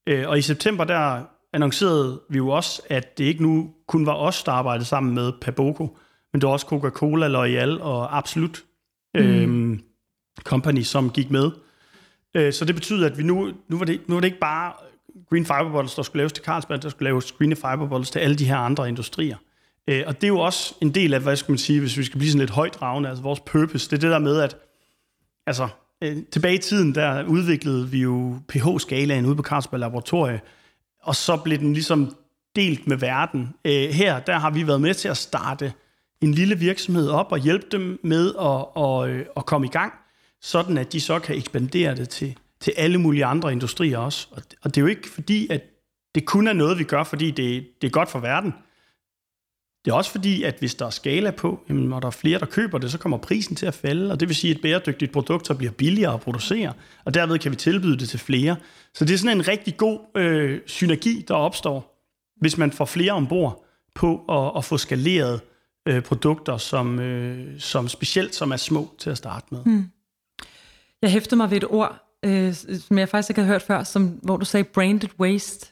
Øh, 0.08 0.28
og 0.28 0.38
i 0.38 0.42
september, 0.42 0.84
der 0.84 1.22
annoncerede 1.52 2.20
vi 2.30 2.36
jo 2.36 2.48
også, 2.48 2.82
at 2.90 3.18
det 3.18 3.24
ikke 3.24 3.42
nu 3.42 3.70
kun 3.88 4.06
var 4.06 4.14
os, 4.14 4.42
der 4.44 4.52
arbejdede 4.52 4.84
sammen 4.84 5.14
med 5.14 5.32
Paboco, 5.40 5.98
men 6.32 6.40
det 6.40 6.46
var 6.46 6.52
også 6.52 6.66
Coca-Cola, 6.66 7.28
L'Oreal 7.28 7.82
og 7.82 8.16
Absolut 8.16 8.64
mm. 9.14 9.80
Company, 10.44 10.82
som 10.82 11.10
gik 11.10 11.30
med. 11.30 11.50
Øh, 12.34 12.52
så 12.52 12.64
det 12.64 12.74
betyder, 12.74 13.06
at 13.06 13.18
vi 13.18 13.22
nu, 13.22 13.52
nu, 13.68 13.78
var 13.78 13.84
det, 13.84 14.00
nu 14.06 14.14
var 14.14 14.20
det 14.20 14.28
ikke 14.28 14.40
bare 14.40 14.72
Green 15.30 15.46
Fiber 15.46 15.70
Bottles, 15.72 15.94
der 15.94 16.02
skulle 16.02 16.20
laves 16.20 16.32
til 16.32 16.44
Carlsberg, 16.44 16.82
der 16.82 16.88
skulle 16.88 17.04
laves 17.04 17.32
Green 17.32 17.56
Fiber 17.56 17.88
Bottles 17.88 18.10
til 18.10 18.18
alle 18.18 18.36
de 18.36 18.44
her 18.44 18.56
andre 18.56 18.88
industrier. 18.88 19.36
Øh, 19.88 20.02
og 20.06 20.14
det 20.14 20.24
er 20.24 20.28
jo 20.28 20.38
også 20.38 20.74
en 20.80 20.94
del 20.94 21.14
af, 21.14 21.20
hvad 21.20 21.36
skal 21.36 21.52
man 21.52 21.58
sige, 21.58 21.80
hvis 21.80 21.98
vi 21.98 22.04
skal 22.04 22.18
blive 22.18 22.30
sådan 22.30 22.40
lidt 22.40 22.50
højt 22.50 22.82
ravne, 22.82 23.08
altså 23.08 23.22
vores 23.22 23.40
purpose, 23.40 23.90
det 23.90 23.96
er 23.96 24.00
det 24.00 24.10
der 24.10 24.18
med, 24.18 24.40
at 24.40 24.56
altså, 25.46 25.68
øh, 26.02 26.16
tilbage 26.32 26.54
i 26.54 26.58
tiden, 26.58 26.94
der 26.94 27.24
udviklede 27.24 27.88
vi 27.88 28.02
jo 28.02 28.38
pH-skalaen 28.48 29.26
ude 29.26 29.36
på 29.36 29.42
Carlsberg 29.42 29.80
Laboratorie, 29.80 30.40
og 31.02 31.16
så 31.16 31.36
blev 31.36 31.58
den 31.58 31.72
ligesom 31.72 32.16
delt 32.56 32.86
med 32.86 32.96
verden. 32.96 33.54
Øh, 33.64 33.88
her, 33.88 34.20
der 34.20 34.38
har 34.38 34.50
vi 34.50 34.66
været 34.66 34.80
med 34.80 34.94
til 34.94 35.08
at 35.08 35.16
starte 35.16 35.72
en 36.20 36.34
lille 36.34 36.58
virksomhed 36.58 37.08
op 37.08 37.32
og 37.32 37.38
hjælpe 37.38 37.66
dem 37.72 38.00
med 38.02 38.34
at, 38.40 38.82
at, 38.82 39.08
øh, 39.08 39.26
at 39.36 39.46
komme 39.46 39.66
i 39.66 39.70
gang, 39.70 39.92
sådan 40.42 40.78
at 40.78 40.92
de 40.92 41.00
så 41.00 41.18
kan 41.18 41.36
ekspandere 41.36 41.96
det 41.96 42.08
til, 42.08 42.36
til 42.60 42.72
alle 42.76 42.98
mulige 42.98 43.24
andre 43.24 43.52
industrier 43.52 43.98
også. 43.98 44.28
Og, 44.30 44.42
og 44.62 44.74
det 44.74 44.80
er 44.80 44.82
jo 44.82 44.88
ikke 44.88 45.10
fordi, 45.10 45.46
at 45.50 45.62
det 46.14 46.24
kun 46.24 46.48
er 46.48 46.52
noget, 46.52 46.78
vi 46.78 46.84
gør, 46.84 47.04
fordi 47.04 47.30
det, 47.30 47.66
det 47.80 47.86
er 47.86 47.90
godt 47.90 48.10
for 48.10 48.18
verden. 48.18 48.54
Det 49.84 49.90
er 49.90 49.94
også 49.94 50.10
fordi, 50.10 50.42
at 50.42 50.56
hvis 50.58 50.74
der 50.74 50.86
er 50.86 50.90
skala 50.90 51.30
på, 51.30 51.60
jamen, 51.68 51.92
og 51.92 52.02
der 52.02 52.06
er 52.06 52.12
flere, 52.12 52.38
der 52.38 52.46
køber 52.46 52.78
det, 52.78 52.90
så 52.90 52.98
kommer 52.98 53.18
prisen 53.18 53.56
til 53.56 53.66
at 53.66 53.74
falde, 53.74 54.12
og 54.12 54.20
det 54.20 54.28
vil 54.28 54.36
sige, 54.36 54.50
at 54.50 54.56
et 54.56 54.62
bæredygtigt 54.62 55.12
produkt 55.12 55.46
så 55.46 55.54
bliver 55.54 55.72
billigere 55.72 56.14
at 56.14 56.20
producere, 56.20 56.72
og 57.04 57.14
derved 57.14 57.38
kan 57.38 57.50
vi 57.50 57.56
tilbyde 57.56 57.98
det 57.98 58.08
til 58.08 58.18
flere. 58.18 58.56
Så 58.94 59.04
det 59.04 59.14
er 59.14 59.18
sådan 59.18 59.36
en 59.36 59.48
rigtig 59.48 59.76
god 59.76 59.98
øh, 60.16 60.60
synergi, 60.66 61.24
der 61.28 61.34
opstår, 61.34 62.08
hvis 62.40 62.58
man 62.58 62.72
får 62.72 62.84
flere 62.84 63.12
ombord 63.12 63.64
på 63.94 64.24
at, 64.28 64.58
at 64.58 64.64
få 64.64 64.78
skaleret 64.78 65.40
øh, 65.88 66.02
produkter, 66.02 66.56
som, 66.56 66.98
øh, 66.98 67.60
som 67.60 67.88
specielt 67.88 68.34
som 68.34 68.52
er 68.52 68.56
små 68.56 68.94
til 68.98 69.10
at 69.10 69.18
starte 69.18 69.46
med. 69.50 69.64
Mm. 69.64 69.84
Jeg 71.02 71.10
hæftede 71.10 71.36
mig 71.36 71.50
ved 71.50 71.56
et 71.56 71.64
ord, 71.70 72.16
øh, 72.24 72.54
som 72.54 72.98
jeg 72.98 73.08
faktisk 73.08 73.30
ikke 73.30 73.40
har 73.40 73.48
hørt 73.48 73.62
før, 73.62 73.82
som, 73.82 74.06
hvor 74.06 74.36
du 74.36 74.44
sagde 74.44 74.64
branded 74.64 75.08
waste. 75.20 75.66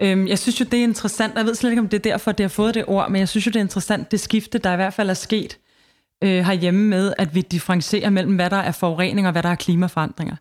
Øhm, 0.00 0.26
jeg 0.26 0.38
synes 0.38 0.60
jo, 0.60 0.64
det 0.64 0.78
er 0.78 0.84
interessant. 0.84 1.34
Jeg 1.34 1.44
ved 1.44 1.54
slet 1.54 1.70
ikke, 1.70 1.80
om 1.80 1.88
det 1.88 1.96
er 1.96 2.10
derfor, 2.10 2.32
det 2.32 2.44
har 2.44 2.48
fået 2.48 2.74
det 2.74 2.84
ord, 2.86 3.10
men 3.10 3.18
jeg 3.18 3.28
synes 3.28 3.46
jo, 3.46 3.50
det 3.50 3.56
er 3.56 3.60
interessant, 3.64 4.10
det 4.10 4.20
skifte, 4.20 4.58
der 4.58 4.72
i 4.72 4.76
hvert 4.76 4.94
fald 4.94 5.10
er 5.10 5.14
sket 5.14 5.58
øh, 6.24 6.44
herhjemme 6.44 6.88
med, 6.88 7.12
at 7.18 7.34
vi 7.34 7.40
differencierer 7.40 8.10
mellem, 8.10 8.34
hvad 8.34 8.50
der 8.50 8.56
er 8.56 8.72
forurening 8.72 9.26
og 9.26 9.32
hvad 9.32 9.42
der 9.42 9.48
er 9.48 9.54
klimaforandringer. 9.54 10.36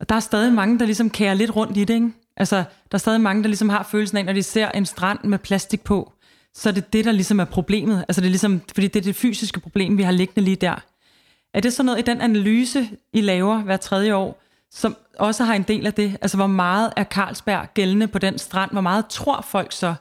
Og 0.00 0.08
der 0.08 0.14
er 0.14 0.20
stadig 0.20 0.52
mange, 0.52 0.78
der 0.78 0.84
ligesom 0.84 1.10
kærer 1.10 1.34
lidt 1.34 1.56
rundt 1.56 1.76
i 1.76 1.84
det, 1.84 1.94
ikke? 1.94 2.10
Altså, 2.36 2.56
der 2.56 2.96
er 2.96 2.98
stadig 2.98 3.20
mange, 3.20 3.42
der 3.42 3.48
ligesom 3.48 3.68
har 3.68 3.88
følelsen 3.90 4.18
af, 4.18 4.24
når 4.24 4.32
de 4.32 4.42
ser 4.42 4.68
en 4.70 4.86
strand 4.86 5.18
med 5.24 5.38
plastik 5.38 5.84
på, 5.84 6.12
så 6.54 6.68
er 6.68 6.72
det 6.72 6.92
det, 6.92 7.04
der 7.04 7.12
ligesom 7.12 7.40
er 7.40 7.44
problemet. 7.44 8.04
Altså, 8.08 8.20
det 8.20 8.26
er 8.26 8.30
ligesom, 8.30 8.62
fordi 8.74 8.86
det 8.86 8.96
er 8.96 9.04
det 9.04 9.16
fysiske 9.16 9.60
problem, 9.60 9.98
vi 9.98 10.02
har 10.02 10.12
liggende 10.12 10.44
lige 10.44 10.56
der. 10.56 10.84
Er 11.54 11.60
det 11.60 11.72
sådan 11.72 11.86
noget 11.86 11.98
i 11.98 12.02
den 12.02 12.20
analyse, 12.20 12.88
I 13.12 13.20
laver 13.20 13.58
hver 13.58 13.76
tredje 13.76 14.14
år, 14.14 14.42
som 14.70 14.96
også 15.18 15.44
har 15.44 15.54
en 15.54 15.62
del 15.62 15.86
af 15.86 15.94
det. 15.94 16.16
Altså, 16.22 16.36
hvor 16.36 16.46
meget 16.46 16.92
er 16.96 17.04
Carlsberg 17.04 17.68
gældende 17.74 18.08
på 18.08 18.18
den 18.18 18.38
strand? 18.38 18.70
Hvor 18.70 18.80
meget 18.80 19.06
tror 19.06 19.40
folk 19.40 19.72
så? 19.72 19.94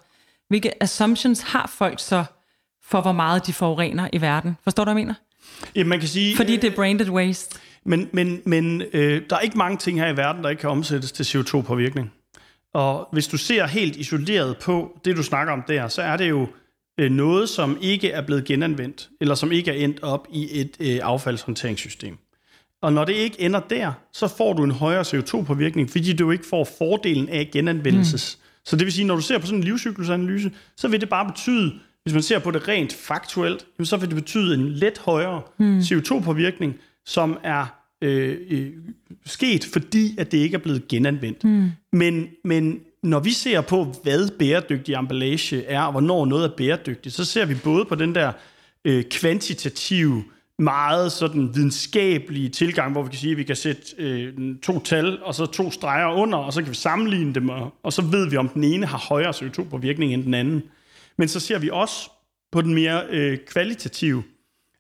Hvilke 0.47 0.83
assumptions 0.83 1.41
har 1.41 1.67
folk 1.67 1.99
så 1.99 2.23
for, 2.83 3.01
hvor 3.01 3.11
meget 3.11 3.47
de 3.47 3.53
forurener 3.53 4.07
i 4.13 4.21
verden? 4.21 4.57
Forstår 4.63 4.85
du, 4.85 4.91
hvad 4.91 5.01
jeg 5.01 5.05
mener? 5.05 5.15
Ja, 5.75 5.83
man 5.83 5.99
kan 5.99 6.07
sige... 6.07 6.35
Fordi 6.35 6.57
det 6.57 6.71
er 6.71 6.75
branded 6.75 7.09
waste. 7.09 7.59
Men, 7.85 8.09
men, 8.13 8.41
men 8.45 8.83
øh, 8.93 9.21
der 9.29 9.35
er 9.35 9.39
ikke 9.39 9.57
mange 9.57 9.77
ting 9.77 9.99
her 9.99 10.07
i 10.07 10.17
verden, 10.17 10.43
der 10.43 10.49
ikke 10.49 10.59
kan 10.59 10.69
omsættes 10.69 11.11
til 11.11 11.23
CO2-påvirkning. 11.23 12.13
Og 12.73 13.09
hvis 13.11 13.27
du 13.27 13.37
ser 13.37 13.67
helt 13.67 13.95
isoleret 13.95 14.57
på 14.57 14.99
det, 15.05 15.17
du 15.17 15.23
snakker 15.23 15.53
om 15.53 15.63
der, 15.67 15.87
så 15.87 16.01
er 16.01 16.17
det 16.17 16.29
jo 16.29 16.47
øh, 16.97 17.11
noget, 17.11 17.49
som 17.49 17.77
ikke 17.81 18.09
er 18.09 18.21
blevet 18.21 18.45
genanvendt, 18.45 19.09
eller 19.21 19.35
som 19.35 19.51
ikke 19.51 19.71
er 19.71 19.75
endt 19.85 20.03
op 20.03 20.27
i 20.31 20.61
et 20.61 20.77
øh, 20.79 20.99
affaldshåndteringssystem. 21.03 22.17
Og 22.81 22.93
når 22.93 23.05
det 23.05 23.13
ikke 23.13 23.41
ender 23.41 23.59
der, 23.59 23.91
så 24.13 24.27
får 24.27 24.53
du 24.53 24.63
en 24.63 24.71
højere 24.71 25.01
CO2-påvirkning, 25.01 25.89
fordi 25.89 26.13
du 26.13 26.31
ikke 26.31 26.45
får 26.45 26.67
fordelen 26.77 27.29
af 27.29 27.49
genanvendelses. 27.53 28.37
Mm. 28.39 28.43
Så 28.65 28.75
det 28.75 28.85
vil 28.85 28.93
sige, 28.93 29.07
når 29.07 29.15
du 29.15 29.21
ser 29.21 29.37
på 29.37 29.45
sådan 29.45 29.59
en 29.59 29.63
livscyklusanalyse, 29.63 30.51
så 30.77 30.87
vil 30.87 31.01
det 31.01 31.09
bare 31.09 31.25
betyde, 31.25 31.73
hvis 32.03 32.13
man 32.13 32.23
ser 32.23 32.39
på 32.39 32.51
det 32.51 32.67
rent 32.67 32.93
faktuelt, 32.93 33.65
så 33.83 33.97
vil 33.97 34.09
det 34.09 34.15
betyde 34.15 34.53
en 34.53 34.69
let 34.69 34.97
højere 34.97 35.41
mm. 35.57 35.79
CO2-påvirkning, 35.79 36.73
som 37.05 37.37
er 37.43 37.65
øh, 38.01 38.37
øh, 38.49 38.71
sket, 39.25 39.65
fordi 39.73 40.15
at 40.17 40.31
det 40.31 40.37
ikke 40.37 40.55
er 40.55 40.59
blevet 40.59 40.87
genanvendt. 40.87 41.43
Mm. 41.43 41.71
Men, 41.93 42.27
men 42.43 42.79
når 43.03 43.19
vi 43.19 43.31
ser 43.31 43.61
på, 43.61 43.83
hvad 44.03 44.37
bæredygtig 44.39 44.95
emballage 44.95 45.65
er, 45.65 45.81
og 45.81 45.91
hvornår 45.91 46.25
noget 46.25 46.45
er 46.45 46.55
bæredygtigt, 46.57 47.15
så 47.15 47.25
ser 47.25 47.45
vi 47.45 47.55
både 47.63 47.85
på 47.85 47.95
den 47.95 48.15
der 48.15 48.31
øh, 48.85 49.03
kvantitative, 49.03 50.23
meget 50.59 51.11
sådan 51.11 51.55
videnskabelige 51.55 52.49
tilgang, 52.49 52.91
hvor 52.91 53.03
vi 53.03 53.09
kan 53.09 53.19
sige, 53.19 53.31
at 53.31 53.37
vi 53.37 53.43
kan 53.43 53.55
sætte 53.55 53.81
øh, 53.97 54.33
to 54.63 54.79
tal, 54.79 55.23
og 55.23 55.35
så 55.35 55.45
to 55.45 55.71
streger 55.71 56.07
under, 56.07 56.37
og 56.37 56.53
så 56.53 56.61
kan 56.61 56.69
vi 56.69 56.75
sammenligne 56.75 57.33
dem, 57.33 57.49
og, 57.49 57.73
og 57.83 57.93
så 57.93 58.01
ved 58.01 58.29
vi, 58.29 58.37
om 58.37 58.49
den 58.49 58.63
ene 58.63 58.85
har 58.85 58.97
højere 58.97 59.29
CO2-påvirkning 59.29 60.13
end 60.13 60.23
den 60.23 60.33
anden. 60.33 60.63
Men 61.17 61.27
så 61.27 61.39
ser 61.39 61.59
vi 61.59 61.69
også 61.69 62.09
på 62.51 62.61
den 62.61 62.73
mere 62.73 63.03
øh, 63.09 63.37
kvalitative, 63.47 64.23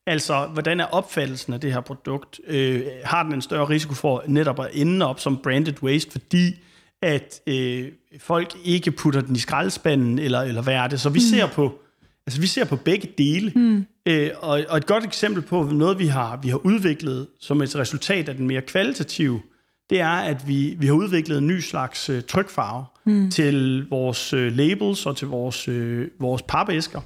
altså 0.07 0.45
hvordan 0.53 0.79
er 0.79 0.85
opfattelsen 0.85 1.53
af 1.53 1.59
det 1.59 1.73
her 1.73 1.81
produkt? 1.81 2.39
Øh, 2.47 2.83
har 3.03 3.23
den 3.23 3.33
en 3.33 3.41
større 3.41 3.69
risiko 3.69 3.93
for 3.93 4.23
netop 4.27 4.59
at 4.59 4.69
ende 4.73 5.05
op 5.05 5.19
som 5.19 5.37
branded 5.37 5.83
waste, 5.83 6.11
fordi 6.11 6.55
at 7.03 7.41
øh, 7.47 7.87
folk 8.19 8.53
ikke 8.63 8.91
putter 8.91 9.21
den 9.21 9.35
i 9.35 9.39
skraldespanden, 9.39 10.19
eller, 10.19 10.41
eller 10.41 10.61
hvad 10.61 10.73
er 10.73 10.87
det? 10.87 11.01
Så 11.01 11.09
vi 11.09 11.19
mm. 11.19 11.37
ser 11.37 11.47
på 11.47 11.79
altså 12.27 12.41
vi 12.41 12.47
ser 12.47 12.65
på 12.65 12.75
begge 12.75 13.09
dele. 13.17 13.51
Mm. 13.55 13.85
Øh, 14.05 14.29
og, 14.41 14.63
og 14.69 14.77
et 14.77 14.85
godt 14.85 15.03
eksempel 15.03 15.41
på 15.41 15.63
noget, 15.63 15.99
vi 15.99 16.07
har, 16.07 16.39
vi 16.43 16.49
har 16.49 16.65
udviklet 16.65 17.27
som 17.39 17.61
et 17.61 17.75
resultat 17.75 18.29
af 18.29 18.35
den 18.35 18.47
mere 18.47 18.61
kvalitative, 18.61 19.41
det 19.89 19.99
er, 19.99 20.09
at 20.09 20.47
vi, 20.47 20.75
vi 20.79 20.85
har 20.85 20.93
udviklet 20.93 21.37
en 21.37 21.47
ny 21.47 21.59
slags 21.59 22.09
øh, 22.09 22.23
trykfarve 22.23 22.85
mm. 23.05 23.31
til 23.31 23.87
vores 23.89 24.33
øh, 24.33 24.57
labels 24.57 25.05
og 25.05 25.17
til 25.17 25.27
vores, 25.27 25.67
øh, 25.67 26.07
vores 26.19 26.41
papæsker, 26.41 27.01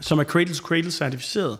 som 0.00 0.18
er 0.18 0.24
Cradle 0.24 0.54
to 0.54 0.66
Cradle 0.66 0.90
certificeret. 0.90 1.58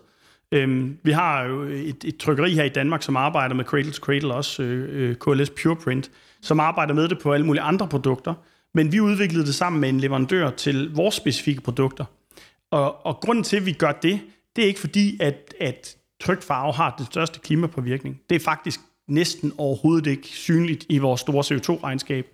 Øhm, 0.53 0.99
vi 1.03 1.13
har 1.13 1.45
jo 1.45 1.63
et, 1.63 2.05
et 2.05 2.17
trykkeri 2.17 2.55
her 2.55 2.65
i 2.65 2.69
Danmark, 2.69 3.03
som 3.03 3.17
arbejder 3.17 3.55
med 3.55 3.65
Cradle 3.65 3.91
to 3.91 4.01
Cradle, 4.01 4.35
også 4.35 4.63
øh, 4.63 5.11
øh 5.11 5.17
KLS 5.17 5.51
Pureprint, 5.51 6.11
som 6.45 6.61
arbejder 6.61 6.95
med 6.95 7.09
det 7.09 7.19
på 7.19 7.33
alle 7.33 7.47
mulige 7.47 7.63
andre 7.63 7.89
produkter. 7.89 8.35
Men 8.75 8.93
vi 8.93 9.01
udviklede 9.01 9.47
det 9.47 9.55
sammen 9.55 9.81
med 9.81 9.89
en 9.89 10.01
leverandør 10.01 10.51
til 10.51 10.95
vores 10.95 11.15
specifikke 11.15 11.61
produkter. 11.61 12.05
Og, 12.71 13.07
og 13.07 13.17
grunden 13.21 13.45
til, 13.45 13.57
at 13.57 13.67
vi 13.67 13.73
gør 13.73 13.93
det, 13.93 14.21
det 14.57 14.65
er 14.65 14.69
ikke 14.69 14.81
fordi, 14.81 15.19
at, 15.21 15.55
at 15.61 15.97
trygt 16.21 16.45
farve 16.45 16.73
har 16.73 16.95
den 16.99 17.07
største 17.07 17.41
klimapåvirkning. 17.41 18.21
Det 18.31 18.37
er 18.37 18.41
faktisk 18.41 18.81
næsten 19.09 19.53
overhovedet 19.59 20.07
ikke 20.07 20.27
synligt 20.29 20.87
i 20.89 20.99
vores 20.99 21.21
store 21.21 21.45
CO2-regnskab. 21.45 22.27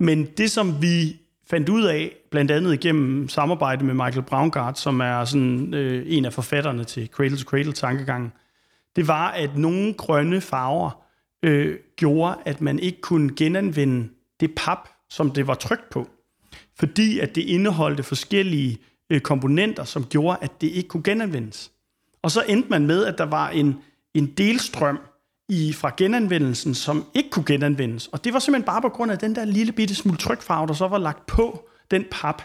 Men 0.00 0.24
det, 0.24 0.50
som 0.50 0.82
vi 0.82 1.20
fandt 1.50 1.68
ud 1.68 1.84
af, 1.84 2.16
blandt 2.30 2.50
andet 2.50 2.74
igennem 2.74 3.28
samarbejde 3.28 3.84
med 3.84 3.94
Michael 3.94 4.22
Braungart, 4.22 4.78
som 4.78 5.00
er 5.00 5.24
sådan, 5.24 5.74
øh, 5.74 6.04
en 6.06 6.24
af 6.24 6.32
forfatterne 6.32 6.84
til 6.84 7.08
Cradle 7.12 7.36
to 7.36 7.44
Cradle-tankegangen, 7.44 8.32
det 8.96 9.08
var, 9.08 9.28
at 9.28 9.56
nogle 9.56 9.94
grønne 9.94 10.40
farver 10.40 11.05
øh, 11.46 11.78
gjorde, 11.96 12.36
at 12.44 12.60
man 12.60 12.78
ikke 12.78 13.00
kunne 13.00 13.34
genanvende 13.36 14.08
det 14.40 14.54
pap, 14.54 14.88
som 15.10 15.30
det 15.30 15.46
var 15.46 15.54
trykt 15.54 15.90
på. 15.90 16.08
Fordi 16.78 17.18
at 17.18 17.34
det 17.34 17.42
indeholdte 17.42 18.02
forskellige 18.02 18.78
øh, 19.10 19.20
komponenter, 19.20 19.84
som 19.84 20.04
gjorde, 20.04 20.38
at 20.40 20.60
det 20.60 20.66
ikke 20.66 20.88
kunne 20.88 21.02
genanvendes. 21.02 21.70
Og 22.22 22.30
så 22.30 22.44
endte 22.48 22.68
man 22.70 22.86
med, 22.86 23.04
at 23.04 23.18
der 23.18 23.24
var 23.24 23.48
en, 23.48 23.74
en 24.14 24.26
delstrøm 24.26 24.98
i, 25.48 25.72
fra 25.72 25.92
genanvendelsen, 25.96 26.74
som 26.74 27.04
ikke 27.14 27.30
kunne 27.30 27.44
genanvendes. 27.44 28.06
Og 28.06 28.24
det 28.24 28.32
var 28.32 28.38
simpelthen 28.38 28.66
bare 28.66 28.82
på 28.82 28.88
grund 28.88 29.12
af 29.12 29.18
den 29.18 29.34
der 29.34 29.44
lille 29.44 29.72
bitte 29.72 29.94
smule 29.94 30.18
trykfarve, 30.18 30.66
der 30.66 30.74
så 30.74 30.88
var 30.88 30.98
lagt 30.98 31.26
på 31.26 31.68
den 31.90 32.04
pap. 32.10 32.42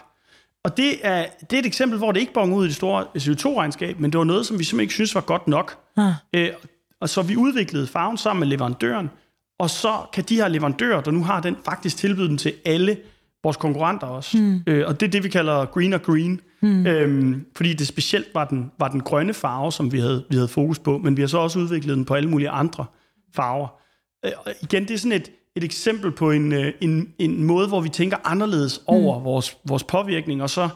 Og 0.64 0.76
det 0.76 1.06
er, 1.06 1.26
det 1.40 1.52
er 1.52 1.60
et 1.60 1.66
eksempel, 1.66 1.98
hvor 1.98 2.12
det 2.12 2.20
ikke 2.20 2.32
bonger 2.32 2.56
ud 2.56 2.64
i 2.64 2.68
det 2.68 2.76
store 2.76 3.04
CO2-regnskab, 3.18 4.00
men 4.00 4.12
det 4.12 4.18
var 4.18 4.24
noget, 4.24 4.46
som 4.46 4.58
vi 4.58 4.64
simpelthen 4.64 4.80
ikke 4.80 4.94
synes 4.94 5.14
var 5.14 5.20
godt 5.20 5.48
nok. 5.48 5.78
Ah. 5.96 6.12
Øh, 6.32 6.50
og 7.02 7.08
så 7.08 7.22
vi 7.22 7.36
udviklede 7.36 7.86
farven 7.86 8.16
sammen 8.16 8.40
med 8.40 8.48
leverandøren, 8.48 9.10
og 9.58 9.70
så 9.70 9.92
kan 10.12 10.24
de 10.24 10.36
her 10.36 10.48
leverandører, 10.48 11.00
der 11.00 11.10
nu 11.10 11.24
har 11.24 11.40
den, 11.40 11.56
faktisk 11.64 11.96
tilbyde 11.96 12.28
den 12.28 12.38
til 12.38 12.54
alle 12.64 12.96
vores 13.44 13.56
konkurrenter 13.56 14.06
også. 14.06 14.38
Mm. 14.38 14.62
Øh, 14.66 14.84
og 14.88 15.00
det 15.00 15.06
er 15.06 15.10
det, 15.10 15.24
vi 15.24 15.28
kalder 15.28 15.64
green 15.64 15.92
og 15.92 16.02
green. 16.02 16.40
Mm. 16.60 16.86
Øhm, 16.86 17.46
fordi 17.56 17.72
det 17.72 17.86
specielt 17.86 18.26
var 18.34 18.44
den, 18.44 18.70
var 18.78 18.88
den 18.88 19.00
grønne 19.00 19.34
farve, 19.34 19.72
som 19.72 19.92
vi 19.92 20.00
havde, 20.00 20.24
vi 20.30 20.34
havde 20.34 20.48
fokus 20.48 20.78
på, 20.78 20.98
men 20.98 21.16
vi 21.16 21.22
har 21.22 21.26
så 21.26 21.38
også 21.38 21.58
udviklet 21.58 21.96
den 21.96 22.04
på 22.04 22.14
alle 22.14 22.28
mulige 22.28 22.50
andre 22.50 22.84
farver. 23.34 23.68
Øh, 24.24 24.32
igen, 24.62 24.82
det 24.82 24.90
er 24.90 24.98
sådan 24.98 25.20
et, 25.20 25.30
et 25.56 25.64
eksempel 25.64 26.10
på 26.10 26.30
en, 26.30 26.52
øh, 26.52 26.72
en, 26.80 27.08
en 27.18 27.44
måde, 27.44 27.68
hvor 27.68 27.80
vi 27.80 27.88
tænker 27.88 28.16
anderledes 28.24 28.82
over 28.86 29.18
mm. 29.18 29.24
vores, 29.24 29.56
vores 29.64 29.84
påvirkning, 29.84 30.42
og 30.42 30.50
så 30.50 30.68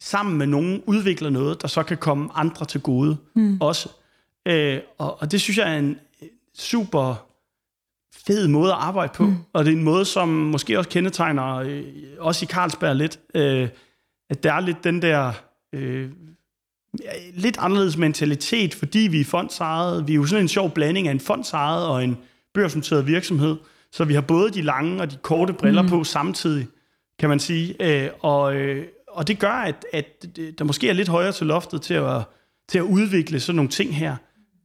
sammen 0.00 0.38
med 0.38 0.46
nogen 0.46 0.82
udvikler 0.86 1.30
noget, 1.30 1.62
der 1.62 1.68
så 1.68 1.82
kan 1.82 1.96
komme 1.96 2.28
andre 2.34 2.66
til 2.66 2.80
gode 2.80 3.16
mm. 3.36 3.58
også. 3.60 3.88
Øh, 4.46 4.80
og, 4.98 5.20
og 5.20 5.32
det 5.32 5.40
synes 5.40 5.58
jeg 5.58 5.74
er 5.74 5.78
en 5.78 5.98
super 6.58 7.26
fed 8.26 8.48
måde 8.48 8.72
at 8.72 8.78
arbejde 8.78 9.12
på, 9.14 9.24
mm. 9.24 9.36
og 9.52 9.64
det 9.64 9.72
er 9.72 9.76
en 9.76 9.84
måde, 9.84 10.04
som 10.04 10.28
måske 10.28 10.78
også 10.78 10.90
kendetegner 10.90 11.54
øh, 11.56 11.84
også 12.18 12.44
i 12.44 12.48
Carlsberg 12.48 12.96
lidt, 12.96 13.20
øh, 13.34 13.68
at 14.30 14.42
der 14.42 14.52
er 14.52 14.60
lidt 14.60 14.84
den 14.84 15.02
der 15.02 15.32
øh, 15.72 16.10
lidt 17.34 17.56
anderledes 17.58 17.96
mentalitet, 17.96 18.74
fordi 18.74 18.98
vi 18.98 19.20
er 19.20 19.24
fondsejet. 19.24 20.08
Vi 20.08 20.12
er 20.12 20.16
jo 20.16 20.26
sådan 20.26 20.44
en 20.44 20.48
sjov 20.48 20.70
blanding 20.70 21.08
af 21.08 21.12
en 21.12 21.20
fondsejet 21.20 21.86
og 21.86 22.04
en 22.04 22.18
børsnoteret 22.54 23.06
virksomhed, 23.06 23.56
så 23.92 24.04
vi 24.04 24.14
har 24.14 24.20
både 24.20 24.50
de 24.50 24.62
lange 24.62 25.02
og 25.02 25.10
de 25.10 25.16
korte 25.16 25.52
briller 25.52 25.82
mm. 25.82 25.88
på 25.88 26.04
samtidig, 26.04 26.66
kan 27.18 27.28
man 27.28 27.40
sige. 27.40 27.76
Øh, 27.80 28.10
og, 28.20 28.54
øh, 28.54 28.86
og 29.08 29.28
det 29.28 29.38
gør, 29.38 29.52
at, 29.52 29.84
at 29.92 30.26
der 30.58 30.64
måske 30.64 30.88
er 30.88 30.92
lidt 30.92 31.08
højere 31.08 31.32
til 31.32 31.46
loftet 31.46 31.82
til 31.82 31.94
at, 31.94 32.22
til 32.68 32.78
at 32.78 32.82
udvikle 32.82 33.40
sådan 33.40 33.56
nogle 33.56 33.70
ting 33.70 33.96
her, 33.96 34.16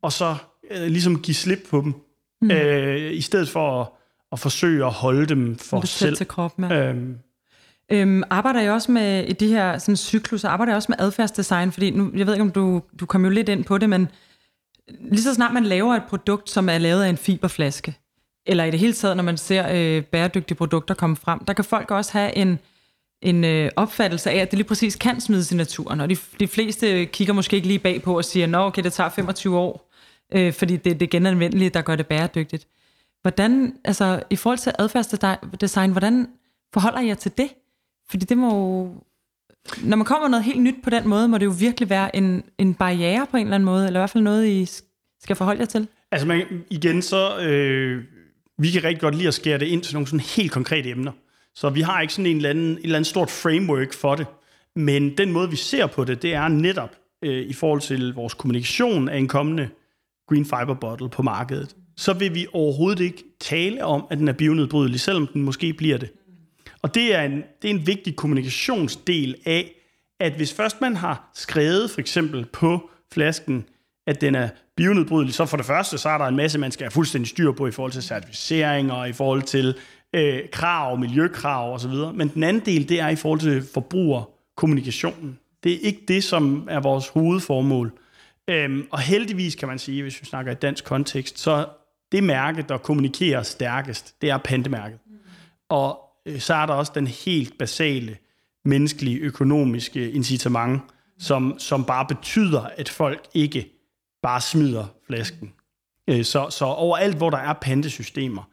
og 0.06 0.12
så 0.12 0.36
øh, 0.72 0.88
ligesom 0.88 1.22
give 1.22 1.36
slip 1.36 1.60
på 1.70 1.82
dem 1.82 1.94
mm. 2.42 2.52
øh, 2.52 3.14
i 3.14 3.22
stedet 3.22 3.50
for 3.50 3.82
at, 3.82 3.88
at 4.32 4.40
forsøge 4.40 4.86
at 4.86 4.92
holde 4.92 5.26
dem 5.26 5.58
for 5.58 5.80
Besæt 5.80 6.00
selv. 6.00 6.18
Til 6.18 6.28
kroppen, 6.28 6.66
ja. 6.66 6.90
øhm, 6.90 7.18
Øhm, 7.92 8.24
arbejder 8.30 8.62
jeg 8.62 8.72
også 8.72 8.92
med 8.92 9.24
i 9.24 9.34
de 9.34 9.48
her 9.48 9.78
sådan, 9.78 9.98
cykluser, 9.98 10.50
arbejder 10.50 10.72
jeg 10.72 10.76
også 10.76 10.90
med 10.90 11.00
adfærdsdesign, 11.00 11.72
fordi 11.72 11.90
nu, 11.90 12.12
jeg 12.16 12.26
ved 12.28 12.34
ikke, 12.34 12.42
om 12.42 12.52
du, 12.52 12.82
du 13.00 13.06
kom 13.06 13.24
jo 13.24 13.30
lidt 13.30 13.50
ind 13.50 13.64
på 13.64 13.78
det, 13.78 13.90
men 13.90 14.08
lige 15.12 15.22
så 15.22 15.34
snart 15.34 15.54
man 15.54 15.64
laver 15.64 15.96
et 15.96 16.04
produkt, 16.10 16.50
som 16.50 16.70
er 16.70 16.78
lavet 16.78 17.04
af 17.04 17.10
en 17.10 17.18
fiberflaske, 17.18 17.96
eller 18.46 18.64
i 18.64 18.72
det 18.72 18.80
hele 18.80 18.94
taget, 18.94 19.18
når 19.18 19.24
man 19.24 19.38
ser 19.38 19.68
øh, 19.74 20.04
bæredygtige 20.04 20.58
produkter 20.58 20.94
komme 20.94 21.16
frem, 21.16 21.46
der 21.46 21.54
kan 21.54 21.66
folk 21.66 21.92
også 21.92 22.12
have 22.12 22.36
en, 22.36 22.60
en 23.22 23.44
øh, 23.44 23.72
opfattelse 23.76 24.32
af, 24.32 24.38
at 24.38 24.52
det 24.52 24.58
lige 24.58 24.68
præcis 24.68 24.96
kan 24.96 25.22
smides 25.22 25.52
i 25.52 25.56
naturen, 25.56 26.02
og 26.02 26.10
de, 26.10 26.18
de 26.40 26.48
fleste 26.48 27.06
kigger 27.06 27.34
måske 27.34 27.56
ikke 27.56 27.68
lige 27.68 27.80
bag 27.80 28.02
på 28.02 28.18
og 28.18 28.26
siger, 28.26 28.48
nå 28.48 28.58
okay, 28.58 28.84
det 28.84 28.94
tager 28.94 29.10
25 29.10 29.58
år, 29.58 29.92
øh, 30.34 30.54
fordi 30.54 30.78
det 30.78 30.92
er 30.92 30.96
det 30.96 31.10
genanvendelige, 31.10 31.70
der 31.70 31.82
gør 31.82 31.96
det 31.96 32.08
bæredygtigt. 32.08 32.68
Hvordan, 33.22 33.76
altså 33.84 34.24
i 34.30 34.36
forhold 34.36 34.58
til 34.58 34.74
adfærdsdesign, 34.80 35.92
hvordan 35.92 36.28
forholder 36.74 37.02
jeg 37.02 37.18
til 37.18 37.32
det? 37.38 37.50
Fordi 38.10 38.26
det 38.26 38.38
må 38.38 38.56
jo, 38.56 38.94
Når 39.84 39.98
man 39.98 40.06
kommer 40.06 40.28
noget 40.28 40.46
helt 40.46 40.62
nyt 40.62 40.76
på 40.84 40.90
den 40.90 41.08
måde, 41.08 41.28
må 41.28 41.38
det 41.38 41.46
jo 41.46 41.54
virkelig 41.60 41.90
være 41.90 42.16
en, 42.16 42.44
en 42.58 42.74
barriere 42.74 43.28
på 43.32 43.38
en 43.38 43.44
eller 43.44 43.56
anden 43.56 43.66
måde, 43.66 43.88
eller 43.88 44.00
i 44.00 44.02
hvert 44.02 44.10
fald 44.10 44.24
noget, 44.24 44.48
I 44.48 44.66
skal 45.24 45.36
forholde 45.36 45.60
jer 45.60 45.66
til. 45.66 45.88
Altså 46.12 46.28
man, 46.28 46.46
igen, 46.70 47.02
så 47.02 47.40
øh, 47.40 48.04
vi 48.58 48.72
kan 48.72 48.84
rigtig 48.84 49.02
godt 49.02 49.16
lide 49.16 49.28
at 49.28 49.34
skære 49.34 49.58
det 49.58 49.66
ind 49.66 49.82
til 49.82 49.96
nogle 49.96 50.08
sådan 50.08 50.20
helt 50.20 50.52
konkrete 50.52 50.90
emner. 50.90 51.12
Så 51.56 51.70
vi 51.70 51.82
har 51.82 52.02
ikke 52.02 52.14
sådan 52.14 52.32
en 52.32 52.38
eller 52.38 52.50
anden, 52.50 52.72
en 52.72 52.80
eller 52.84 52.96
andet 52.96 53.08
stort 53.08 53.32
framework 53.32 53.94
for 53.94 54.16
det. 54.16 54.28
Men 54.76 55.18
den 55.18 55.32
måde, 55.32 55.50
vi 55.50 55.56
ser 55.56 55.88
på 55.88 56.04
det, 56.04 56.22
det 56.22 56.34
er 56.34 56.48
netop 56.48 56.96
øh, 57.22 57.46
i 57.46 57.54
forhold 57.54 57.82
til 57.82 58.14
vores 58.14 58.34
kommunikation 58.34 59.10
af 59.10 59.18
en 59.18 59.28
kommende 59.28 59.70
green 60.30 60.46
fiber 60.46 60.74
bottle 60.82 61.10
på 61.10 61.22
markedet, 61.22 61.76
så 61.98 62.14
vil 62.14 62.36
vi 62.36 62.48
overhovedet 62.54 63.04
ikke 63.04 63.24
tale 63.40 63.86
om, 63.86 64.06
at 64.10 64.18
den 64.18 64.28
er 64.28 64.34
bionedbrydelig, 64.34 65.00
selvom 65.00 65.28
den 65.28 65.42
måske 65.42 65.74
bliver 65.74 65.98
det. 65.98 66.12
Og 66.82 66.96
det 66.96 67.16
er, 67.16 67.22
en, 67.22 67.44
det 67.62 67.70
er 67.70 67.74
en 67.74 67.88
vigtig 67.88 68.16
kommunikationsdel 68.16 69.36
af, 69.46 69.72
at 70.20 70.34
hvis 70.34 70.54
først 70.54 70.82
man 70.82 70.96
har 70.96 71.32
skrevet 71.34 71.92
for 71.92 72.00
eksempel 72.00 72.46
på 72.46 72.90
flasken, 73.14 73.66
at 74.08 74.22
den 74.22 74.36
er 74.36 74.50
bionedbrydelig, 74.78 75.34
så 75.34 75.46
for 75.46 75.58
det 75.58 75.66
første, 75.66 75.98
så 75.98 76.10
er 76.10 76.18
der 76.18 76.26
en 76.26 76.36
masse, 76.36 76.60
man 76.60 76.72
skal 76.72 76.84
have 76.84 76.92
fuldstændig 76.92 77.30
styr 77.30 77.52
på 77.52 77.68
i 77.68 77.72
forhold 77.72 77.92
til 77.92 78.04
certificering 78.04 78.92
og 78.92 79.10
i 79.10 79.14
forhold 79.14 79.42
til 79.42 79.76
øh, 80.14 80.40
krav, 80.52 80.98
miljøkrav 80.98 81.74
osv. 81.74 81.94
Men 82.14 82.28
den 82.28 82.44
anden 82.44 82.66
del, 82.66 82.90
det 82.90 83.00
er 83.00 83.10
i 83.10 83.16
forhold 83.16 83.40
til 83.40 83.64
forbrugerkommunikationen. 83.74 85.40
Det 85.64 85.72
er 85.72 85.80
ikke 85.82 86.02
det, 86.08 86.24
som 86.24 86.68
er 86.72 86.80
vores 86.80 87.08
hovedformål. 87.08 87.92
Øhm, 88.50 88.88
og 88.92 89.00
heldigvis 89.00 89.56
kan 89.56 89.68
man 89.68 89.80
sige, 89.80 90.02
hvis 90.02 90.22
vi 90.22 90.26
snakker 90.26 90.52
i 90.52 90.56
dansk 90.56 90.86
kontekst, 90.86 91.40
så 91.40 91.68
det 92.12 92.24
mærke, 92.24 92.66
der 92.70 92.78
kommunikerer 92.78 93.44
stærkest, 93.44 94.22
det 94.22 94.30
er 94.30 94.38
pantemærket. 94.38 95.00
Mm. 95.06 95.16
Og 95.70 96.00
øh, 96.26 96.40
så 96.40 96.54
er 96.54 96.66
der 96.66 96.74
også 96.74 96.92
den 96.96 97.08
helt 97.08 97.58
basale 97.58 98.18
menneskelige 98.66 99.20
økonomiske 99.20 100.12
incitament, 100.12 100.82
som, 101.20 101.60
som 101.60 101.86
bare 101.86 102.06
betyder, 102.06 102.62
at 102.62 102.90
folk 102.90 103.28
ikke 103.34 103.72
bare 104.24 104.42
smider 104.42 104.86
flasken. 105.08 105.54
Øh, 106.10 106.24
så, 106.24 106.50
så 106.50 106.66
overalt, 106.66 107.18
hvor 107.18 107.30
der 107.30 107.38
er 107.38 107.54
pantesystemer, 107.54 108.44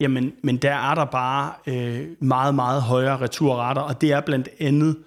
jamen, 0.00 0.32
men 0.42 0.56
der 0.56 0.74
er 0.74 0.94
der 0.94 1.04
bare 1.04 1.52
øh, 1.66 2.08
meget, 2.20 2.54
meget 2.54 2.82
højere 2.82 3.20
returretter, 3.20 3.82
og 3.82 4.00
det 4.00 4.12
er 4.12 4.20
blandt 4.20 4.48
andet 4.60 4.98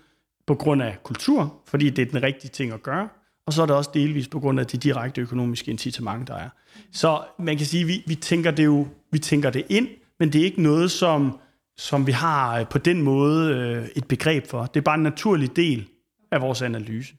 på 0.48 0.56
grund 0.56 0.84
af 0.84 1.04
kultur, 1.04 1.62
fordi 1.68 1.90
det 1.90 2.02
er 2.08 2.12
den 2.12 2.24
rigtige 2.24 2.50
ting 2.50 2.74
at 2.74 2.84
gøre, 2.84 3.10
og 3.48 3.54
så 3.54 3.62
er 3.62 3.66
det 3.66 3.76
også 3.76 3.90
delvis 3.94 4.28
på 4.28 4.40
grund 4.40 4.60
af 4.60 4.68
de 4.68 4.78
direkte 4.78 5.22
økonomiske 5.22 5.72
incitament, 5.72 6.28
der 6.28 6.36
er. 6.36 6.50
Så 6.92 7.24
man 7.40 7.58
kan 7.58 7.66
sige, 7.66 7.82
at 7.82 7.88
vi, 7.88 8.04
vi 8.08 8.16
tænker 8.16 8.52
det 8.52 8.66
jo 8.66 8.88
vi 9.16 9.20
tænker 9.20 9.50
det 9.50 9.66
ind, 9.70 9.88
men 10.20 10.34
det 10.34 10.42
er 10.42 10.46
ikke 10.46 10.62
noget, 10.62 10.92
som, 10.92 11.40
som 11.78 12.08
vi 12.08 12.12
har 12.12 12.60
øh, 12.60 12.70
på 12.70 12.78
den 12.78 13.02
måde 13.02 13.54
øh, 13.56 13.88
et 13.96 14.08
begreb 14.08 14.48
for. 14.48 14.66
Det 14.66 14.80
er 14.80 14.84
bare 14.84 14.96
en 14.96 15.04
naturlig 15.04 15.56
del 15.56 15.90
af 16.32 16.42
vores 16.42 16.62
analyse. 16.62 17.16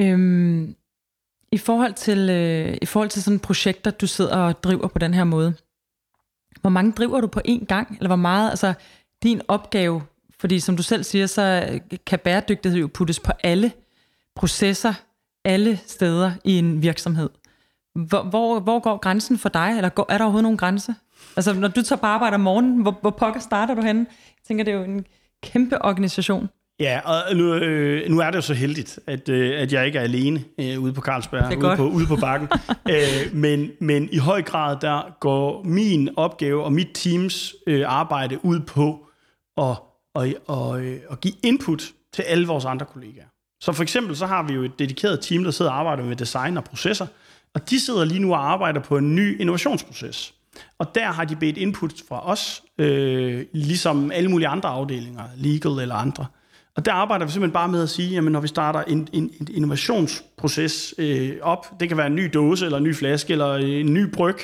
Øhm, 0.00 0.74
i 1.52 1.58
forhold 1.58 1.94
til, 1.94 2.30
øh, 2.30 2.78
i 2.82 2.86
forhold 2.86 3.08
til 3.08 3.22
sådan 3.22 3.40
projekter, 3.40 3.90
du 3.90 4.06
sidder 4.06 4.36
og 4.36 4.62
driver 4.62 4.88
på 4.88 4.98
den 4.98 5.14
her 5.14 5.24
måde, 5.24 5.54
hvor 6.60 6.70
mange 6.70 6.92
driver 6.92 7.20
du 7.20 7.26
på 7.26 7.40
én 7.48 7.64
gang? 7.64 7.96
Eller 7.96 8.08
hvor 8.08 8.16
meget, 8.16 8.50
altså 8.50 8.74
din 9.22 9.40
opgave, 9.48 10.02
fordi 10.40 10.60
som 10.60 10.76
du 10.76 10.82
selv 10.82 11.04
siger, 11.04 11.26
så 11.26 11.78
kan 12.06 12.18
bæredygtighed 12.18 12.80
jo 12.80 12.90
puttes 12.94 13.20
på 13.20 13.32
alle 13.42 13.72
processer, 14.36 14.94
alle 15.44 15.80
steder 15.86 16.32
i 16.44 16.58
en 16.58 16.82
virksomhed. 16.82 17.30
Hvor, 17.94 18.22
hvor, 18.22 18.60
hvor 18.60 18.78
går 18.78 18.96
grænsen 18.96 19.38
for 19.38 19.48
dig? 19.48 19.74
Eller 19.76 19.88
går, 19.88 20.06
er 20.08 20.18
der 20.18 20.24
overhovedet 20.24 20.42
nogen 20.42 20.58
grænse? 20.58 20.94
Altså, 21.36 21.52
når 21.52 21.68
du 21.68 21.82
tager 21.82 22.00
på 22.00 22.06
arbejde 22.06 22.34
om 22.34 22.40
morgenen, 22.40 22.82
hvor, 22.82 22.98
hvor 23.00 23.10
pokker 23.10 23.40
starter 23.40 23.74
du 23.74 23.82
henne? 23.82 24.06
Jeg 24.10 24.44
tænker, 24.46 24.64
det 24.64 24.74
er 24.74 24.78
jo 24.78 24.84
en 24.84 25.06
kæmpe 25.42 25.84
organisation. 25.84 26.48
Ja, 26.80 27.00
og 27.04 27.36
nu, 27.36 27.54
øh, 27.54 28.10
nu 28.10 28.18
er 28.18 28.30
det 28.30 28.36
jo 28.36 28.40
så 28.40 28.54
heldigt, 28.54 28.98
at, 29.06 29.28
øh, 29.28 29.60
at 29.60 29.72
jeg 29.72 29.86
ikke 29.86 29.98
er 29.98 30.02
alene 30.02 30.44
øh, 30.60 30.80
ude 30.80 30.92
på 30.92 31.00
Carlsberg, 31.00 31.58
ude 31.58 31.76
på, 31.76 31.88
ude 31.88 32.06
på 32.06 32.16
bakken. 32.16 32.48
øh, 32.90 33.34
men, 33.34 33.70
men 33.80 34.08
i 34.12 34.18
høj 34.18 34.42
grad, 34.42 34.76
der 34.80 35.16
går 35.20 35.62
min 35.62 36.08
opgave 36.16 36.64
og 36.64 36.72
mit 36.72 36.88
teams 36.94 37.54
øh, 37.66 37.84
arbejde 37.86 38.44
ud 38.44 38.60
på 38.60 39.06
at, 39.56 39.76
at, 40.14 40.22
at, 40.22 40.56
at, 40.56 41.00
at 41.10 41.20
give 41.20 41.34
input 41.42 41.82
til 42.12 42.22
alle 42.22 42.46
vores 42.46 42.64
andre 42.64 42.86
kollegaer. 42.86 43.26
Så 43.62 43.72
for 43.72 43.82
eksempel 43.82 44.16
så 44.16 44.26
har 44.26 44.42
vi 44.42 44.52
jo 44.52 44.62
et 44.62 44.78
dedikeret 44.78 45.20
team, 45.20 45.44
der 45.44 45.50
sidder 45.50 45.70
og 45.70 45.78
arbejder 45.78 46.04
med 46.04 46.16
design 46.16 46.56
og 46.56 46.64
processer, 46.64 47.06
og 47.54 47.70
de 47.70 47.80
sidder 47.80 48.04
lige 48.04 48.20
nu 48.20 48.32
og 48.32 48.52
arbejder 48.52 48.80
på 48.80 48.96
en 48.96 49.14
ny 49.14 49.40
innovationsproces. 49.40 50.34
Og 50.78 50.94
der 50.94 51.04
har 51.04 51.24
de 51.24 51.36
bedt 51.36 51.56
input 51.56 51.92
fra 52.08 52.30
os, 52.30 52.62
øh, 52.78 53.44
ligesom 53.52 54.12
alle 54.12 54.30
mulige 54.30 54.48
andre 54.48 54.68
afdelinger, 54.68 55.22
legal 55.36 55.72
eller 55.72 55.94
andre. 55.94 56.26
Og 56.76 56.84
der 56.84 56.92
arbejder 56.92 57.26
vi 57.26 57.32
simpelthen 57.32 57.52
bare 57.52 57.68
med 57.68 57.82
at 57.82 57.88
sige, 57.88 58.18
at 58.18 58.24
når 58.24 58.40
vi 58.40 58.48
starter 58.48 58.82
en, 58.82 59.08
en, 59.12 59.30
en 59.40 59.48
innovationsproces 59.54 60.94
øh, 60.98 61.32
op, 61.42 61.80
det 61.80 61.88
kan 61.88 61.96
være 61.96 62.06
en 62.06 62.14
ny 62.14 62.30
dåse, 62.34 62.64
eller 62.64 62.78
en 62.78 62.84
ny 62.84 62.94
flaske, 62.94 63.32
eller 63.32 63.54
en 63.54 63.94
ny 63.94 64.04
bryg, 64.12 64.36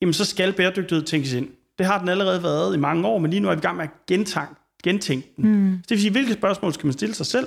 jamen 0.00 0.12
så 0.12 0.24
skal 0.24 0.52
bæredygtighed 0.52 1.04
tænkes 1.04 1.32
ind. 1.32 1.48
Det 1.78 1.86
har 1.86 1.98
den 1.98 2.08
allerede 2.08 2.42
været 2.42 2.74
i 2.74 2.78
mange 2.78 3.06
år, 3.06 3.18
men 3.18 3.30
lige 3.30 3.40
nu 3.40 3.48
er 3.48 3.54
vi 3.54 3.58
i 3.58 3.62
gang 3.62 3.76
med 3.76 3.84
at 3.84 3.90
gentænke, 4.06 4.54
gentænke 4.84 5.32
den. 5.36 5.52
Mm. 5.52 5.70
Det 5.70 5.90
vil 5.90 6.00
sige, 6.00 6.10
hvilke 6.10 6.32
spørgsmål 6.32 6.72
skal 6.72 6.86
man 6.86 6.92
stille 6.92 7.14
sig 7.14 7.26
selv 7.26 7.46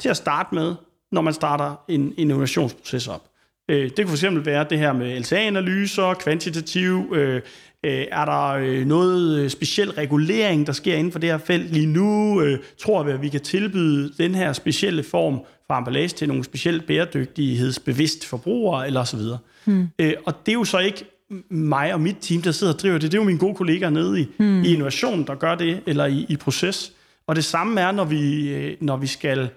til 0.00 0.08
at 0.08 0.16
starte 0.16 0.54
med, 0.54 0.74
når 1.12 1.20
man 1.20 1.34
starter 1.34 1.84
en 1.88 2.14
innovationsproces 2.16 3.08
op? 3.08 3.22
Øh, 3.68 3.90
det 3.96 4.06
kunne 4.06 4.16
fx 4.16 4.46
være 4.46 4.66
det 4.70 4.78
her 4.78 4.92
med 4.92 5.20
LTA-analyser, 5.20 6.14
kvantitativ, 6.14 7.12
øh, 7.14 7.40
øh, 7.84 8.06
er 8.10 8.24
der 8.24 8.48
øh, 8.48 8.86
noget 8.86 9.52
speciel 9.52 9.90
regulering, 9.90 10.66
der 10.66 10.72
sker 10.72 10.96
inden 10.96 11.12
for 11.12 11.18
det 11.18 11.30
her 11.30 11.38
felt 11.38 11.72
lige 11.72 11.86
nu? 11.86 12.40
Øh, 12.42 12.58
tror 12.78 13.02
vi, 13.02 13.10
at 13.10 13.22
vi 13.22 13.28
kan 13.28 13.40
tilbyde 13.40 14.12
den 14.18 14.34
her 14.34 14.52
specielle 14.52 15.02
form 15.02 15.40
for 15.66 15.74
emballage 15.74 16.08
til 16.08 16.28
nogle 16.28 16.44
specielt 16.44 16.86
bæredygtighedsbevidste 16.86 18.26
forbrugere, 18.26 18.86
eller 18.86 19.04
så 19.04 19.16
videre. 19.16 19.38
Hmm. 19.64 19.88
Øh, 19.98 20.12
og 20.26 20.34
det 20.46 20.52
er 20.52 20.56
jo 20.56 20.64
så 20.64 20.78
ikke 20.78 21.04
mig 21.50 21.94
og 21.94 22.00
mit 22.00 22.16
team, 22.20 22.42
der 22.42 22.52
sidder 22.52 22.72
og 22.72 22.78
driver 22.78 22.98
det. 22.98 23.12
Det 23.12 23.18
er 23.18 23.22
jo 23.22 23.26
mine 23.26 23.38
gode 23.38 23.54
kollegaer 23.54 23.90
nede 23.90 24.20
i, 24.20 24.26
hmm. 24.38 24.62
i 24.62 24.72
innovation, 24.72 25.26
der 25.26 25.34
gør 25.34 25.54
det, 25.54 25.80
eller 25.86 26.06
i, 26.06 26.26
i 26.28 26.36
proces. 26.36 26.92
Og 27.26 27.36
det 27.36 27.44
samme 27.44 27.80
er, 27.80 27.92
når 27.92 28.04
vi, 28.04 28.76
når 28.80 28.96
vi 28.96 29.06
skal 29.06 29.50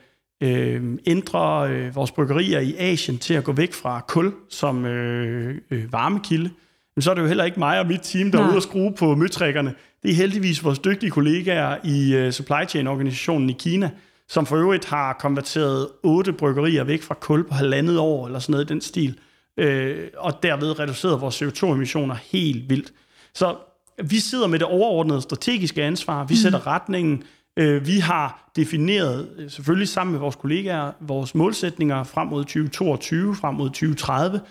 øh, 0.43 0.97
ændre 1.07 1.69
øh, 1.69 1.95
vores 1.95 2.11
bryggerier 2.11 2.59
i 2.59 2.75
Asien 2.77 3.17
til 3.17 3.33
at 3.33 3.43
gå 3.43 3.51
væk 3.51 3.73
fra 3.73 4.01
kul 4.07 4.33
som 4.49 4.85
øh, 4.85 5.55
øh, 5.71 5.93
varmekilde, 5.93 6.49
men 6.95 7.01
så 7.01 7.11
er 7.11 7.15
det 7.15 7.21
jo 7.21 7.27
heller 7.27 7.43
ikke 7.43 7.59
mig 7.59 7.79
og 7.79 7.87
mit 7.87 8.01
team, 8.03 8.31
der 8.31 8.39
Nej. 8.39 8.47
er 8.47 8.49
ude 8.49 8.57
og 8.57 8.63
skrue 8.63 8.93
på 8.93 9.15
møtrækkerne. 9.15 9.73
Det 10.03 10.11
er 10.11 10.15
heldigvis 10.15 10.63
vores 10.63 10.79
dygtige 10.79 11.09
kollegaer 11.09 11.77
i 11.83 12.25
uh, 12.25 12.31
supply 12.31 12.67
chain-organisationen 12.67 13.49
i 13.49 13.53
Kina, 13.59 13.91
som 14.29 14.45
for 14.45 14.55
øvrigt 14.55 14.85
har 14.85 15.13
konverteret 15.13 15.87
otte 16.03 16.33
bryggerier 16.33 16.83
væk 16.83 17.01
fra 17.01 17.15
kul 17.15 17.47
på 17.47 17.53
halvandet 17.53 17.99
år, 17.99 18.25
eller 18.25 18.39
sådan 18.39 18.51
noget 18.51 18.65
i 18.65 18.73
den 18.73 18.81
stil, 18.81 19.19
øh, 19.57 20.07
og 20.17 20.43
derved 20.43 20.79
reduceret 20.79 21.21
vores 21.21 21.41
CO2-emissioner 21.41 22.15
helt 22.31 22.69
vildt. 22.69 22.93
Så 23.33 23.55
vi 24.03 24.19
sidder 24.19 24.47
med 24.47 24.59
det 24.59 24.67
overordnede 24.67 25.21
strategiske 25.21 25.83
ansvar, 25.83 26.23
vi 26.23 26.33
mm. 26.33 26.35
sætter 26.35 26.67
retningen, 26.67 27.17
Øh, 27.17 27.23
Øh, 27.57 27.87
vi 27.87 27.99
har 27.99 28.51
defineret, 28.55 29.29
øh, 29.37 29.51
selvfølgelig 29.51 29.87
sammen 29.87 30.11
med 30.11 30.19
vores 30.19 30.35
kollegaer, 30.35 30.91
vores 30.99 31.35
målsætninger 31.35 32.03
frem 32.03 32.27
mod 32.27 32.43
2022, 32.43 33.35
frem 33.35 33.55
mod 33.55 33.69
2030. 33.69 34.41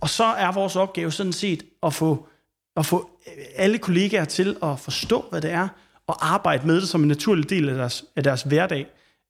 Og 0.00 0.08
så 0.08 0.24
er 0.24 0.52
vores 0.52 0.76
opgave 0.76 1.12
sådan 1.12 1.32
set 1.32 1.62
at 1.82 1.94
få, 1.94 2.28
at 2.76 2.86
få 2.86 3.10
øh, 3.26 3.44
alle 3.56 3.78
kollegaer 3.78 4.24
til 4.24 4.56
at 4.62 4.80
forstå, 4.80 5.24
hvad 5.30 5.40
det 5.40 5.50
er, 5.50 5.68
og 6.06 6.32
arbejde 6.32 6.66
med 6.66 6.80
det 6.80 6.88
som 6.88 7.02
en 7.02 7.08
naturlig 7.08 7.50
del 7.50 7.68
af 7.68 7.74
deres, 7.74 8.04
af 8.16 8.22
deres 8.22 8.42
hverdag. 8.42 8.86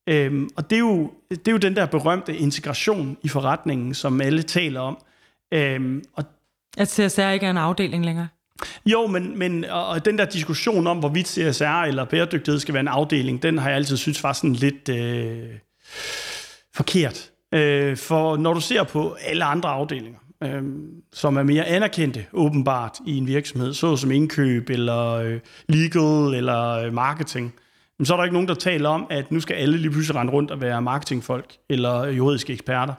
Øhm, 0.08 0.48
og 0.56 0.70
det 0.70 0.76
er, 0.76 0.80
jo, 0.80 1.12
det 1.30 1.48
er 1.48 1.52
jo 1.52 1.58
den 1.58 1.76
der 1.76 1.86
berømte 1.86 2.36
integration 2.36 3.16
i 3.22 3.28
forretningen, 3.28 3.94
som 3.94 4.20
alle 4.20 4.42
taler 4.42 4.80
om. 4.80 4.98
Øhm, 5.54 6.04
og 6.12 6.24
at 6.76 6.88
CSR 6.88 7.30
ikke 7.30 7.46
er 7.46 7.50
en 7.50 7.56
afdeling 7.56 8.04
længere? 8.04 8.28
Jo, 8.86 9.06
men, 9.06 9.38
men 9.38 9.64
og 9.64 10.04
den 10.04 10.18
der 10.18 10.24
diskussion 10.24 10.86
om, 10.86 10.98
hvorvidt 10.98 11.28
CSR 11.28 11.64
eller 11.64 12.04
bæredygtighed 12.04 12.60
skal 12.60 12.74
være 12.74 12.80
en 12.80 12.88
afdeling, 12.88 13.42
den 13.42 13.58
har 13.58 13.68
jeg 13.68 13.76
altid 13.76 13.96
synes 13.96 14.22
var 14.22 14.32
sådan 14.32 14.52
lidt 14.52 14.88
øh, 14.88 15.48
forkert. 16.74 17.30
Øh, 17.54 17.96
for 17.96 18.36
når 18.36 18.54
du 18.54 18.60
ser 18.60 18.82
på 18.82 19.16
alle 19.20 19.44
andre 19.44 19.68
afdelinger, 19.68 20.18
øh, 20.42 20.62
som 21.12 21.36
er 21.36 21.42
mere 21.42 21.64
anerkendte 21.64 22.26
åbenbart 22.32 22.98
i 23.06 23.16
en 23.16 23.26
virksomhed, 23.26 23.74
såsom 23.74 24.10
indkøb 24.10 24.70
eller 24.70 25.10
øh, 25.10 25.40
legal 25.68 26.34
eller 26.34 26.70
øh, 26.70 26.92
marketing, 26.92 27.54
så 28.04 28.12
er 28.12 28.16
der 28.16 28.24
ikke 28.24 28.34
nogen, 28.34 28.48
der 28.48 28.54
taler 28.54 28.88
om, 28.88 29.06
at 29.10 29.32
nu 29.32 29.40
skal 29.40 29.54
alle 29.54 29.76
lige 29.76 29.90
pludselig 29.90 30.16
rende 30.16 30.32
rundt 30.32 30.50
og 30.50 30.60
være 30.60 30.82
marketingfolk 30.82 31.56
eller 31.70 32.06
juridiske 32.06 32.52
eksperter. 32.52 32.94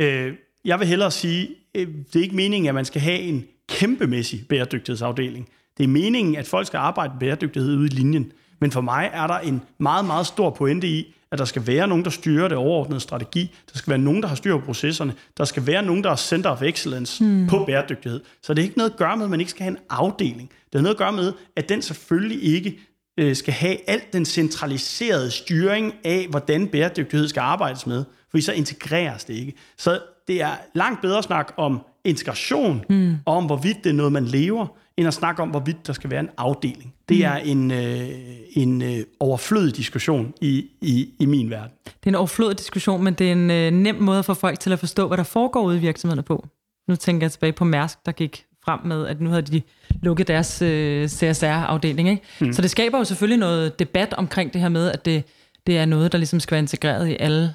Øh, 0.00 0.32
jeg 0.64 0.78
vil 0.78 0.88
hellere 0.88 1.10
sige, 1.10 1.48
øh, 1.74 1.88
det 2.12 2.16
er 2.16 2.22
ikke 2.22 2.36
meningen, 2.36 2.68
at 2.68 2.74
man 2.74 2.84
skal 2.84 3.00
have 3.00 3.18
en 3.18 3.44
kæmpemæssig 3.68 4.44
bæredygtighedsafdeling. 4.48 5.48
Det 5.78 5.84
er 5.84 5.88
meningen, 5.88 6.36
at 6.36 6.46
folk 6.46 6.66
skal 6.66 6.78
arbejde 6.78 7.12
med 7.12 7.20
bæredygtighed 7.20 7.76
ude 7.76 7.86
i 7.86 7.88
linjen. 7.88 8.32
Men 8.60 8.70
for 8.70 8.80
mig 8.80 9.10
er 9.12 9.26
der 9.26 9.38
en 9.38 9.62
meget, 9.78 10.04
meget 10.04 10.26
stor 10.26 10.50
pointe 10.50 10.86
i, 10.86 11.14
at 11.32 11.38
der 11.38 11.44
skal 11.44 11.66
være 11.66 11.88
nogen, 11.88 12.04
der 12.04 12.10
styrer 12.10 12.48
det 12.48 12.56
overordnede 12.56 13.00
strategi. 13.00 13.54
Der 13.72 13.78
skal 13.78 13.90
være 13.90 13.98
nogen, 13.98 14.22
der 14.22 14.28
har 14.28 14.34
styr 14.34 14.58
på 14.58 14.64
processerne. 14.64 15.14
Der 15.36 15.44
skal 15.44 15.66
være 15.66 15.82
nogen, 15.82 16.04
der 16.04 16.10
er 16.10 16.16
center 16.16 16.50
of 16.50 16.62
excellence 16.62 17.24
hmm. 17.24 17.46
på 17.46 17.64
bæredygtighed. 17.64 18.20
Så 18.42 18.54
det 18.54 18.62
er 18.62 18.64
ikke 18.64 18.78
noget 18.78 18.90
at 18.90 18.96
gøre 18.96 19.16
med, 19.16 19.24
at 19.24 19.30
man 19.30 19.40
ikke 19.40 19.50
skal 19.50 19.62
have 19.62 19.70
en 19.70 19.82
afdeling. 19.90 20.50
Det 20.72 20.78
er 20.78 20.82
noget 20.82 20.94
at 20.94 20.98
gøre 20.98 21.12
med, 21.12 21.32
at 21.56 21.68
den 21.68 21.82
selvfølgelig 21.82 22.42
ikke 22.42 22.78
øh, 23.18 23.36
skal 23.36 23.54
have 23.54 23.90
alt 23.90 24.12
den 24.12 24.24
centraliserede 24.24 25.30
styring 25.30 25.94
af, 26.04 26.26
hvordan 26.30 26.68
bæredygtighed 26.68 27.28
skal 27.28 27.40
arbejdes 27.40 27.86
med. 27.86 28.04
For 28.30 28.40
så 28.40 28.52
integreres 28.52 29.24
det 29.24 29.34
ikke. 29.34 29.54
Så 29.78 30.00
det 30.28 30.42
er 30.42 30.52
langt 30.74 31.00
bedre 31.00 31.18
at 31.18 31.24
snakke 31.24 31.52
om 31.56 31.80
integration, 32.04 32.84
mm. 32.90 33.16
og 33.24 33.36
om 33.36 33.46
hvorvidt 33.46 33.84
det 33.84 33.90
er 33.90 33.94
noget, 33.94 34.12
man 34.12 34.24
lever, 34.24 34.66
end 34.96 35.08
at 35.08 35.14
snakke 35.14 35.42
om, 35.42 35.48
hvorvidt 35.48 35.86
der 35.86 35.92
skal 35.92 36.10
være 36.10 36.20
en 36.20 36.28
afdeling. 36.36 36.94
Det 37.08 37.16
mm. 37.16 37.24
er 37.24 37.36
en, 37.36 37.70
øh, 37.70 38.08
en 38.50 38.82
øh, 38.82 38.98
overflødig 39.20 39.76
diskussion 39.76 40.34
i, 40.40 40.66
i, 40.80 41.08
i 41.18 41.26
min 41.26 41.50
verden. 41.50 41.70
Det 41.84 42.06
er 42.06 42.10
en 42.10 42.14
overflødig 42.14 42.58
diskussion, 42.58 43.04
men 43.04 43.14
det 43.14 43.28
er 43.28 43.32
en 43.32 43.50
øh, 43.50 43.70
nem 43.70 43.94
måde 43.94 44.22
for 44.22 44.34
folk 44.34 44.60
til 44.60 44.72
at 44.72 44.78
forstå, 44.78 45.06
hvad 45.06 45.16
der 45.16 45.24
foregår 45.24 45.62
ude 45.62 45.76
i 45.76 45.80
virksomhederne 45.80 46.22
på. 46.22 46.46
Nu 46.88 46.96
tænker 46.96 47.24
jeg 47.24 47.32
tilbage 47.32 47.52
på 47.52 47.64
Mærsk, 47.64 47.98
der 48.06 48.12
gik 48.12 48.44
frem 48.64 48.80
med, 48.84 49.06
at 49.06 49.20
nu 49.20 49.30
havde 49.30 49.42
de 49.42 49.62
lukket 50.02 50.28
deres 50.28 50.62
øh, 50.62 51.08
CSR-afdeling. 51.08 52.08
Ikke? 52.08 52.22
Mm. 52.40 52.52
Så 52.52 52.62
det 52.62 52.70
skaber 52.70 52.98
jo 52.98 53.04
selvfølgelig 53.04 53.38
noget 53.38 53.78
debat 53.78 54.12
omkring 54.12 54.52
det 54.52 54.60
her 54.60 54.68
med, 54.68 54.90
at 54.90 55.04
det, 55.04 55.24
det 55.66 55.78
er 55.78 55.84
noget, 55.84 56.12
der 56.12 56.18
ligesom 56.18 56.40
skal 56.40 56.52
være 56.52 56.62
integreret 56.62 57.08
i 57.08 57.16
alle 57.20 57.54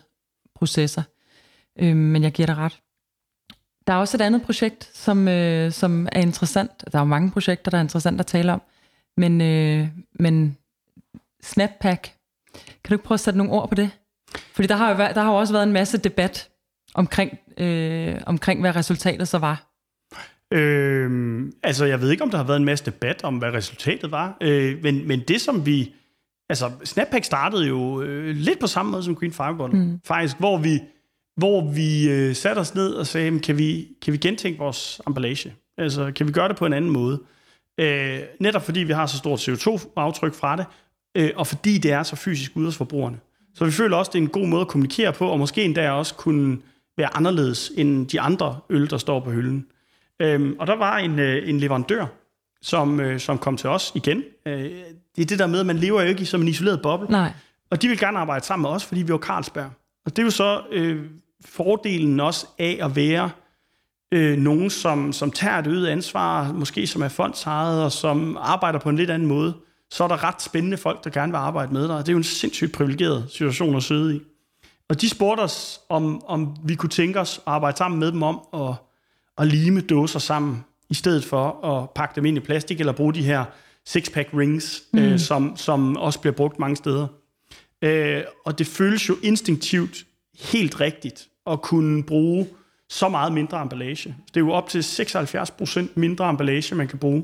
processer. 0.56 1.04
Øh, 1.80 1.96
men 1.96 2.24
jeg 2.24 2.32
giver 2.32 2.46
dig 2.46 2.58
ret. 2.58 2.80
Der 3.90 3.96
er 3.96 4.00
også 4.00 4.18
et 4.18 4.22
andet 4.22 4.42
projekt, 4.42 4.90
som, 4.94 5.28
øh, 5.28 5.72
som 5.72 6.08
er 6.12 6.22
interessant. 6.22 6.72
Der 6.92 6.98
er 6.98 7.02
jo 7.02 7.06
mange 7.06 7.32
projekter, 7.32 7.72
der 7.72 7.78
er 7.78 7.82
interessant 7.82 8.20
at 8.20 8.26
tale 8.26 8.54
om. 8.54 8.62
Men, 9.18 9.42
øh, 9.42 9.88
men 10.20 10.58
Snappack, 11.44 12.04
kan 12.54 12.90
du 12.90 12.94
ikke 12.94 13.04
prøve 13.04 13.16
at 13.16 13.20
sætte 13.20 13.38
nogle 13.38 13.54
ord 13.54 13.70
på 13.70 13.76
det? 13.76 13.92
Fordi 14.54 14.68
der 14.68 14.76
har 14.76 14.92
jo, 14.92 14.98
der 14.98 15.22
har 15.22 15.32
jo 15.32 15.38
også 15.38 15.54
været 15.54 15.64
en 15.64 15.74
masse 15.74 15.98
debat 15.98 16.50
omkring, 16.94 17.40
øh, 17.58 18.16
omkring 18.26 18.62
hvad 18.62 18.76
resultatet 18.76 19.28
så 19.28 19.38
var. 19.38 19.72
Øh, 20.54 21.42
altså, 21.64 21.86
jeg 21.86 22.02
ved 22.02 22.12
ikke, 22.12 22.24
om 22.24 22.30
der 22.30 22.38
har 22.38 22.46
været 22.46 22.60
en 22.60 22.66
masse 22.66 22.86
debat 22.86 23.24
om, 23.24 23.38
hvad 23.38 23.54
resultatet 23.54 24.12
var, 24.12 24.38
øh, 24.42 24.84
men, 24.84 25.08
men 25.08 25.20
det, 25.28 25.42
som 25.42 25.66
vi... 25.66 25.96
Altså, 26.50 26.72
Snappack 26.84 27.26
startede 27.26 27.68
jo 27.68 28.02
øh, 28.02 28.36
lidt 28.36 28.60
på 28.60 28.68
samme 28.68 28.92
måde 28.92 29.04
som 29.04 29.16
Green 29.16 29.34
Fireball, 29.34 29.76
mm. 29.76 30.00
faktisk, 30.06 30.38
hvor 30.40 30.58
vi, 30.58 30.80
hvor 31.40 31.72
vi 31.72 32.10
øh, 32.10 32.36
satte 32.36 32.60
os 32.60 32.76
ned 32.76 32.94
og 32.94 33.08
sagde, 33.08 33.40
kan 33.40 33.58
vi, 33.58 33.88
kan 34.02 34.14
vi 34.14 34.18
gentænke 34.18 34.60
vores 34.60 35.02
emballage? 35.08 35.54
Altså, 35.78 36.12
kan 36.16 36.28
vi 36.28 36.32
gøre 36.32 36.48
det 36.48 36.58
på 36.58 36.66
en 36.66 36.74
anden 36.74 36.92
måde? 36.92 37.20
Øh, 37.80 38.20
netop 38.40 38.66
fordi 38.66 38.80
vi 38.80 38.94
har 38.94 39.06
så 39.06 39.18
stort 39.18 39.50
CO2-aftryk 39.50 40.34
fra 40.34 40.56
det, 40.56 40.66
øh, 41.18 41.32
og 41.36 41.48
fordi 41.48 41.78
det 41.78 41.92
er 41.92 42.04
så 42.04 42.16
fysisk 42.16 42.52
ude 42.56 42.66
hos 42.66 42.78
forbrugerne. 42.78 43.20
Så 43.56 43.66
vi 43.66 43.72
føler 43.72 43.98
også, 43.98 44.12
det 44.14 44.20
er 44.20 44.24
en 44.24 44.30
god 44.30 44.48
måde 44.48 44.62
at 44.62 44.68
kommunikere 44.68 45.14
på, 45.14 45.28
og 45.28 45.40
måske 45.40 45.64
endda 45.64 45.92
også 45.92 46.16
kunne 46.16 46.58
være 46.98 47.16
anderledes 47.16 47.72
end 47.78 48.08
de 48.08 48.22
andre 48.22 48.60
øl, 48.70 48.90
der 48.90 48.98
står 48.98 49.20
på 49.20 49.32
hylden. 49.32 49.66
Øhm, 50.22 50.56
og 50.60 50.68
der 50.68 50.76
var 50.76 50.98
en, 50.98 51.20
øh, 51.20 51.50
en 51.50 51.60
leverandør, 51.60 52.06
som, 52.62 53.00
øh, 53.00 53.20
som 53.20 53.38
kom 53.38 53.58
til 53.58 53.70
os 53.70 53.92
igen. 53.96 54.24
Øh, 54.46 54.72
det 55.16 55.22
er 55.22 55.26
det 55.26 55.40
der 55.40 55.48
med, 55.48 55.60
at 55.60 55.66
man 55.66 55.78
lever 55.78 56.02
jo 56.02 56.08
ikke 56.08 56.26
som 56.26 56.42
en 56.42 56.48
isoleret 56.48 56.82
boble. 56.82 57.08
Nej. 57.10 57.32
Og 57.72 57.82
de 57.82 57.88
vil 57.88 58.00
gerne 58.00 58.20
arbejde 58.20 58.46
sammen 58.46 58.62
med 58.62 58.70
os, 58.70 58.86
fordi 58.86 59.02
vi 59.02 59.12
var 59.12 59.18
Carlsberg. 59.18 59.72
Og 60.06 60.16
det 60.16 60.20
er 60.20 60.24
jo 60.24 60.32
så 60.32 60.62
øh, 60.72 61.06
fordelen 61.46 62.20
også 62.20 62.48
af 62.58 62.80
at 62.82 62.96
være 62.96 63.30
øh, 64.14 64.38
nogen, 64.38 64.70
som, 64.70 65.14
som 65.14 65.32
tager 65.32 65.58
et 65.58 65.68
øget 65.68 65.88
ansvar, 65.88 66.54
måske 66.54 66.88
som 66.88 67.02
er 67.02 67.08
fondsejet, 67.08 67.84
og 67.84 67.92
som 67.92 68.38
arbejder 68.42 68.80
på 68.80 68.90
en 68.90 68.96
lidt 68.96 69.10
anden 69.10 69.28
måde. 69.28 69.54
Så 69.92 70.04
er 70.04 70.08
der 70.08 70.24
ret 70.24 70.42
spændende 70.42 70.78
folk, 70.78 71.04
der 71.04 71.10
gerne 71.10 71.32
vil 71.32 71.38
arbejde 71.38 71.74
med 71.74 71.88
dig. 71.88 71.98
Det 71.98 72.10
er 72.10 72.14
jo 72.14 72.18
en 72.18 72.24
sindssygt 72.24 72.74
privilegeret 72.74 73.26
situation 73.32 73.76
at 73.76 73.84
sidde 73.84 74.16
i. 74.16 74.20
Og 74.90 75.02
de 75.02 75.10
spurgte 75.10 75.42
os, 75.42 75.80
om, 75.90 76.26
om 76.26 76.56
vi 76.64 76.76
kunne 76.76 76.90
tænke 76.90 77.20
os 77.20 77.38
at 77.38 77.44
arbejde 77.46 77.78
sammen 77.78 78.00
med 78.00 78.12
dem 78.12 78.24
om 78.24 78.40
at, 78.54 78.76
at 79.38 79.48
lime 79.48 79.82
dåser 79.82 80.20
sammen, 80.20 80.64
i 80.90 80.94
stedet 80.94 81.26
for 81.26 81.66
at 81.66 81.90
pakke 81.90 82.16
dem 82.16 82.26
ind 82.26 82.38
i 82.38 82.40
plastik, 82.40 82.80
eller 82.80 82.94
bruge 82.94 83.14
de 83.14 83.24
her 83.24 83.46
six-pack 83.90 84.38
rings, 84.38 84.84
mm. 84.94 85.00
øh, 85.00 85.20
som, 85.20 85.58
som 85.58 85.98
også 85.98 86.20
bliver 86.20 86.34
brugt 86.34 86.60
mange 86.60 86.76
steder. 86.76 87.08
Øh, 87.82 88.24
og 88.46 88.60
det 88.60 88.68
føles 88.68 89.10
jo 89.10 89.18
instinktivt 89.24 90.06
helt 90.40 90.82
rigtigt 90.82 91.28
at 91.48 91.62
kunne 91.62 92.04
bruge 92.04 92.48
så 92.90 93.10
meget 93.10 93.34
mindre 93.34 93.62
emballage. 93.62 94.16
Det 94.28 94.38
er 94.38 94.46
jo 94.46 94.52
op 94.52 94.70
til 94.70 94.80
76% 94.80 95.88
mindre 95.96 96.30
emballage, 96.30 96.76
man 96.76 96.88
kan 96.88 97.00
bruge. 97.00 97.24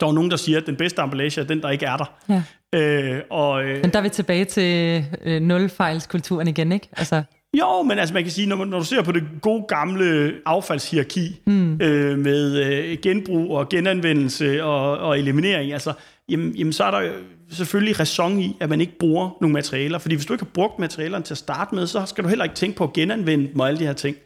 Der 0.00 0.06
er 0.06 0.12
nogen, 0.12 0.30
der 0.30 0.36
siger, 0.36 0.58
at 0.58 0.66
den 0.66 0.76
bedste 0.76 1.02
emballage 1.02 1.40
er 1.40 1.44
den, 1.44 1.62
der 1.62 1.70
ikke 1.70 1.86
er 1.86 1.96
der. 1.96 2.14
Ja. 2.28 2.42
Øh, 2.74 3.22
og, 3.30 3.64
øh, 3.64 3.80
Men 3.82 3.92
der 3.92 3.98
er 3.98 4.02
vi 4.02 4.08
tilbage 4.08 4.44
til 4.44 5.04
øh, 5.22 5.42
nulfejlskulturen 5.42 6.48
igen, 6.48 6.72
ikke? 6.72 6.88
Altså, 6.96 7.22
jo, 7.58 7.82
men 7.82 7.98
altså 7.98 8.14
man 8.14 8.22
kan 8.22 8.32
sige, 8.32 8.46
når, 8.46 8.64
når 8.64 8.78
du 8.78 8.84
ser 8.84 9.02
på 9.02 9.12
det 9.12 9.22
gode 9.42 9.64
gamle 9.68 10.34
affaldshierarki 10.46 11.40
mm. 11.46 11.72
øh, 11.82 12.18
med 12.18 12.64
øh, 12.64 12.98
genbrug 13.02 13.56
og 13.56 13.68
genanvendelse 13.68 14.64
og, 14.64 14.98
og 14.98 15.18
eliminering, 15.18 15.72
altså, 15.72 15.92
jamen, 16.28 16.54
jamen 16.54 16.72
så 16.72 16.84
er 16.84 16.90
der 16.90 17.12
selvfølgelig 17.50 18.00
ræson 18.00 18.40
i, 18.40 18.56
at 18.60 18.68
man 18.68 18.80
ikke 18.80 18.98
bruger 18.98 19.30
nogle 19.40 19.52
materialer. 19.52 19.98
Fordi 19.98 20.14
hvis 20.14 20.26
du 20.26 20.32
ikke 20.32 20.44
har 20.44 20.50
brugt 20.54 20.78
materialerne 20.78 21.24
til 21.24 21.34
at 21.34 21.38
starte 21.38 21.74
med, 21.74 21.86
så 21.86 22.06
skal 22.06 22.24
du 22.24 22.28
heller 22.28 22.44
ikke 22.44 22.56
tænke 22.56 22.76
på 22.76 22.84
at 22.84 22.92
genanvende 22.92 23.48
dem 23.48 23.60
og 23.60 23.68
alle 23.68 23.80
de 23.80 23.86
her 23.86 23.92
ting. 23.92 24.16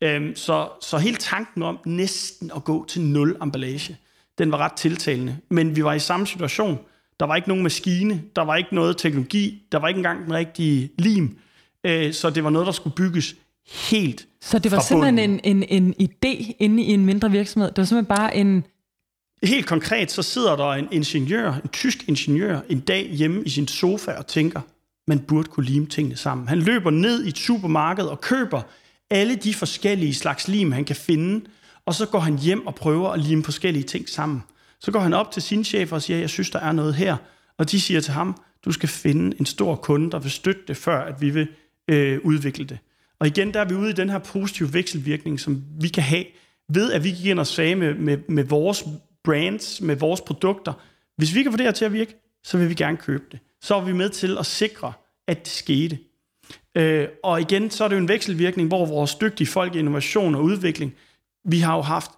Øhm, 0.00 0.36
så, 0.36 0.68
så 0.80 0.98
hele 0.98 1.16
tanken 1.16 1.62
om 1.62 1.78
næsten 1.86 2.50
at 2.56 2.64
gå 2.64 2.86
til 2.88 3.02
nul 3.02 3.36
emballage, 3.42 3.96
den 4.38 4.52
var 4.52 4.58
ret 4.58 4.72
tiltalende. 4.72 5.36
Men 5.50 5.76
vi 5.76 5.84
var 5.84 5.94
i 5.94 5.98
samme 5.98 6.26
situation. 6.26 6.78
Der 7.20 7.26
var 7.26 7.36
ikke 7.36 7.48
nogen 7.48 7.62
maskine, 7.62 8.22
der 8.36 8.42
var 8.42 8.56
ikke 8.56 8.74
noget 8.74 8.96
teknologi, 8.96 9.62
der 9.72 9.78
var 9.78 9.88
ikke 9.88 9.98
engang 9.98 10.24
den 10.24 10.34
rigtige 10.34 10.90
lim. 10.98 11.38
Øh, 11.84 12.12
så 12.12 12.30
det 12.30 12.44
var 12.44 12.50
noget, 12.50 12.66
der 12.66 12.72
skulle 12.72 12.96
bygges 12.96 13.34
helt 13.90 14.26
Så 14.40 14.58
det 14.58 14.72
var 14.72 14.80
simpelthen 14.80 15.18
en, 15.18 15.40
en, 15.44 15.64
en 15.68 15.94
idé 16.02 16.56
inde 16.58 16.82
i 16.82 16.92
en 16.92 17.06
mindre 17.06 17.30
virksomhed? 17.30 17.68
Det 17.68 17.78
var 17.78 17.84
simpelthen 17.84 18.16
bare 18.16 18.36
en... 18.36 18.64
Helt 19.42 19.66
konkret, 19.66 20.10
så 20.10 20.22
sidder 20.22 20.56
der 20.56 20.70
en 20.70 20.88
ingeniør, 20.90 21.52
en 21.52 21.68
tysk 21.68 22.08
ingeniør, 22.08 22.60
en 22.68 22.80
dag 22.80 23.10
hjemme 23.10 23.42
i 23.44 23.48
sin 23.48 23.68
sofa 23.68 24.10
og 24.10 24.26
tænker, 24.26 24.60
man 25.06 25.18
burde 25.18 25.48
kunne 25.48 25.66
lime 25.66 25.86
tingene 25.86 26.16
sammen. 26.16 26.48
Han 26.48 26.58
løber 26.58 26.90
ned 26.90 27.24
i 27.24 27.28
et 27.28 27.38
supermarked 27.38 28.04
og 28.04 28.20
køber 28.20 28.62
alle 29.10 29.36
de 29.36 29.54
forskellige 29.54 30.14
slags 30.14 30.48
lim, 30.48 30.72
han 30.72 30.84
kan 30.84 30.96
finde, 30.96 31.46
og 31.86 31.94
så 31.94 32.06
går 32.06 32.18
han 32.18 32.38
hjem 32.38 32.66
og 32.66 32.74
prøver 32.74 33.10
at 33.10 33.20
lime 33.20 33.44
forskellige 33.44 33.82
ting 33.82 34.08
sammen. 34.08 34.42
Så 34.80 34.92
går 34.92 35.00
han 35.00 35.12
op 35.12 35.30
til 35.30 35.42
sin 35.42 35.64
chef 35.64 35.92
og 35.92 36.02
siger, 36.02 36.18
jeg 36.18 36.30
synes, 36.30 36.50
der 36.50 36.58
er 36.58 36.72
noget 36.72 36.94
her. 36.94 37.16
Og 37.58 37.70
de 37.70 37.80
siger 37.80 38.00
til 38.00 38.12
ham, 38.12 38.36
du 38.64 38.72
skal 38.72 38.88
finde 38.88 39.36
en 39.40 39.46
stor 39.46 39.76
kunde, 39.76 40.10
der 40.10 40.18
vil 40.18 40.30
støtte 40.30 40.62
det, 40.68 40.76
før 40.76 41.04
at 41.04 41.20
vi 41.20 41.30
vil 41.30 41.48
øh, 41.88 42.20
udvikle 42.24 42.64
det. 42.64 42.78
Og 43.18 43.26
igen, 43.26 43.54
der 43.54 43.60
er 43.60 43.64
vi 43.64 43.74
ude 43.74 43.90
i 43.90 43.92
den 43.92 44.10
her 44.10 44.18
positive 44.18 44.72
vekselvirkning, 44.72 45.40
som 45.40 45.64
vi 45.80 45.88
kan 45.88 46.02
have, 46.02 46.24
ved 46.68 46.92
at 46.92 47.04
vi 47.04 47.10
gik 47.10 47.26
ind 47.26 47.38
og 47.38 47.46
sagde 47.46 47.74
med, 47.74 47.94
med, 47.94 48.18
med 48.28 48.44
vores 48.44 48.84
brands, 49.24 49.80
med 49.80 49.96
vores 49.96 50.20
produkter, 50.20 50.72
hvis 51.16 51.34
vi 51.34 51.42
kan 51.42 51.52
få 51.52 51.56
det 51.56 51.66
her 51.66 51.72
til 51.72 51.84
at 51.84 51.92
virke, 51.92 52.16
så 52.44 52.58
vil 52.58 52.68
vi 52.68 52.74
gerne 52.74 52.96
købe 52.96 53.24
det. 53.32 53.38
Så 53.60 53.74
er 53.74 53.80
vi 53.80 53.92
med 53.92 54.08
til 54.10 54.38
at 54.38 54.46
sikre, 54.46 54.92
at 55.28 55.38
det 55.38 55.52
skete. 55.52 55.98
Øh, 56.74 57.08
og 57.22 57.40
igen, 57.40 57.70
så 57.70 57.84
er 57.84 57.88
det 57.88 57.96
jo 57.96 58.00
en 58.00 58.08
vekselvirkning, 58.08 58.68
hvor 58.68 58.86
vores 58.86 59.14
dygtige 59.14 59.46
folk 59.46 59.74
i 59.74 59.78
innovation 59.78 60.34
og 60.34 60.44
udvikling, 60.44 60.94
vi 61.44 61.58
har 61.58 61.76
jo 61.76 61.82
haft 61.82 62.10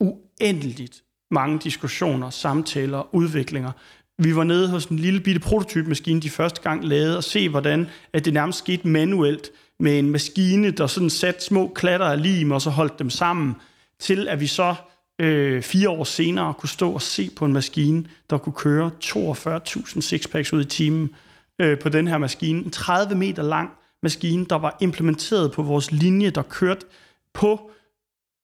uendeligt 0.00 1.02
mange 1.30 1.58
diskussioner, 1.58 2.30
samtaler, 2.30 3.14
udviklinger. 3.14 3.72
Vi 4.18 4.36
var 4.36 4.44
nede 4.44 4.70
hos 4.70 4.86
en 4.86 4.98
lille 4.98 5.20
bitte 5.20 5.40
prototypemaskine, 5.40 6.20
de 6.20 6.30
første 6.30 6.60
gang 6.62 6.84
lavede, 6.84 7.16
og 7.16 7.24
se, 7.24 7.48
hvordan 7.48 7.86
at 8.12 8.24
det 8.24 8.32
nærmest 8.32 8.58
skete 8.58 8.88
manuelt 8.88 9.50
med 9.80 9.98
en 9.98 10.10
maskine, 10.10 10.70
der 10.70 10.86
sådan 10.86 11.10
satte 11.10 11.44
små 11.44 11.72
klatter 11.74 12.06
af 12.06 12.22
lim, 12.22 12.50
og 12.50 12.62
så 12.62 12.70
holdt 12.70 12.98
dem 12.98 13.10
sammen, 13.10 13.54
til 13.98 14.28
at 14.28 14.40
vi 14.40 14.46
så 14.46 14.74
øh, 15.18 15.62
fire 15.62 15.90
år 15.90 16.04
senere 16.04 16.54
kunne 16.54 16.68
stå 16.68 16.92
og 16.92 17.02
se 17.02 17.30
på 17.36 17.44
en 17.44 17.52
maskine, 17.52 18.06
der 18.30 18.38
kunne 18.38 18.52
køre 18.52 18.90
42.000 19.04 20.00
sixpacks 20.00 20.52
ud 20.52 20.60
i 20.60 20.64
timen 20.64 21.14
øh, 21.60 21.78
på 21.78 21.88
den 21.88 22.08
her 22.08 22.18
maskine. 22.18 22.64
En 22.64 22.70
30 22.70 23.14
meter 23.14 23.42
lang 23.42 23.70
maskine, 24.02 24.46
der 24.46 24.56
var 24.56 24.76
implementeret 24.80 25.52
på 25.52 25.62
vores 25.62 25.92
linje, 25.92 26.30
der 26.30 26.42
kørte 26.42 26.86
på 27.34 27.70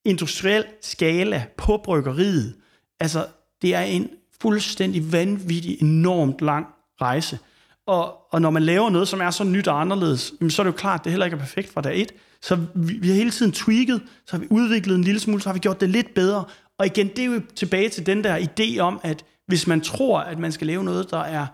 industriel 0.04 0.64
skala 0.80 1.46
på 1.56 1.80
bryggeriet. 1.84 2.54
Altså, 3.00 3.26
det 3.62 3.74
er 3.74 3.80
en 3.80 4.10
fuldstændig 4.40 5.12
vanvittig, 5.12 5.82
enormt 5.82 6.40
lang 6.40 6.66
rejse. 7.00 7.38
Og, 7.86 8.32
og 8.32 8.42
når 8.42 8.50
man 8.50 8.62
laver 8.62 8.90
noget, 8.90 9.08
som 9.08 9.20
er 9.20 9.30
så 9.30 9.44
nyt 9.44 9.68
og 9.68 9.80
anderledes, 9.80 10.32
så 10.48 10.62
er 10.62 10.64
det 10.64 10.72
jo 10.72 10.76
klart, 10.76 11.00
at 11.00 11.04
det 11.04 11.12
heller 11.12 11.26
ikke 11.26 11.34
er 11.34 11.38
perfekt 11.38 11.72
fra 11.72 11.80
dag 11.80 12.02
et. 12.02 12.12
Så 12.42 12.58
vi, 12.74 12.92
vi 12.92 13.08
har 13.08 13.14
hele 13.14 13.30
tiden 13.30 13.52
tweaked, 13.52 13.98
så 14.26 14.36
har 14.36 14.38
vi 14.38 14.46
udviklet 14.50 14.94
en 14.94 15.04
lille 15.04 15.20
smule, 15.20 15.42
så 15.42 15.48
har 15.48 15.54
vi 15.54 15.60
gjort 15.60 15.80
det 15.80 15.90
lidt 15.90 16.14
bedre. 16.14 16.44
Og 16.78 16.86
igen, 16.86 17.08
det 17.08 17.18
er 17.18 17.24
jo 17.24 17.40
tilbage 17.54 17.88
til 17.88 18.06
den 18.06 18.24
der 18.24 18.38
idé 18.38 18.78
om, 18.78 19.00
at 19.02 19.24
hvis 19.46 19.66
man 19.66 19.80
tror, 19.80 20.20
at 20.20 20.38
man 20.38 20.52
skal 20.52 20.66
lave 20.66 20.84
noget, 20.84 21.10
der 21.10 21.20
er 21.20 21.46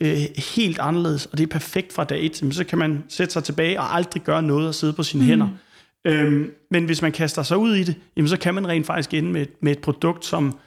øh, 0.00 0.16
helt 0.54 0.78
anderledes, 0.78 1.26
og 1.26 1.38
det 1.38 1.44
er 1.44 1.48
perfekt 1.48 1.92
fra 1.92 2.04
dag 2.04 2.26
et, 2.26 2.36
så 2.52 2.64
kan 2.64 2.78
man 2.78 3.04
sætte 3.08 3.32
sig 3.32 3.44
tilbage 3.44 3.80
og 3.80 3.94
aldrig 3.94 4.22
gøre 4.22 4.42
noget 4.42 4.68
og 4.68 4.74
sidde 4.74 4.92
på 4.92 5.02
sine 5.02 5.22
mm. 5.22 5.28
hænder. 5.28 5.48
Øhm, 6.06 6.50
men 6.70 6.84
hvis 6.84 7.02
man 7.02 7.12
kaster 7.12 7.42
sig 7.42 7.58
ud 7.58 7.74
i 7.74 7.84
det, 7.84 7.94
jamen, 8.16 8.28
så 8.28 8.36
kan 8.36 8.54
man 8.54 8.68
rent 8.68 8.86
faktisk 8.86 9.14
ende 9.14 9.32
med, 9.32 9.46
med 9.60 9.72
et 9.72 9.78
produkt, 9.78 10.24
som, 10.24 10.58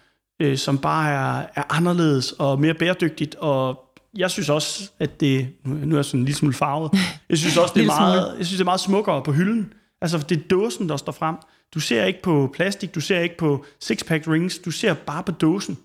øh, 0.42 0.58
som 0.58 0.78
bare 0.78 1.12
er, 1.12 1.48
er 1.56 1.64
anderledes 1.70 2.32
og 2.32 2.62
mere 2.62 2.74
bæredygtigt, 2.74 3.36
og 3.36 3.87
jeg 4.18 4.32
synes 4.32 4.50
også, 4.50 4.92
at 5.00 5.20
det, 5.20 5.48
nu 5.66 5.96
er 5.96 5.98
jeg 5.98 6.06
sådan 6.06 6.20
en 6.20 6.26
lille 6.26 6.38
smule 6.38 6.54
farvet, 6.54 6.92
jeg 7.30 7.38
synes 7.38 7.58
også, 7.58 7.74
det 7.76 7.82
er 7.82 7.86
meget, 7.86 8.36
jeg 8.38 8.46
synes, 8.46 8.58
det 8.58 8.64
er 8.64 8.66
meget 8.66 8.80
smukkere 8.80 9.24
på 9.24 9.32
hylden. 9.32 9.74
Altså, 10.02 10.18
det 10.30 10.38
er 10.38 10.42
dåsen, 10.50 10.90
der 10.90 10.98
står 10.98 11.12
frem. 11.12 11.36
Du 11.74 11.80
ser 11.80 12.06
ikke 12.06 12.22
på 12.22 12.52
plastik, 12.54 12.96
du 12.96 13.00
ser 13.00 13.20
ikke 13.20 13.38
på 13.38 13.66
six-pack 13.84 14.32
rings, 14.32 14.58
du 14.58 14.72
ser 14.72 14.94
bare 14.94 15.24
på 15.24 15.32
dåsen. 15.32 15.78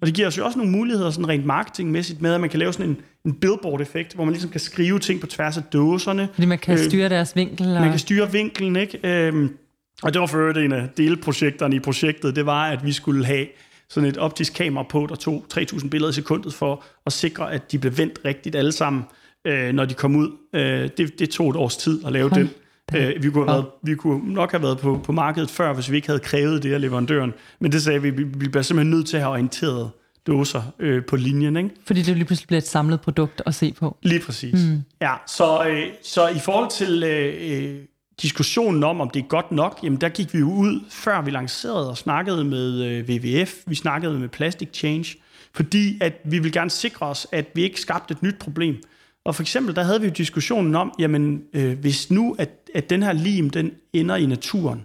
Og 0.00 0.06
det 0.06 0.14
giver 0.14 0.28
os 0.28 0.38
jo 0.38 0.44
også 0.44 0.58
nogle 0.58 0.72
muligheder 0.72 1.10
sådan 1.10 1.28
rent 1.28 1.46
marketingmæssigt 1.46 2.22
med, 2.22 2.34
at 2.34 2.40
man 2.40 2.50
kan 2.50 2.58
lave 2.58 2.72
sådan 2.72 2.90
en, 2.90 2.96
en 3.24 3.34
billboard-effekt, 3.34 4.14
hvor 4.14 4.24
man 4.24 4.32
ligesom 4.32 4.50
kan 4.50 4.60
skrive 4.60 4.98
ting 4.98 5.20
på 5.20 5.26
tværs 5.26 5.56
af 5.56 5.62
dåserne. 5.62 6.28
Fordi 6.32 6.46
man 6.46 6.58
kan 6.58 6.78
øh, 6.78 6.84
styre 6.84 7.08
deres 7.08 7.36
vinkel. 7.36 7.66
Og... 7.66 7.80
Man 7.80 7.90
kan 7.90 7.98
styre 7.98 8.32
vinkelen, 8.32 8.76
ikke? 8.76 8.98
Øhm, 9.04 9.56
og 10.02 10.14
det 10.14 10.20
var 10.20 10.26
for 10.26 10.38
øvrigt 10.38 10.58
en 10.58 10.72
af 10.72 10.88
delprojekterne 10.96 11.76
i 11.76 11.80
projektet, 11.80 12.36
det 12.36 12.46
var, 12.46 12.66
at 12.66 12.84
vi 12.84 12.92
skulle 12.92 13.26
have 13.26 13.46
sådan 13.90 14.08
et 14.08 14.18
optisk 14.18 14.54
kamera 14.54 14.82
på, 14.82 15.06
der 15.08 15.14
tog 15.14 15.46
3.000 15.54 15.88
billeder 15.88 16.10
i 16.10 16.14
sekundet 16.14 16.54
for 16.54 16.84
at 17.06 17.12
sikre, 17.12 17.52
at 17.52 17.72
de 17.72 17.78
blev 17.78 17.98
vendt 17.98 18.20
rigtigt 18.24 18.56
alle 18.56 18.72
sammen, 18.72 19.02
øh, 19.44 19.72
når 19.72 19.84
de 19.84 19.94
kom 19.94 20.16
ud. 20.16 20.30
Øh, 20.54 20.90
det, 20.96 21.18
det 21.18 21.30
tog 21.30 21.50
et 21.50 21.56
års 21.56 21.76
tid 21.76 22.06
at 22.06 22.12
lave 22.12 22.30
den. 22.30 22.50
Øh, 22.94 23.22
vi, 23.22 23.30
kunne 23.30 23.44
have 23.44 23.54
været, 23.54 23.66
vi 23.82 23.94
kunne 23.94 24.32
nok 24.32 24.50
have 24.50 24.62
været 24.62 24.78
på, 24.78 25.00
på 25.04 25.12
markedet 25.12 25.50
før, 25.50 25.72
hvis 25.72 25.90
vi 25.90 25.96
ikke 25.96 26.08
havde 26.08 26.20
krævet 26.20 26.62
det 26.62 26.74
af 26.74 26.80
leverandøren. 26.80 27.34
Men 27.60 27.72
det 27.72 27.82
sagde 27.82 28.02
vi, 28.02 28.10
vi, 28.10 28.22
vi 28.22 28.48
bliver 28.48 28.62
simpelthen 28.62 28.90
nødt 28.90 29.06
til 29.06 29.16
at 29.16 29.22
have 29.22 29.32
orienteret 29.32 29.90
dåser 30.26 30.62
øh, 30.78 31.04
på 31.04 31.16
linjen. 31.16 31.56
Ikke? 31.56 31.70
Fordi 31.86 32.02
det 32.02 32.16
lige 32.16 32.24
pludselig 32.24 32.46
bliver 32.46 32.58
et 32.58 32.68
samlet 32.68 33.00
produkt 33.00 33.42
at 33.46 33.54
se 33.54 33.72
på. 33.72 33.96
Lige 34.02 34.20
præcis. 34.20 34.54
Mm. 34.54 34.82
Ja, 35.00 35.14
så, 35.26 35.68
øh, 35.68 35.82
så 36.02 36.28
i 36.28 36.38
forhold 36.38 36.70
til 36.70 37.02
øh, 37.04 37.34
øh 37.40 37.80
diskussionen 38.22 38.84
om, 38.84 39.00
om 39.00 39.10
det 39.10 39.22
er 39.22 39.26
godt 39.26 39.52
nok, 39.52 39.80
jamen 39.82 40.00
der 40.00 40.08
gik 40.08 40.34
vi 40.34 40.38
jo 40.38 40.50
ud, 40.50 40.80
før 40.90 41.22
vi 41.22 41.30
lancerede 41.30 41.90
og 41.90 41.96
snakkede 41.96 42.44
med 42.44 42.82
øh, 42.82 43.08
WWF, 43.08 43.54
vi 43.66 43.74
snakkede 43.74 44.18
med 44.18 44.28
Plastic 44.28 44.68
Change, 44.72 45.16
fordi 45.54 45.98
at 46.00 46.12
vi 46.24 46.38
vil 46.38 46.52
gerne 46.52 46.70
sikre 46.70 47.06
os, 47.06 47.26
at 47.32 47.46
vi 47.54 47.62
ikke 47.62 47.80
skabte 47.80 48.12
et 48.12 48.22
nyt 48.22 48.38
problem. 48.38 48.76
Og 49.24 49.34
for 49.34 49.42
eksempel, 49.42 49.76
der 49.76 49.82
havde 49.82 50.00
vi 50.00 50.06
jo 50.06 50.12
diskussionen 50.12 50.74
om, 50.74 50.92
jamen 50.98 51.42
øh, 51.52 51.78
hvis 51.78 52.10
nu, 52.10 52.36
at, 52.38 52.50
at 52.74 52.90
den 52.90 53.02
her 53.02 53.12
lim, 53.12 53.50
den 53.50 53.72
ender 53.92 54.16
i 54.16 54.26
naturen, 54.26 54.84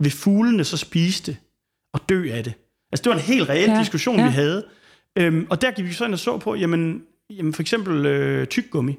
vil 0.00 0.10
fuglene 0.10 0.64
så 0.64 0.76
spise 0.76 1.22
det? 1.26 1.36
at 1.94 2.00
dø 2.08 2.30
af 2.32 2.44
det. 2.44 2.52
Altså, 2.92 3.02
det 3.02 3.10
var 3.10 3.16
en 3.16 3.22
helt 3.22 3.48
reel 3.48 3.70
ja, 3.70 3.80
diskussion, 3.80 4.18
ja. 4.18 4.26
vi 4.26 4.30
havde. 4.30 4.64
Øhm, 5.18 5.46
og 5.50 5.62
der 5.62 5.70
gik 5.70 5.84
vi 5.84 5.92
så 5.92 6.04
ind 6.04 6.12
og 6.12 6.18
så 6.18 6.38
på, 6.38 6.54
jamen, 6.54 7.02
jamen 7.30 7.54
for 7.54 7.62
eksempel 7.62 8.06
øh, 8.06 8.46
tyggummi. 8.46 8.98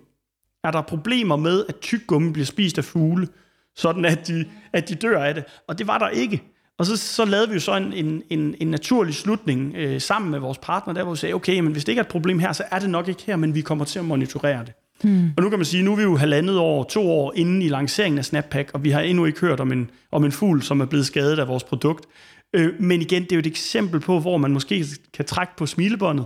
Er 0.63 0.71
der 0.71 0.81
problemer 0.81 1.35
med, 1.35 1.65
at 1.69 1.75
tyggummi 1.79 2.31
bliver 2.31 2.45
spist 2.45 2.77
af 2.77 2.83
fugle, 2.85 3.27
sådan 3.75 4.05
at 4.05 4.27
de, 4.27 4.45
at 4.73 4.89
de 4.89 4.95
dør 4.95 5.23
af 5.23 5.33
det? 5.33 5.43
Og 5.67 5.79
det 5.79 5.87
var 5.87 5.97
der 5.97 6.09
ikke. 6.09 6.41
Og 6.77 6.85
så, 6.85 6.97
så 6.97 7.25
lavede 7.25 7.47
vi 7.47 7.53
jo 7.53 7.59
så 7.59 7.75
en, 7.75 7.93
en, 7.93 8.23
en, 8.29 8.55
en 8.59 8.67
naturlig 8.67 9.15
slutning 9.15 9.75
øh, 9.75 10.01
sammen 10.01 10.31
med 10.31 10.39
vores 10.39 10.57
partner, 10.57 10.93
der 10.93 11.03
hvor 11.03 11.13
vi 11.13 11.17
sagde, 11.17 11.35
okay, 11.35 11.59
men 11.59 11.71
hvis 11.71 11.85
det 11.85 11.91
ikke 11.91 11.99
er 11.99 12.03
et 12.03 12.11
problem 12.11 12.39
her, 12.39 12.53
så 12.53 12.63
er 12.71 12.79
det 12.79 12.89
nok 12.89 13.07
ikke 13.07 13.23
her, 13.25 13.35
men 13.35 13.55
vi 13.55 13.61
kommer 13.61 13.85
til 13.85 13.99
at 13.99 14.05
monitorere 14.05 14.65
det. 14.65 14.73
Hmm. 15.01 15.29
Og 15.37 15.43
nu 15.43 15.49
kan 15.49 15.59
man 15.59 15.65
sige, 15.65 15.83
nu 15.83 15.91
er 15.91 15.95
vi 15.95 16.03
jo 16.03 16.15
halvandet 16.15 16.57
år, 16.57 16.83
to 16.83 17.11
år 17.11 17.33
inden 17.35 17.61
i 17.61 17.67
lanceringen 17.67 18.17
af 18.19 18.25
Snappack, 18.25 18.71
og 18.73 18.83
vi 18.83 18.89
har 18.89 19.01
endnu 19.01 19.25
ikke 19.25 19.39
hørt 19.39 19.59
om 19.59 19.71
en, 19.71 19.89
om 20.11 20.25
en 20.25 20.31
fugl, 20.31 20.61
som 20.61 20.81
er 20.81 20.85
blevet 20.85 21.05
skadet 21.05 21.39
af 21.39 21.47
vores 21.47 21.63
produkt. 21.63 22.05
Øh, 22.53 22.73
men 22.79 23.01
igen, 23.01 23.23
det 23.23 23.31
er 23.31 23.35
jo 23.35 23.39
et 23.39 23.47
eksempel 23.47 23.99
på, 23.99 24.19
hvor 24.19 24.37
man 24.37 24.51
måske 24.51 24.85
kan 25.13 25.25
trække 25.25 25.53
på 25.57 25.65
smilebåndet, 25.65 26.25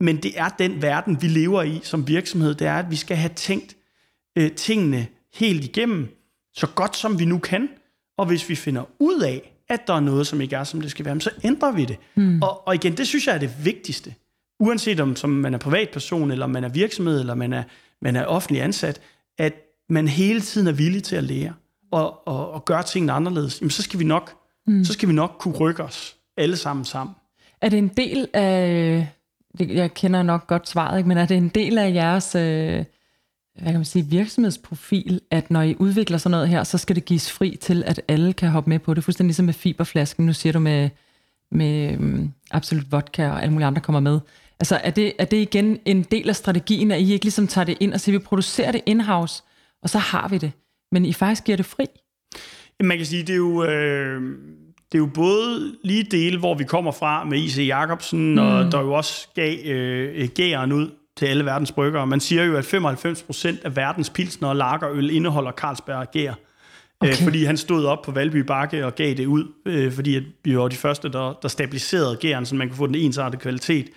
men 0.00 0.16
det 0.16 0.32
er 0.36 0.48
den 0.48 0.82
verden, 0.82 1.22
vi 1.22 1.28
lever 1.28 1.62
i 1.62 1.80
som 1.82 2.08
virksomhed. 2.08 2.54
Det 2.54 2.66
er, 2.66 2.74
at 2.74 2.90
vi 2.90 2.96
skal 2.96 3.16
have 3.16 3.32
tænkt 3.36 3.76
øh, 4.38 4.52
tingene 4.52 5.06
helt 5.34 5.64
igennem, 5.64 6.08
så 6.58 6.66
godt 6.66 6.96
som 6.96 7.18
vi 7.18 7.24
nu 7.24 7.38
kan. 7.38 7.68
Og 8.16 8.26
hvis 8.26 8.48
vi 8.48 8.54
finder 8.54 8.84
ud 8.98 9.20
af, 9.20 9.54
at 9.68 9.86
der 9.86 9.94
er 9.94 10.00
noget, 10.00 10.26
som 10.26 10.40
ikke 10.40 10.56
er, 10.56 10.64
som 10.64 10.80
det 10.80 10.90
skal 10.90 11.04
være, 11.04 11.20
så 11.20 11.30
ændrer 11.44 11.72
vi 11.72 11.84
det. 11.84 11.96
Mm. 12.14 12.42
Og, 12.42 12.68
og 12.68 12.74
igen, 12.74 12.96
det 12.96 13.06
synes 13.06 13.26
jeg 13.26 13.34
er 13.34 13.38
det 13.38 13.64
vigtigste. 13.64 14.14
Uanset 14.60 15.00
om 15.00 15.16
som 15.16 15.30
man 15.30 15.54
er 15.54 15.58
privatperson, 15.58 16.30
eller 16.30 16.46
man 16.46 16.64
er 16.64 16.68
virksomhed, 16.68 17.20
eller 17.20 17.34
man 17.34 17.52
er, 17.52 17.62
man 18.02 18.16
er 18.16 18.24
offentlig 18.24 18.62
ansat, 18.62 19.00
at 19.38 19.52
man 19.88 20.08
hele 20.08 20.40
tiden 20.40 20.66
er 20.66 20.72
villig 20.72 21.02
til 21.02 21.16
at 21.16 21.24
lære 21.24 21.52
og, 21.90 22.28
og, 22.28 22.50
og 22.50 22.64
gøre 22.64 22.82
tingene 22.82 23.12
anderledes, 23.12 23.60
jamen 23.60 23.70
så 23.70 23.82
skal 23.82 23.98
vi 23.98 24.04
nok, 24.04 24.36
mm. 24.66 24.84
så 24.84 24.92
skal 24.92 25.08
vi 25.08 25.14
nok 25.14 25.36
kunne 25.38 25.54
rykke 25.54 25.82
os 25.82 26.16
alle 26.36 26.56
sammen 26.56 26.84
sammen. 26.84 27.14
Er 27.60 27.68
det 27.68 27.78
en 27.78 27.88
del 27.88 28.28
af, 28.34 29.06
jeg 29.60 29.94
kender 29.94 30.22
nok 30.22 30.46
godt 30.46 30.68
svaret, 30.68 30.98
ikke? 30.98 31.08
men 31.08 31.18
er 31.18 31.26
det 31.26 31.36
en 31.36 31.48
del 31.48 31.78
af 31.78 31.94
jeres 31.94 32.34
øh, 32.34 32.84
hvad 33.62 33.72
kan 33.72 33.78
man 33.78 33.84
sige, 33.84 34.04
virksomhedsprofil, 34.04 35.20
at 35.30 35.50
når 35.50 35.62
I 35.62 35.76
udvikler 35.78 36.18
sådan 36.18 36.30
noget 36.30 36.48
her, 36.48 36.64
så 36.64 36.78
skal 36.78 36.96
det 36.96 37.04
gives 37.04 37.32
fri 37.32 37.56
til, 37.60 37.84
at 37.86 38.00
alle 38.08 38.32
kan 38.32 38.48
hoppe 38.48 38.70
med 38.70 38.78
på 38.78 38.94
det, 38.94 39.04
fuldstændig 39.04 39.28
ligesom 39.28 39.44
med 39.44 39.54
fiberflasken. 39.54 40.26
Nu 40.26 40.32
siger 40.32 40.52
du 40.52 40.58
med, 40.58 40.90
med 41.50 41.98
um, 41.98 42.32
Absolut 42.50 42.92
Vodka 42.92 43.30
og 43.30 43.42
alle 43.42 43.52
mulige 43.52 43.66
andre 43.66 43.80
kommer 43.80 44.00
med. 44.00 44.20
Altså 44.60 44.80
er 44.84 44.90
det, 44.90 45.12
er 45.18 45.24
det 45.24 45.36
igen 45.36 45.78
en 45.84 46.02
del 46.02 46.28
af 46.28 46.36
strategien, 46.36 46.90
at 46.90 47.00
I 47.00 47.12
ikke 47.12 47.24
ligesom 47.24 47.46
tager 47.46 47.64
det 47.64 47.76
ind 47.80 47.94
og 47.94 48.00
siger, 48.00 48.18
vi 48.18 48.24
producerer 48.24 48.72
det 48.72 48.80
in-house, 48.86 49.42
og 49.82 49.90
så 49.90 49.98
har 49.98 50.28
vi 50.28 50.38
det, 50.38 50.52
men 50.92 51.04
I 51.04 51.12
faktisk 51.12 51.44
giver 51.44 51.56
det 51.56 51.66
fri? 51.66 51.84
Man 52.80 52.96
kan 52.96 53.06
sige, 53.06 53.22
det 53.22 53.32
er 53.32 53.36
jo... 53.36 53.64
Øh 53.64 54.22
det 54.92 54.98
er 54.98 54.98
jo 54.98 55.10
både 55.14 55.74
lige 55.84 56.04
dele, 56.04 56.38
hvor 56.38 56.54
vi 56.54 56.64
kommer 56.64 56.92
fra 56.92 57.24
med 57.24 57.38
I.C. 57.38 57.58
Jacobsen, 57.58 58.32
mm. 58.32 58.38
og 58.38 58.72
der 58.72 58.80
jo 58.80 58.92
også 58.92 59.28
gav 59.34 59.56
øh, 59.64 60.28
gæren 60.28 60.72
ud 60.72 60.90
til 61.18 61.26
alle 61.26 61.44
verdens 61.44 61.72
bryggere. 61.72 62.06
Man 62.06 62.20
siger 62.20 62.44
jo, 62.44 62.56
at 62.56 62.74
95% 62.74 63.64
af 63.64 63.76
verdens 63.76 64.10
pilsner 64.10 64.48
og 64.48 64.56
lagerøl 64.56 65.10
indeholder 65.10 65.52
Carlsberg 65.52 66.10
gær. 66.10 66.30
Øh, 66.30 66.36
okay. 67.00 67.12
Øh, 67.12 67.24
fordi 67.24 67.44
han 67.44 67.56
stod 67.56 67.86
op 67.86 68.02
på 68.02 68.12
Valby 68.12 68.36
Bakke 68.36 68.86
og 68.86 68.94
gav 68.94 69.14
det 69.14 69.26
ud, 69.26 69.52
øh, 69.66 69.92
fordi 69.92 70.16
at 70.16 70.22
vi 70.44 70.58
var 70.58 70.68
de 70.68 70.76
første, 70.76 71.08
der, 71.08 71.32
der 71.42 71.48
stabiliserede 71.48 72.16
gæren, 72.16 72.46
så 72.46 72.54
man 72.54 72.68
kunne 72.68 72.76
få 72.76 72.86
den 72.86 72.94
ensartede 72.94 73.40
kvalitet. 73.40 73.90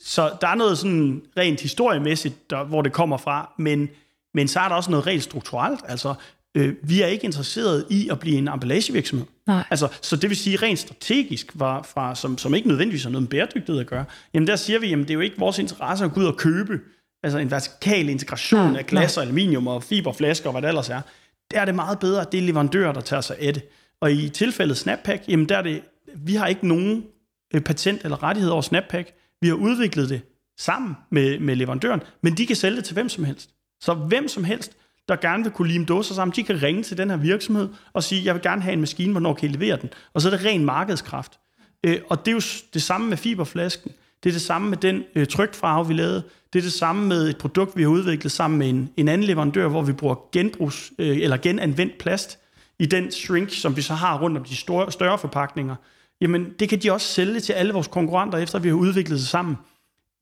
Så 0.00 0.30
der 0.40 0.48
er 0.48 0.54
noget 0.54 0.78
sådan 0.78 1.22
rent 1.36 1.60
historiemæssigt, 1.60 2.50
der, 2.50 2.64
hvor 2.64 2.82
det 2.82 2.92
kommer 2.92 3.16
fra, 3.16 3.52
men, 3.58 3.88
men 4.34 4.48
så 4.48 4.60
er 4.60 4.68
der 4.68 4.76
også 4.76 4.90
noget 4.90 5.06
rent 5.06 5.22
strukturelt. 5.22 5.80
Altså, 5.88 6.14
øh, 6.56 6.74
vi 6.82 7.02
er 7.02 7.06
ikke 7.06 7.24
interesseret 7.24 7.86
i 7.90 8.08
at 8.08 8.20
blive 8.20 8.38
en 8.38 8.48
emballagevirksomhed. 8.48 9.26
Nej. 9.46 9.64
Altså, 9.70 9.88
så 10.02 10.16
det 10.16 10.30
vil 10.30 10.36
sige 10.36 10.56
rent 10.56 10.78
strategisk, 10.78 11.52
var 11.54 11.82
fra, 11.82 12.14
som, 12.14 12.38
som 12.38 12.54
ikke 12.54 12.68
nødvendigvis 12.68 13.02
har 13.02 13.10
noget 13.10 13.22
med 13.22 13.30
bæredygtighed 13.30 13.80
at 13.80 13.86
gøre, 13.86 14.04
jamen 14.34 14.46
der 14.46 14.56
siger 14.56 14.78
vi, 14.78 14.88
jamen 14.88 15.04
det 15.04 15.10
er 15.10 15.14
jo 15.14 15.20
ikke 15.20 15.38
vores 15.38 15.58
interesse 15.58 16.04
at 16.04 16.12
gå 16.12 16.20
ud 16.20 16.26
og 16.26 16.36
købe 16.36 16.80
altså 17.22 17.38
en 17.38 17.50
vertikal 17.50 18.08
integration 18.08 18.76
af 18.76 18.86
glas 18.86 19.16
og 19.16 19.22
aluminium 19.22 19.66
og 19.66 19.82
fiberflasker 19.82 20.48
og 20.48 20.52
hvad 20.52 20.62
det 20.62 20.68
ellers 20.68 20.88
er. 20.88 21.00
Der 21.50 21.60
er 21.60 21.64
det 21.64 21.74
meget 21.74 21.98
bedre, 21.98 22.20
at 22.20 22.32
det 22.32 22.38
er 22.38 22.42
leverandører, 22.42 22.92
der 22.92 23.00
tager 23.00 23.20
sig 23.20 23.36
af 23.38 23.54
det. 23.54 23.62
Og 24.00 24.12
i 24.12 24.28
tilfældet 24.28 24.76
Snappack, 24.76 25.22
jamen 25.28 25.48
der 25.48 25.56
er 25.56 25.62
det, 25.62 25.82
vi 26.16 26.34
har 26.34 26.46
ikke 26.46 26.68
nogen 26.68 27.04
øh, 27.54 27.60
patent 27.60 28.04
eller 28.04 28.22
rettighed 28.22 28.50
over 28.50 28.62
Snappack. 28.62 29.12
Vi 29.40 29.48
har 29.48 29.54
udviklet 29.54 30.08
det 30.08 30.20
sammen 30.58 30.96
med, 31.10 31.38
med 31.38 31.56
leverandøren, 31.56 32.00
men 32.22 32.36
de 32.36 32.46
kan 32.46 32.56
sælge 32.56 32.76
det 32.76 32.84
til 32.84 32.94
hvem 32.94 33.08
som 33.08 33.24
helst. 33.24 33.50
Så 33.80 33.94
hvem 33.94 34.28
som 34.28 34.44
helst 34.44 34.72
der 35.08 35.16
gerne 35.16 35.42
vil 35.42 35.52
kunne 35.52 35.68
lime 35.68 35.84
dåser 35.84 36.14
sammen, 36.14 36.34
de 36.36 36.42
kan 36.42 36.62
ringe 36.62 36.82
til 36.82 36.98
den 36.98 37.10
her 37.10 37.16
virksomhed 37.16 37.68
og 37.92 38.02
sige, 38.02 38.24
jeg 38.24 38.34
vil 38.34 38.42
gerne 38.42 38.62
have 38.62 38.72
en 38.72 38.80
maskine, 38.80 39.12
hvornår 39.12 39.34
kan 39.34 39.48
I 39.48 39.52
levere 39.52 39.76
den? 39.76 39.90
Og 40.14 40.22
så 40.22 40.28
er 40.28 40.36
det 40.36 40.44
ren 40.44 40.64
markedskraft. 40.64 41.38
Øh, 41.84 41.98
og 42.08 42.18
det 42.26 42.30
er 42.30 42.34
jo 42.34 42.42
det 42.74 42.82
samme 42.82 43.08
med 43.08 43.16
fiberflasken. 43.16 43.92
Det 44.22 44.28
er 44.28 44.32
det 44.32 44.42
samme 44.42 44.70
med 44.70 44.76
den 44.76 45.04
øh, 45.14 45.26
trykfarve, 45.26 45.88
vi 45.88 45.94
lavede. 45.94 46.22
Det 46.52 46.58
er 46.58 46.62
det 46.62 46.72
samme 46.72 47.06
med 47.06 47.28
et 47.28 47.38
produkt, 47.38 47.76
vi 47.76 47.82
har 47.82 47.88
udviklet 47.88 48.32
sammen 48.32 48.58
med 48.58 48.68
en, 48.68 48.90
en 48.96 49.08
anden 49.08 49.26
leverandør, 49.26 49.68
hvor 49.68 49.82
vi 49.82 49.92
bruger 49.92 50.14
genbrugs, 50.32 50.92
øh, 50.98 51.18
eller 51.18 51.36
genanvendt 51.36 51.98
plast 51.98 52.38
i 52.78 52.86
den 52.86 53.10
shrink, 53.10 53.50
som 53.50 53.76
vi 53.76 53.82
så 53.82 53.94
har 53.94 54.18
rundt 54.18 54.38
om 54.38 54.44
de 54.44 54.56
store, 54.56 54.92
større 54.92 55.18
forpakninger. 55.18 55.76
Jamen, 56.20 56.52
det 56.58 56.68
kan 56.68 56.78
de 56.82 56.92
også 56.92 57.06
sælge 57.06 57.40
til 57.40 57.52
alle 57.52 57.72
vores 57.72 57.88
konkurrenter, 57.88 58.38
efter 58.38 58.58
vi 58.58 58.68
har 58.68 58.76
udviklet 58.76 59.18
det 59.18 59.26
sammen. 59.26 59.56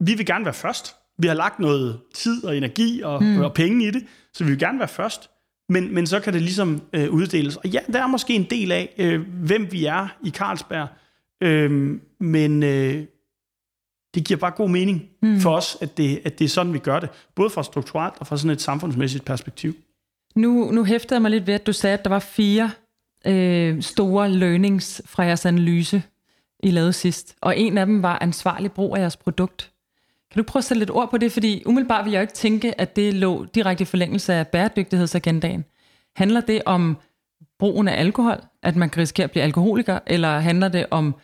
Vi 0.01 0.15
vil 0.15 0.27
gerne 0.27 0.45
være 0.45 0.55
først. 0.55 0.95
Vi 1.19 1.27
har 1.27 1.35
lagt 1.35 1.59
noget 1.59 2.01
tid 2.15 2.45
og 2.45 2.57
energi 2.57 3.03
og, 3.03 3.23
mm. 3.25 3.41
og 3.41 3.55
penge 3.55 3.87
i 3.87 3.91
det, 3.91 4.03
så 4.37 4.45
vi 4.45 4.51
vil 4.51 4.59
gerne 4.59 4.79
være 4.79 4.89
først. 4.89 5.31
Men, 5.69 5.95
men 5.95 6.07
så 6.07 6.21
kan 6.21 6.33
det 6.33 6.43
ligesom 6.43 6.83
øh, 6.93 7.11
uddeles. 7.11 7.57
Og 7.57 7.69
ja, 7.69 7.79
der 7.93 8.03
er 8.03 8.07
måske 8.07 8.35
en 8.35 8.47
del 8.51 8.73
af, 8.73 8.95
øh, 8.99 9.21
hvem 9.21 9.73
vi 9.73 9.85
er 9.85 10.09
i 10.25 10.31
Carlsberg, 10.31 10.89
øh, 11.43 12.01
men 12.21 12.63
øh, 12.63 13.07
det 14.15 14.25
giver 14.25 14.41
bare 14.41 14.51
god 14.51 14.69
mening 14.69 15.03
mm. 15.23 15.41
for 15.41 15.57
os, 15.57 15.79
at 15.81 15.97
det, 15.97 16.21
at 16.25 16.39
det 16.39 16.45
er 16.45 16.49
sådan, 16.49 16.73
vi 16.73 16.79
gør 16.79 17.01
det. 17.01 17.09
Både 17.35 17.51
fra 17.51 17.63
strukturelt 17.63 18.15
og 18.21 18.27
fra 18.27 18.37
sådan 18.37 18.51
et 18.51 18.61
samfundsmæssigt 18.61 19.25
perspektiv. 19.25 19.75
Nu, 20.35 20.71
nu 20.71 20.85
hæftede 20.85 21.15
jeg 21.15 21.23
mig 21.23 21.31
lidt 21.31 21.47
ved, 21.47 21.55
at 21.55 21.67
du 21.67 21.73
sagde, 21.73 21.99
at 21.99 22.05
der 22.05 22.11
var 22.11 22.19
fire 22.19 22.71
øh, 23.27 23.83
store 23.83 24.31
learnings 24.31 25.03
fra 25.07 25.23
jeres 25.23 25.47
analyse, 25.47 26.03
I 26.63 26.71
lavede 26.71 26.93
sidst. 26.93 27.37
Og 27.41 27.59
en 27.59 27.79
af 27.79 27.87
dem 27.87 28.03
var 28.03 28.19
ansvarlig 28.21 28.73
brug 28.73 28.97
af 28.97 29.01
jeres 29.01 29.17
produkt. 29.17 29.73
Kan 30.37 30.45
du 30.45 30.51
prøve 30.53 30.61
at 30.61 30.65
sætte 30.65 30.79
lidt 30.79 30.91
ord 30.91 31.11
på 31.11 31.19
det? 31.19 31.33
Fordi 31.33 31.63
umiddelbart 31.67 32.05
vil 32.05 32.13
jeg 32.13 32.19
jo 32.19 32.23
ikke 32.23 32.35
tænke, 32.35 32.81
at 32.81 32.97
det 32.97 33.15
lå 33.15 33.45
direkte 33.55 33.83
i 33.83 33.85
forlængelse 33.85 34.35
af 34.35 34.49
bæredygtighedsagendaen. 34.49 35.65
Handler 36.17 36.41
det 36.41 36.63
om 36.67 36.97
brugen 37.59 37.89
af 37.89 38.01
alkohol, 38.01 38.37
at 38.63 38.77
man 38.77 38.91
kan 38.91 39.01
risikere 39.01 39.25
at 39.25 39.31
blive 39.31 39.43
alkoholiker, 39.43 39.99
eller 40.07 40.39
handler 40.39 40.69
det 40.69 40.87
om, 40.91 41.15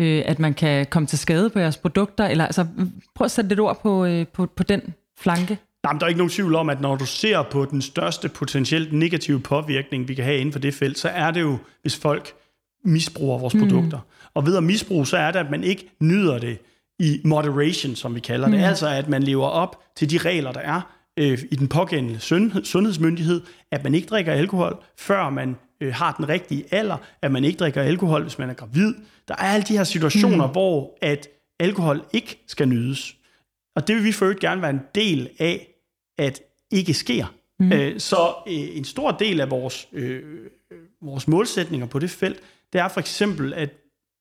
øh, 0.00 0.22
at 0.26 0.38
man 0.38 0.54
kan 0.54 0.86
komme 0.86 1.06
til 1.06 1.18
skade 1.18 1.50
på 1.50 1.58
jeres 1.58 1.76
produkter? 1.76 2.26
Eller, 2.26 2.44
altså, 2.44 2.66
prøv 3.14 3.24
at 3.24 3.30
sætte 3.30 3.48
lidt 3.48 3.60
ord 3.60 3.82
på, 3.82 4.04
øh, 4.04 4.26
på, 4.26 4.46
på 4.46 4.62
den 4.62 4.94
flanke. 5.18 5.58
Jamen, 5.86 6.00
der 6.00 6.06
er 6.06 6.08
ikke 6.08 6.18
nogen 6.18 6.30
tvivl 6.30 6.54
om, 6.54 6.70
at 6.70 6.80
når 6.80 6.96
du 6.96 7.06
ser 7.06 7.42
på 7.42 7.64
den 7.64 7.82
største 7.82 8.28
potentielt 8.28 8.92
negative 8.92 9.40
påvirkning, 9.40 10.08
vi 10.08 10.14
kan 10.14 10.24
have 10.24 10.38
inden 10.38 10.52
for 10.52 10.60
det 10.60 10.74
felt, 10.74 10.98
så 10.98 11.08
er 11.08 11.30
det 11.30 11.40
jo, 11.40 11.58
hvis 11.82 11.96
folk 11.96 12.32
misbruger 12.84 13.38
vores 13.38 13.54
mm. 13.54 13.60
produkter. 13.60 13.98
Og 14.34 14.46
ved 14.46 14.56
at 14.56 14.62
misbruge, 14.62 15.06
så 15.06 15.16
er 15.16 15.30
det, 15.30 15.38
at 15.38 15.50
man 15.50 15.64
ikke 15.64 15.90
nyder 16.00 16.38
det 16.38 16.58
i 17.02 17.20
moderation, 17.24 17.94
som 17.94 18.14
vi 18.14 18.20
kalder 18.20 18.48
det. 18.48 18.58
Mm. 18.58 18.64
Altså 18.64 18.88
at 18.88 19.08
man 19.08 19.22
lever 19.22 19.46
op 19.46 19.82
til 19.96 20.10
de 20.10 20.18
regler, 20.18 20.52
der 20.52 20.60
er 20.60 20.80
øh, 21.16 21.38
i 21.50 21.56
den 21.56 21.68
pågældende 21.68 22.20
sundhed, 22.20 22.64
sundhedsmyndighed, 22.64 23.42
at 23.70 23.84
man 23.84 23.94
ikke 23.94 24.06
drikker 24.06 24.32
alkohol, 24.32 24.84
før 24.96 25.30
man 25.30 25.56
øh, 25.80 25.94
har 25.94 26.12
den 26.12 26.28
rigtige 26.28 26.64
alder, 26.70 26.96
at 27.22 27.32
man 27.32 27.44
ikke 27.44 27.56
drikker 27.56 27.82
alkohol, 27.82 28.22
hvis 28.22 28.38
man 28.38 28.50
er 28.50 28.54
gravid. 28.54 28.94
Der 29.28 29.34
er 29.34 29.38
alle 29.38 29.64
de 29.68 29.76
her 29.76 29.84
situationer, 29.84 30.46
mm. 30.46 30.52
hvor 30.52 30.98
at 31.00 31.28
alkohol 31.60 32.04
ikke 32.12 32.42
skal 32.46 32.68
nydes. 32.68 33.16
Og 33.76 33.88
det 33.88 33.96
vil 33.96 34.04
vi 34.04 34.12
for 34.12 34.40
gerne 34.40 34.62
være 34.62 34.70
en 34.70 34.82
del 34.94 35.28
af, 35.38 35.68
at 36.18 36.40
ikke 36.70 36.94
sker. 36.94 37.34
Mm. 37.58 37.72
Øh, 37.72 38.00
så 38.00 38.34
øh, 38.46 38.76
en 38.76 38.84
stor 38.84 39.10
del 39.10 39.40
af 39.40 39.50
vores, 39.50 39.88
øh, 39.92 40.22
vores 41.00 41.28
målsætninger 41.28 41.86
på 41.86 41.98
det 41.98 42.10
felt, 42.10 42.40
det 42.72 42.80
er 42.80 42.88
for 42.88 43.00
eksempel, 43.00 43.54
at 43.54 43.70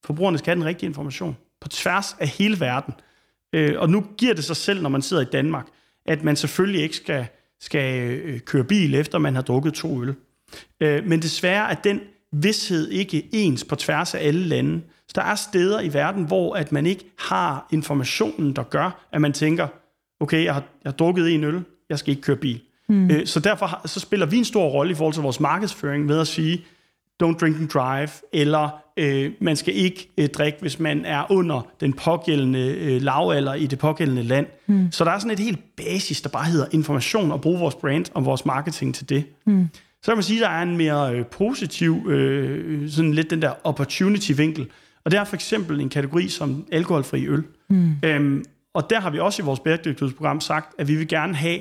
forbrugerne 0.06 0.38
skal 0.38 0.52
have 0.52 0.60
den 0.60 0.66
rigtige 0.66 0.88
information 0.88 1.38
på 1.62 1.70
tværs 1.70 2.16
af 2.20 2.28
hele 2.28 2.60
verden. 2.60 2.94
Øh, 3.54 3.80
og 3.80 3.90
nu 3.90 4.06
giver 4.18 4.34
det 4.34 4.44
sig 4.44 4.56
selv, 4.56 4.82
når 4.82 4.90
man 4.90 5.02
sidder 5.02 5.24
i 5.24 5.30
Danmark, 5.32 5.68
at 6.06 6.24
man 6.24 6.36
selvfølgelig 6.36 6.82
ikke 6.82 6.96
skal, 6.96 7.28
skal 7.60 8.10
øh, 8.10 8.40
køre 8.40 8.64
bil, 8.64 8.96
efter 8.96 9.18
man 9.18 9.36
har 9.36 9.42
drukket 9.42 9.74
to 9.74 10.02
øl. 10.02 10.16
Øh, 10.82 11.06
men 11.06 11.22
desværre 11.22 11.72
er 11.72 11.76
den 11.76 12.00
vidshed 12.32 12.90
ikke 12.90 13.30
ens 13.32 13.64
på 13.64 13.76
tværs 13.76 14.16
af 14.16 14.28
alle 14.28 14.42
lande. 14.42 14.82
Så 15.08 15.14
der 15.16 15.22
er 15.22 15.36
steder 15.36 15.82
i 15.82 15.94
verden, 15.94 16.24
hvor 16.24 16.56
at 16.56 16.72
man 16.72 16.86
ikke 16.86 17.06
har 17.20 17.68
informationen, 17.72 18.56
der 18.56 18.64
gør, 18.64 19.08
at 19.12 19.22
man 19.22 19.34
tænker, 19.34 19.68
okay, 20.20 20.44
jeg 20.44 20.54
har, 20.54 20.64
jeg 20.84 20.92
har 20.92 20.98
drukket 20.98 21.34
en 21.34 21.44
øl, 21.44 21.64
jeg 21.90 22.00
skal 22.00 22.12
ikke 22.12 22.22
køre 22.22 22.36
bil. 22.36 22.62
Mm. 22.90 23.12
Øh, 23.12 23.26
så 23.26 23.40
derfor 23.40 23.82
så 23.86 24.00
spiller 24.00 24.26
vi 24.26 24.38
en 24.38 24.46
stor 24.46 24.68
rolle 24.70 24.92
i 24.92 24.96
forhold 24.96 25.14
til 25.14 25.24
vores 25.24 25.40
markedsføring 25.40 26.06
med 26.06 26.20
at 26.20 26.28
sige, 26.28 26.66
don't 27.24 27.38
drink 27.38 27.60
and 27.60 27.70
drive, 27.70 28.10
eller 28.34 28.70
øh, 28.98 29.32
man 29.42 29.56
skal 29.56 29.76
ikke 29.76 30.10
øh, 30.18 30.28
drikke, 30.28 30.58
hvis 30.62 30.80
man 30.80 31.06
er 31.06 31.32
under 31.32 31.68
den 31.80 31.94
pågældende 31.94 32.60
øh, 32.60 33.02
lavalder 33.02 33.54
i 33.54 33.66
det 33.66 33.80
pågældende 33.80 34.24
land. 34.24 34.48
Mm. 34.68 34.92
Så 34.92 35.04
der 35.06 35.12
er 35.12 35.20
sådan 35.20 35.32
et 35.32 35.40
helt 35.40 35.60
basis, 35.78 36.22
der 36.22 36.30
bare 36.30 36.46
hedder 36.46 36.66
information, 36.72 37.32
og 37.32 37.42
bruge 37.42 37.60
vores 37.60 37.76
brand 37.76 38.06
og 38.14 38.26
vores 38.26 38.46
marketing 38.46 38.96
til 38.96 39.10
det. 39.10 39.24
Mm. 39.46 39.68
Så 40.04 40.12
kan 40.12 40.18
man 40.18 40.24
sige, 40.24 40.40
at 40.40 40.50
der 40.50 40.56
er 40.58 40.62
en 40.62 40.78
mere 40.78 41.16
øh, 41.16 41.26
positiv, 41.26 42.08
øh, 42.10 42.90
sådan 42.90 43.14
lidt 43.14 43.30
den 43.30 43.42
der 43.42 43.54
opportunity-vinkel, 43.64 44.68
Og 45.04 45.12
det 45.12 45.20
er 45.20 45.24
for 45.24 45.36
eksempel 45.36 45.80
en 45.82 45.90
kategori 45.90 46.28
som 46.28 46.66
alkoholfri 46.72 47.28
øl. 47.28 47.44
Mm. 47.70 47.96
Øhm, 48.04 48.46
og 48.74 48.90
der 48.90 49.00
har 49.00 49.10
vi 49.10 49.20
også 49.20 49.42
i 49.42 49.46
vores 49.46 49.60
bæredygtighedsprogram 49.60 50.42
sagt, 50.42 50.74
at 50.80 50.88
vi 50.88 50.96
vil 50.96 51.08
gerne 51.08 51.36
have, 51.36 51.60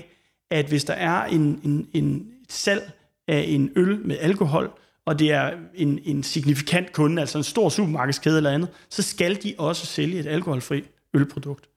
at 0.51 0.67
hvis 0.67 0.85
der 0.85 0.95
er 0.95 1.25
en, 1.25 1.61
en, 1.65 1.87
en 1.93 2.27
salg 2.49 2.91
af 3.29 3.45
en 3.49 3.71
øl 3.77 3.99
med 4.05 4.17
alkohol, 4.21 4.71
og 5.11 5.19
det 5.19 5.33
er 5.33 5.51
en, 5.75 5.99
en 6.05 6.23
signifikant 6.23 6.93
kunde, 6.93 7.21
altså 7.21 7.39
en 7.39 7.45
stor 7.45 7.69
supermarkedskæde 7.69 8.37
eller 8.37 8.51
andet, 8.51 8.69
så 8.91 9.03
skal 9.03 9.43
de 9.43 9.55
også 9.59 9.87
sælge 9.87 10.19
et 10.19 10.27
alkoholfri 10.27 10.85
ølprodukt. 11.15 11.69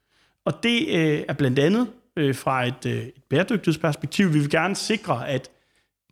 Og 0.46 0.64
det 0.64 0.88
øh, 0.90 1.24
er 1.28 1.34
blandt 1.34 1.60
andet 1.60 1.88
øh, 2.18 2.36
fra 2.36 2.66
et, 2.66 2.86
øh, 2.86 2.94
et 2.94 3.24
bæredygtighedsperspektiv. 3.30 4.34
Vi 4.34 4.40
vil 4.40 4.50
gerne 4.50 4.76
sikre, 4.76 5.30
at 5.30 5.50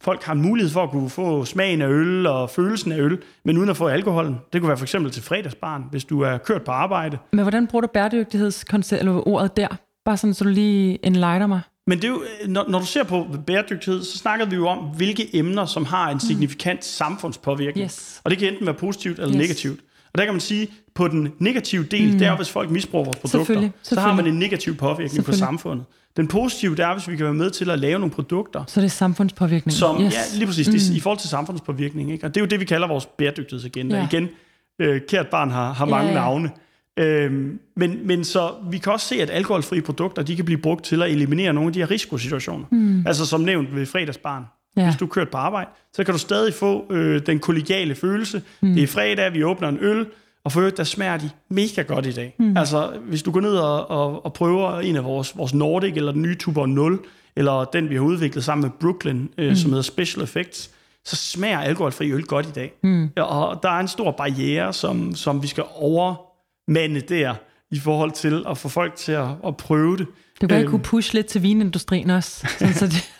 folk 0.02 0.24
har 0.24 0.34
en 0.34 0.42
mulighed 0.42 0.72
for 0.72 0.84
at 0.84 0.90
kunne 0.90 1.10
få 1.10 1.46
smagen 1.46 1.82
af 1.82 1.88
øl 1.88 2.28
og 2.28 2.50
følelsen 2.50 2.92
af 2.92 2.98
øl, 2.98 3.22
men 3.46 3.58
uden 3.58 3.70
at 3.70 3.78
få 3.78 3.88
alkoholen. 3.88 4.38
Det 4.54 4.62
kunne 4.62 4.68
være 4.68 4.78
for 4.78 4.86
eksempel 4.86 5.12
til 5.12 5.24
fredagsbarn, 5.24 5.84
hvis 5.92 6.06
du 6.06 6.22
er 6.22 6.38
kørt 6.38 6.64
på 6.64 6.72
arbejde. 6.72 7.18
Men 7.32 7.42
hvordan 7.42 7.68
bruger 7.68 7.82
du 7.82 7.88
bæredygtighedskoncept, 7.88 9.00
eller 9.00 9.28
ordet 9.28 9.58
der? 9.58 9.68
Bare 10.06 10.18
sådan, 10.18 10.34
så 10.34 10.44
du 10.44 10.50
lige 10.50 11.06
enlighter 11.06 11.48
mig. 11.48 11.62
Men 11.88 11.98
det 11.98 12.04
er 12.04 12.10
jo, 12.10 12.24
når, 12.48 12.66
når 12.70 12.80
du 12.80 12.86
ser 12.86 13.04
på 13.04 13.28
bæredygtighed, 13.48 14.04
så 14.04 14.18
snakker 14.18 14.46
vi 14.46 14.56
jo 14.56 14.68
om, 14.68 14.78
hvilke 14.78 15.36
emner, 15.36 15.66
som 15.66 15.86
har 15.86 16.10
en 16.10 16.20
signifikant 16.20 16.80
mm. 16.80 16.84
samfundspåvirkning. 16.84 17.86
Yes. 17.86 18.22
Og 18.24 18.32
det 18.32 18.40
kan 18.40 18.48
enten 18.48 18.66
være 18.66 18.76
positivt 18.76 19.20
eller 19.20 19.30
yes. 19.30 19.38
negativt. 19.38 19.80
Og 20.14 20.18
der 20.18 20.26
kan 20.26 20.34
man 20.34 20.42
sige, 20.42 20.68
på 20.96 21.08
den 21.08 21.34
negative 21.40 21.84
del, 21.84 22.12
mm. 22.12 22.20
det 22.20 22.28
er 22.28 22.36
hvis 22.36 22.50
folk 22.50 22.70
misbruger 22.70 23.06
vores 23.06 23.18
produkter, 23.18 23.40
Selvfølgelig. 23.40 23.72
så 23.84 24.00
har 24.00 24.16
man 24.16 24.28
en 24.28 24.40
negativ 24.40 24.76
påvirkning 24.76 25.26
på 25.26 25.32
samfundet. 25.32 25.86
Den 26.18 26.28
positive, 26.28 26.76
det 26.76 26.86
er, 26.86 26.94
hvis 26.94 27.08
vi 27.08 27.16
kan 27.16 27.26
være 27.26 27.34
med 27.34 27.50
til 27.50 27.70
at 27.70 27.80
lave 27.80 28.00
nogle 28.00 28.12
produkter. 28.12 28.64
Så 28.68 28.82
det 28.82 28.86
er 28.86 28.90
samfundspåvirkning. 28.90 29.74
Som, 29.74 30.02
yes. 30.02 30.14
Ja, 30.14 30.38
lige 30.38 30.48
præcis. 30.48 30.68
Mm. 30.68 30.74
Det 30.74 30.90
er, 30.90 30.96
I 30.96 31.00
forhold 31.00 31.20
til 31.20 31.30
samfundspåvirkning. 31.30 32.12
Ikke? 32.12 32.26
Og 32.26 32.36
det 32.36 32.42
er 32.42 32.46
jo 32.46 32.48
det, 32.48 32.60
vi 32.60 32.66
kalder 32.66 32.88
vores 32.88 33.06
bæredygtighedsagenda. 33.06 33.98
Ja. 33.98 34.08
Igen, 34.12 34.30
øh, 34.80 35.02
kært 35.08 35.28
barn 35.28 35.52
har, 35.52 35.74
har 35.74 35.86
mange 35.86 36.08
ja, 36.08 36.14
ja. 36.14 36.20
navne. 36.20 36.52
Øhm, 37.02 37.60
men, 37.76 38.08
men 38.08 38.24
så 38.24 38.52
vi 38.72 38.78
kan 38.78 38.94
også 38.94 39.08
se, 39.08 39.22
at 39.22 39.30
alkoholfrie 39.30 39.82
produkter, 39.82 40.24
de 40.24 40.36
kan 40.36 40.46
blive 40.46 40.58
brugt 40.58 40.86
til 40.86 41.04
at 41.04 41.12
eliminere 41.12 41.54
nogle 41.54 41.68
af 41.68 41.74
de 41.74 41.80
her 41.80 41.92
risikosituationer. 41.92 42.66
Mm. 42.72 43.08
Altså 43.08 43.26
som 43.26 43.42
nævnt 43.42 43.76
ved 43.76 43.86
fredagsbarn. 43.86 44.44
Ja. 44.78 44.86
Hvis 44.86 44.96
du 44.96 45.08
kørt 45.08 45.30
på 45.30 45.38
arbejde, 45.38 45.70
så 45.94 46.04
kan 46.04 46.14
du 46.14 46.20
stadig 46.20 46.54
få 46.54 46.86
øh, 46.90 47.26
den 47.26 47.40
kollegiale 47.40 47.96
følelse. 47.96 48.42
Mm. 48.62 48.74
Det 48.74 48.84
er 48.84 48.88
fredag, 48.88 49.34
vi 49.34 49.44
åbner 49.44 49.70
en 49.70 49.78
øl, 49.82 50.06
og 50.44 50.52
for 50.52 50.60
øvrigt, 50.60 50.78
der 50.78 50.84
smager 50.84 51.18
de 51.18 51.30
mega 51.50 51.82
godt 51.82 52.06
i 52.06 52.12
dag. 52.12 52.36
Mm. 52.40 52.58
Altså, 52.58 52.92
hvis 53.04 53.24
du 53.24 53.32
går 53.32 53.42
ned 53.42 53.56
og, 53.56 53.92
og, 53.92 54.26
og 54.26 54.34
prøver 54.34 54.80
en 54.80 54.96
af 54.96 55.04
vores, 55.04 55.38
vores 55.38 55.54
Nordic, 55.54 55.94
eller 55.96 56.12
den 56.12 56.22
nye 56.22 56.36
Tuber 56.36 56.66
0, 56.66 57.00
eller 57.36 57.64
den, 57.64 57.90
vi 57.90 57.96
har 57.96 58.02
udviklet 58.02 58.44
sammen 58.44 58.62
med 58.62 58.72
Brooklyn, 58.80 59.28
øh, 59.38 59.50
mm. 59.50 59.56
som 59.56 59.70
hedder 59.70 59.84
Special 59.84 60.24
Effects, 60.24 60.72
så 61.06 61.16
smager 61.16 61.60
alkoholfri 61.60 62.12
øl 62.12 62.24
godt 62.24 62.46
i 62.46 62.52
dag. 62.52 62.74
Mm. 62.84 63.10
Og 63.18 63.60
der 63.64 63.70
er 63.70 63.80
en 63.80 63.88
stor 63.88 64.12
barriere, 64.12 64.74
som, 64.74 65.16
som 65.16 65.44
vi 65.44 65.48
skal 65.48 65.64
overmande 66.68 67.02
der, 67.02 67.36
i 67.72 67.80
forhold 67.80 68.12
til 68.12 68.44
at 68.50 68.58
få 68.58 68.70
folk 68.70 68.96
til 68.96 69.12
at, 69.12 69.28
at 69.48 69.58
prøve 69.58 69.98
det. 69.98 70.08
Du 70.42 70.48
kan 70.48 70.62
øhm, 70.62 70.70
kunne 70.70 70.82
pushe 70.82 71.14
lidt 71.14 71.28
til 71.28 71.44
vinindustrien 71.44 72.10
også. 72.10 72.48
Sådan, 72.60 72.74
så 72.74 72.86
det, 72.86 73.12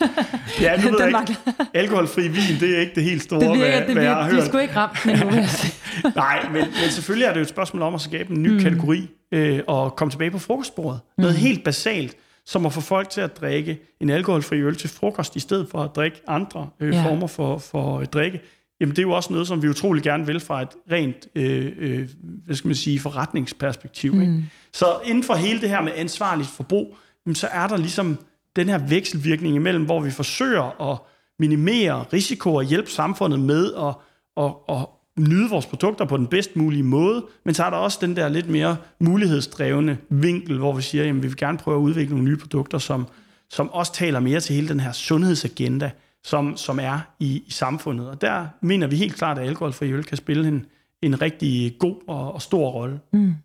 ja, 0.62 0.82
nu 0.82 0.92
ved 0.92 1.00
jeg 1.00 1.26
ikke. 1.30 1.42
Alkoholfri 1.74 2.22
vin, 2.22 2.60
det 2.60 2.76
er 2.76 2.80
ikke 2.80 2.96
det 2.96 3.04
helt 3.04 3.24
store, 3.24 3.40
det 3.40 3.50
virker, 3.50 3.78
hvad, 3.78 3.88
det 3.88 3.96
hvad 3.96 4.04
jeg 4.04 4.16
har 4.16 4.24
hørt. 4.24 4.32
Det 4.32 4.42
er 4.42 4.46
sgu 4.46 4.58
ikke 4.58 4.76
ramt 4.76 5.06
men 5.06 5.20
nu, 5.20 5.30
Nej, 6.16 6.50
men, 6.52 6.62
men 6.62 6.90
selvfølgelig 6.90 7.26
er 7.26 7.30
det 7.30 7.38
jo 7.38 7.42
et 7.42 7.50
spørgsmål 7.50 7.82
om 7.82 7.96
at 7.96 8.02
skabe 8.02 8.34
en 8.34 8.44
ny 8.44 8.50
mm. 8.50 8.60
kategori 8.60 9.10
øh, 9.32 9.60
og 9.68 9.96
komme 9.96 10.12
tilbage 10.12 10.32
på 10.32 10.40
frokostbordet. 10.40 11.00
Mm. 11.18 11.22
Noget 11.22 11.38
helt 11.38 11.64
basalt, 11.64 12.16
som 12.46 12.66
at 12.66 12.74
få 12.74 12.82
folk 12.82 13.10
til 13.10 13.22
at 13.22 13.42
drikke 13.42 13.80
en 14.02 14.10
alkoholfri 14.10 14.62
øl 14.62 14.76
til 14.76 14.90
frokost, 14.90 15.36
i 15.36 15.40
stedet 15.40 15.68
for 15.72 15.84
at 15.84 15.90
drikke 15.96 16.22
andre 16.28 16.70
øh, 16.80 16.94
ja. 16.94 17.06
former 17.06 17.28
for, 17.28 17.58
for 17.58 18.00
øh, 18.00 18.06
drikke. 18.06 18.42
Jamen 18.82 18.96
det 18.96 19.00
er 19.00 19.04
jo 19.04 19.12
også 19.12 19.34
noget, 19.34 19.48
som 19.48 19.64
vi 19.64 19.70
utrolig 19.70 20.04
gerne 20.04 20.26
vil 20.26 20.40
fra 20.40 20.62
et 20.62 20.70
rent 20.92 21.28
øh, 21.36 21.72
øh, 21.78 22.10
hvad 22.46 22.56
skal 22.56 22.68
man 22.68 22.76
sige, 22.76 23.00
forretningsperspektiv. 23.00 24.14
Mm. 24.14 24.22
Ikke? 24.22 24.46
Så 24.74 24.86
inden 25.06 25.24
for 25.24 25.34
hele 25.34 25.62
det 25.62 25.70
her 25.70 25.82
med 25.82 25.92
ansvarligt 25.96 26.50
forbrug, 26.50 26.98
jamen, 27.26 27.36
så 27.36 27.48
er 27.48 27.68
der 27.68 27.78
ligesom 27.78 28.18
den 28.56 28.70
her 28.70 28.78
vekselvirkning 28.88 29.56
imellem, 29.56 29.86
hvor 29.86 30.00
vi 30.00 30.12
forsøger 30.12 30.92
at 30.92 30.98
minimere 31.40 32.06
risiko 32.14 32.56
og 32.56 32.64
hjælpe 32.64 32.90
samfundet 32.90 33.40
med 33.40 33.74
at, 33.74 33.96
at, 34.38 34.54
at 34.70 34.86
nyde 35.20 35.50
vores 35.50 35.66
produkter 35.66 36.06
på 36.06 36.18
den 36.18 36.28
bedst 36.28 36.56
mulige 36.56 36.84
måde, 36.84 37.26
men 37.46 37.54
så 37.54 37.64
er 37.64 37.70
der 37.70 37.78
også 37.78 37.98
den 38.02 38.16
der 38.16 38.30
lidt 38.30 38.50
mere 38.50 38.78
mulighedsdrevne 39.00 39.98
vinkel, 40.10 40.58
hvor 40.58 40.74
vi 40.74 40.82
siger, 40.82 41.10
at 41.10 41.16
vi 41.16 41.28
vil 41.28 41.38
gerne 41.38 41.58
prøve 41.58 41.78
at 41.78 41.82
udvikle 41.82 42.16
nogle 42.16 42.30
nye 42.30 42.38
produkter, 42.38 42.78
som, 42.78 43.08
som 43.50 43.70
også 43.70 43.94
taler 43.94 44.20
mere 44.20 44.40
til 44.40 44.56
hele 44.56 44.68
den 44.68 44.80
her 44.80 44.92
sundhedsagenda, 44.92 45.92
som, 46.24 46.58
som 46.58 46.80
er 46.80 47.00
i, 47.20 47.44
i 47.48 47.52
samfundet. 47.52 48.10
Og 48.10 48.22
der 48.22 48.48
mener 48.62 48.88
vi 48.88 48.96
helt 48.96 49.16
klart, 49.16 49.38
at 49.38 49.48
alkoholfri 49.48 49.92
øl 49.92 50.04
kan 50.04 50.18
spille 50.18 50.48
en, 50.48 50.66
en 51.02 51.22
rigtig 51.22 51.76
god 51.80 51.96
og, 52.08 52.34
og 52.34 52.42
stor 52.42 52.70
rolle. 52.70 53.00
Mm. 53.14 53.36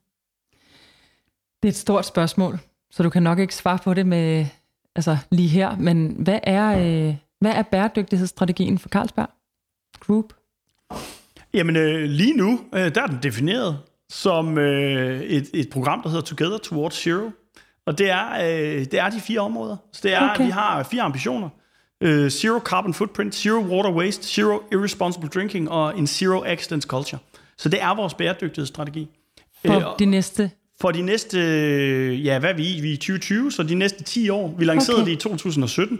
Det 1.63 1.69
er 1.69 1.73
et 1.73 1.77
stort 1.77 2.07
spørgsmål, 2.07 2.59
så 2.91 3.03
du 3.03 3.11
kan 3.11 3.23
nok 3.23 3.39
ikke 3.39 3.55
svare 3.55 3.79
på 3.85 3.95
det 3.95 4.07
med 4.07 4.47
altså 4.97 5.17
lige 5.31 5.49
her, 5.49 5.77
men 5.77 6.17
hvad 6.19 6.39
er, 6.43 6.79
øh, 6.79 7.15
hvad 7.41 7.53
er 7.53 7.63
bæredygtighedsstrategien 7.63 8.79
for 8.79 8.89
Carlsberg 8.89 9.29
Group? 10.01 10.33
Jamen 11.55 11.77
øh, 11.77 12.03
lige 12.03 12.37
nu, 12.37 12.61
øh, 12.75 12.95
der 12.95 13.03
er 13.03 13.07
den 13.07 13.19
defineret 13.23 13.79
som 14.09 14.59
øh, 14.59 15.21
et, 15.21 15.51
et 15.55 15.71
program, 15.71 16.03
der 16.03 16.09
hedder 16.09 16.25
Together 16.25 16.59
Towards 16.59 17.03
Zero. 17.03 17.31
Og 17.87 17.99
det 17.99 18.11
er, 18.11 18.33
øh, 18.33 18.85
det 18.85 18.95
er 18.95 19.11
de 19.11 19.21
fire 19.21 19.41
områder. 19.41 19.77
Så 19.93 20.01
det 20.03 20.15
er, 20.15 20.31
okay. 20.31 20.45
vi 20.45 20.51
har 20.51 20.83
fire 20.83 21.03
ambitioner. 21.03 21.49
Uh, 22.05 22.29
zero 22.29 22.59
carbon 22.59 22.95
footprint, 22.95 23.35
zero 23.35 23.61
water 23.61 23.91
waste, 23.91 24.27
zero 24.27 24.63
irresponsible 24.73 25.29
drinking 25.29 25.71
og 25.71 25.99
en 25.99 26.07
zero 26.07 26.45
accidents 26.45 26.87
culture. 26.87 27.19
Så 27.59 27.69
det 27.69 27.83
er 27.83 27.95
vores 27.95 28.15
bæredygtighedsstrategi. 28.15 29.09
For 29.67 29.77
uh, 29.77 29.99
de 29.99 30.05
næste? 30.05 30.51
For 30.81 30.91
de 30.91 31.03
næste, 31.03 31.39
ja 32.15 32.39
hvad 32.39 32.51
er 32.51 32.55
vi 32.55 32.77
i? 32.77 32.81
Vi 32.81 32.89
er 32.89 32.93
i 32.93 32.97
2020, 32.97 33.53
så 33.53 33.63
de 33.63 33.75
næste 33.75 34.05
10 34.05 34.29
år. 34.29 34.55
Vi 34.59 34.65
lancerede 34.65 35.03
okay. 35.03 35.11
det 35.11 35.17
i 35.17 35.21
2017, 35.21 35.99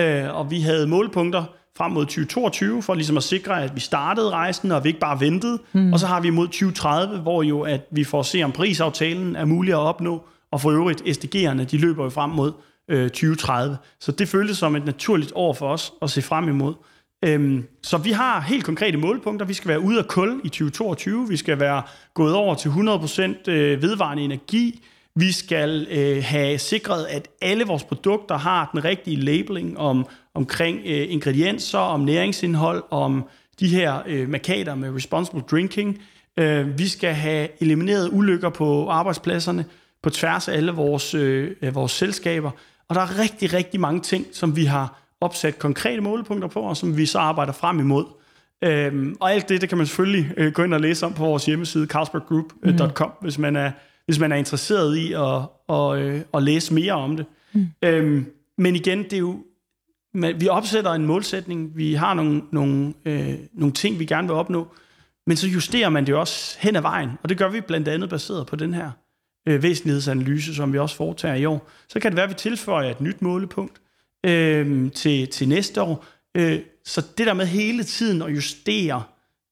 uh, 0.00 0.36
og 0.36 0.50
vi 0.50 0.60
havde 0.60 0.86
målpunkter 0.86 1.44
frem 1.76 1.92
mod 1.92 2.04
2022, 2.04 2.82
for 2.82 2.94
ligesom 2.94 3.16
at 3.16 3.22
sikre, 3.22 3.62
at 3.62 3.74
vi 3.74 3.80
startede 3.80 4.30
rejsen, 4.30 4.72
og 4.72 4.84
vi 4.84 4.88
ikke 4.88 5.00
bare 5.00 5.20
ventede. 5.20 5.58
Mm. 5.72 5.92
Og 5.92 6.00
så 6.00 6.06
har 6.06 6.20
vi 6.20 6.30
mod 6.30 6.46
2030, 6.46 7.18
hvor 7.18 7.42
jo 7.42 7.60
at 7.60 7.80
vi 7.90 8.04
får 8.04 8.22
se, 8.22 8.42
om 8.42 8.52
prisaftalen 8.52 9.36
er 9.36 9.44
mulig 9.44 9.72
at 9.72 9.78
opnå, 9.78 10.22
og 10.50 10.60
for 10.60 10.70
øvrigt 10.70 11.02
SDG'erne, 11.02 11.64
de 11.64 11.78
løber 11.78 12.04
jo 12.04 12.10
frem 12.10 12.30
mod 12.30 12.52
øh, 12.88 13.10
2030. 13.10 13.76
Så 14.00 14.12
det 14.12 14.28
føltes 14.28 14.58
som 14.58 14.76
et 14.76 14.84
naturligt 14.84 15.32
år 15.34 15.52
for 15.52 15.68
os 15.68 15.92
at 16.02 16.10
se 16.10 16.22
frem 16.22 16.48
imod. 16.48 16.74
Øhm, 17.24 17.64
så 17.82 17.98
vi 17.98 18.10
har 18.10 18.40
helt 18.40 18.64
konkrete 18.64 18.98
målpunkter. 18.98 19.46
Vi 19.46 19.54
skal 19.54 19.68
være 19.68 19.80
ude 19.80 19.98
af 19.98 20.08
kul 20.08 20.40
i 20.44 20.48
2022. 20.48 21.28
Vi 21.28 21.36
skal 21.36 21.60
være 21.60 21.82
gået 22.14 22.34
over 22.34 22.54
til 22.54 22.68
100% 22.68 23.50
øh, 23.50 23.82
vedvarende 23.82 24.22
energi. 24.22 24.84
Vi 25.16 25.32
skal 25.32 25.86
øh, 25.90 26.22
have 26.24 26.58
sikret, 26.58 27.04
at 27.04 27.28
alle 27.42 27.64
vores 27.64 27.84
produkter 27.84 28.38
har 28.38 28.70
den 28.72 28.84
rigtige 28.84 29.16
labeling 29.16 29.78
om, 29.78 30.06
omkring 30.34 30.78
øh, 30.86 31.12
ingredienser, 31.12 31.78
om 31.78 32.00
næringsindhold, 32.00 32.84
om 32.90 33.24
de 33.60 33.68
her 33.68 34.02
øh, 34.06 34.28
markader 34.28 34.74
med 34.74 34.94
responsible 34.94 35.42
drinking. 35.50 36.02
Øh, 36.38 36.78
vi 36.78 36.88
skal 36.88 37.14
have 37.14 37.48
elimineret 37.60 38.08
ulykker 38.12 38.48
på 38.48 38.88
arbejdspladserne 38.88 39.64
på 40.02 40.10
tværs 40.10 40.48
af 40.48 40.56
alle 40.56 40.72
vores, 40.72 41.14
øh, 41.14 41.74
vores 41.74 41.92
selskaber. 41.92 42.50
Og 42.88 42.94
der 42.94 43.00
er 43.00 43.18
rigtig, 43.18 43.52
rigtig 43.52 43.80
mange 43.80 44.00
ting, 44.00 44.26
som 44.32 44.56
vi 44.56 44.64
har 44.64 45.00
opsat 45.20 45.58
konkrete 45.58 46.00
målepunkter 46.00 46.48
på, 46.48 46.60
og 46.60 46.76
som 46.76 46.96
vi 46.96 47.06
så 47.06 47.18
arbejder 47.18 47.52
frem 47.52 47.80
imod. 47.80 48.04
Øhm, 48.64 49.16
og 49.20 49.32
alt 49.32 49.48
det, 49.48 49.60
det 49.60 49.68
kan 49.68 49.78
man 49.78 49.86
selvfølgelig 49.86 50.32
øh, 50.36 50.52
gå 50.52 50.62
ind 50.62 50.74
og 50.74 50.80
læse 50.80 51.06
om 51.06 51.12
på 51.12 51.24
vores 51.24 51.46
hjemmeside, 51.46 51.86
carlsberggroup.com, 51.86 53.08
mm. 53.08 53.14
hvis, 53.20 53.38
man 53.38 53.56
er, 53.56 53.70
hvis 54.06 54.18
man 54.18 54.32
er 54.32 54.36
interesseret 54.36 54.96
i 54.96 55.12
at, 55.12 55.42
og, 55.68 56.00
øh, 56.02 56.20
at 56.34 56.42
læse 56.42 56.74
mere 56.74 56.92
om 56.92 57.16
det. 57.16 57.26
Mm. 57.52 57.66
Øhm, 57.82 58.26
men 58.58 58.76
igen, 58.76 59.02
det 59.02 59.12
er 59.12 59.18
jo, 59.18 59.38
vi 60.14 60.48
opsætter 60.48 60.92
en 60.92 61.06
målsætning, 61.06 61.76
vi 61.76 61.94
har 61.94 62.14
nogle, 62.14 62.42
nogle, 62.52 62.94
øh, 63.04 63.34
nogle 63.52 63.72
ting, 63.72 63.98
vi 63.98 64.04
gerne 64.04 64.28
vil 64.28 64.36
opnå, 64.36 64.68
men 65.26 65.36
så 65.36 65.48
justerer 65.48 65.88
man 65.88 66.06
det 66.06 66.14
også 66.14 66.56
hen 66.60 66.76
ad 66.76 66.82
vejen, 66.82 67.10
og 67.22 67.28
det 67.28 67.38
gør 67.38 67.48
vi 67.48 67.60
blandt 67.60 67.88
andet 67.88 68.10
baseret 68.10 68.46
på 68.46 68.56
den 68.56 68.74
her 68.74 68.90
øh, 69.48 69.62
væsentlighedsanalyse, 69.62 70.54
som 70.54 70.72
vi 70.72 70.78
også 70.78 70.96
foretager 70.96 71.34
i 71.34 71.44
år. 71.44 71.70
Så 71.88 72.00
kan 72.00 72.10
det 72.10 72.16
være, 72.16 72.24
at 72.24 72.30
vi 72.30 72.34
tilføjer 72.34 72.90
et 72.90 73.00
nyt 73.00 73.22
målepunkt 73.22 73.80
øh, 74.26 74.90
til, 74.92 75.28
til 75.28 75.48
næste 75.48 75.82
år. 75.82 76.04
Øh, 76.34 76.60
så 76.84 77.06
det 77.18 77.26
der 77.26 77.34
med 77.34 77.46
hele 77.46 77.84
tiden 77.84 78.22
at 78.22 78.30
justere 78.30 79.02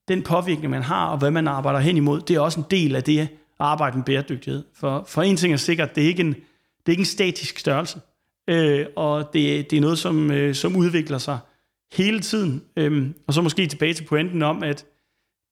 den 0.09 0.23
påvirkning, 0.23 0.71
man 0.71 0.83
har, 0.83 1.07
og 1.07 1.19
hvad 1.19 1.31
man 1.31 1.49
arbejder 1.49 1.81
hen 1.81 1.97
imod, 1.97 2.21
det 2.21 2.37
er 2.37 2.41
også 2.41 2.61
en 2.61 2.67
del 2.71 2.97
af 2.97 3.03
det 3.03 3.19
at 3.19 3.29
arbejde 3.59 3.97
med 3.97 4.05
bæredygtighed. 4.05 4.65
For, 4.75 5.05
for 5.09 5.23
en 5.23 5.37
ting 5.37 5.53
er 5.53 5.57
sikkert, 5.57 5.95
det 5.95 6.05
er 6.05 6.09
ikke 6.09 6.21
en, 6.21 6.35
det 6.35 6.87
er 6.87 6.91
ikke 6.91 7.01
en 7.01 7.07
statisk 7.07 7.59
størrelse. 7.59 8.01
Øh, 8.51 8.87
og 8.97 9.31
det, 9.33 9.71
det 9.71 9.77
er 9.77 9.81
noget, 9.81 9.99
som, 9.99 10.31
øh, 10.31 10.55
som 10.55 10.77
udvikler 10.77 11.19
sig 11.19 11.39
hele 11.93 12.21
tiden. 12.21 12.63
Øh, 12.77 13.11
og 13.27 13.35
så 13.35 13.43
måske 13.43 13.67
tilbage 13.67 13.95
til 13.95 14.05
pointen 14.05 14.43
om, 14.43 14.63
at 14.63 14.85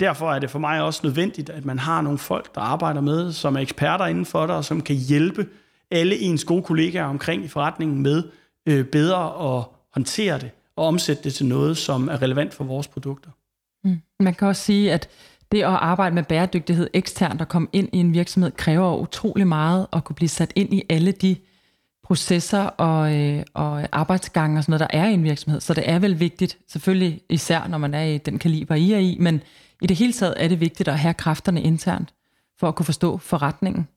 derfor 0.00 0.32
er 0.32 0.38
det 0.38 0.50
for 0.50 0.58
mig 0.58 0.82
også 0.82 1.00
nødvendigt, 1.04 1.50
at 1.50 1.64
man 1.64 1.78
har 1.78 2.00
nogle 2.00 2.18
folk, 2.18 2.54
der 2.54 2.60
arbejder 2.60 3.00
med, 3.00 3.32
som 3.32 3.56
er 3.56 3.60
eksperter 3.60 4.06
inden 4.06 4.26
for 4.26 4.46
det, 4.46 4.56
og 4.56 4.64
som 4.64 4.80
kan 4.80 4.96
hjælpe 4.96 5.46
alle 5.90 6.18
ens 6.18 6.44
gode 6.44 6.62
kollegaer 6.62 7.04
omkring 7.04 7.44
i 7.44 7.48
forretningen 7.48 8.02
med 8.02 8.22
øh, 8.66 8.84
bedre 8.84 9.56
at 9.56 9.64
håndtere 9.94 10.38
det 10.38 10.50
og 10.76 10.86
omsætte 10.86 11.22
det 11.22 11.34
til 11.34 11.46
noget, 11.46 11.76
som 11.76 12.08
er 12.08 12.22
relevant 12.22 12.54
for 12.54 12.64
vores 12.64 12.88
produkter. 12.88 13.30
Mm. 13.84 14.00
Man 14.20 14.34
kan 14.34 14.48
også 14.48 14.62
sige, 14.62 14.92
at 14.92 15.08
Det 15.52 15.58
at 15.58 15.64
arbejde 15.64 16.14
med 16.14 16.22
bæredygtighed 16.22 16.90
eksternt 16.92 17.40
og 17.40 17.48
komme 17.48 17.68
ind 17.72 17.88
i 17.92 17.98
en 17.98 18.14
virksomhed 18.14 18.50
kræver 18.50 18.96
utrolig 18.96 19.46
meget 19.46 19.86
at 19.92 20.04
kunne 20.04 20.16
blive 20.16 20.28
sat 20.28 20.52
ind 20.56 20.74
i 20.74 20.82
alle 20.88 21.12
de 21.12 21.36
processer 22.04 22.62
og, 22.62 23.16
øh, 23.16 23.42
og 23.54 23.88
arbejdsgange 23.92 24.58
og 24.58 24.64
sådan 24.64 24.70
noget, 24.70 24.90
der 24.92 24.98
er 24.98 25.08
i 25.08 25.14
en 25.14 25.24
virksomhed. 25.24 25.60
Så 25.60 25.74
det 25.74 25.90
er 25.90 25.98
vel 25.98 26.20
vigtigt, 26.20 26.58
selvfølgelig 26.68 27.20
især 27.28 27.66
når 27.68 27.78
man 27.78 27.94
er 27.94 28.04
i 28.04 28.18
den 28.18 28.38
kaliber, 28.38 28.74
I 28.74 28.92
er 28.92 28.98
i, 28.98 29.16
men 29.20 29.42
i 29.82 29.86
det 29.86 29.96
hele 29.96 30.12
taget 30.12 30.34
er 30.36 30.48
det 30.48 30.60
vigtigt 30.60 30.88
at 30.88 30.98
have 30.98 31.14
kræfterne 31.14 31.62
internt 31.62 32.14
for 32.58 32.68
at 32.68 32.74
kunne 32.74 32.86
forstå 32.86 33.18
forretningen. 33.18 33.88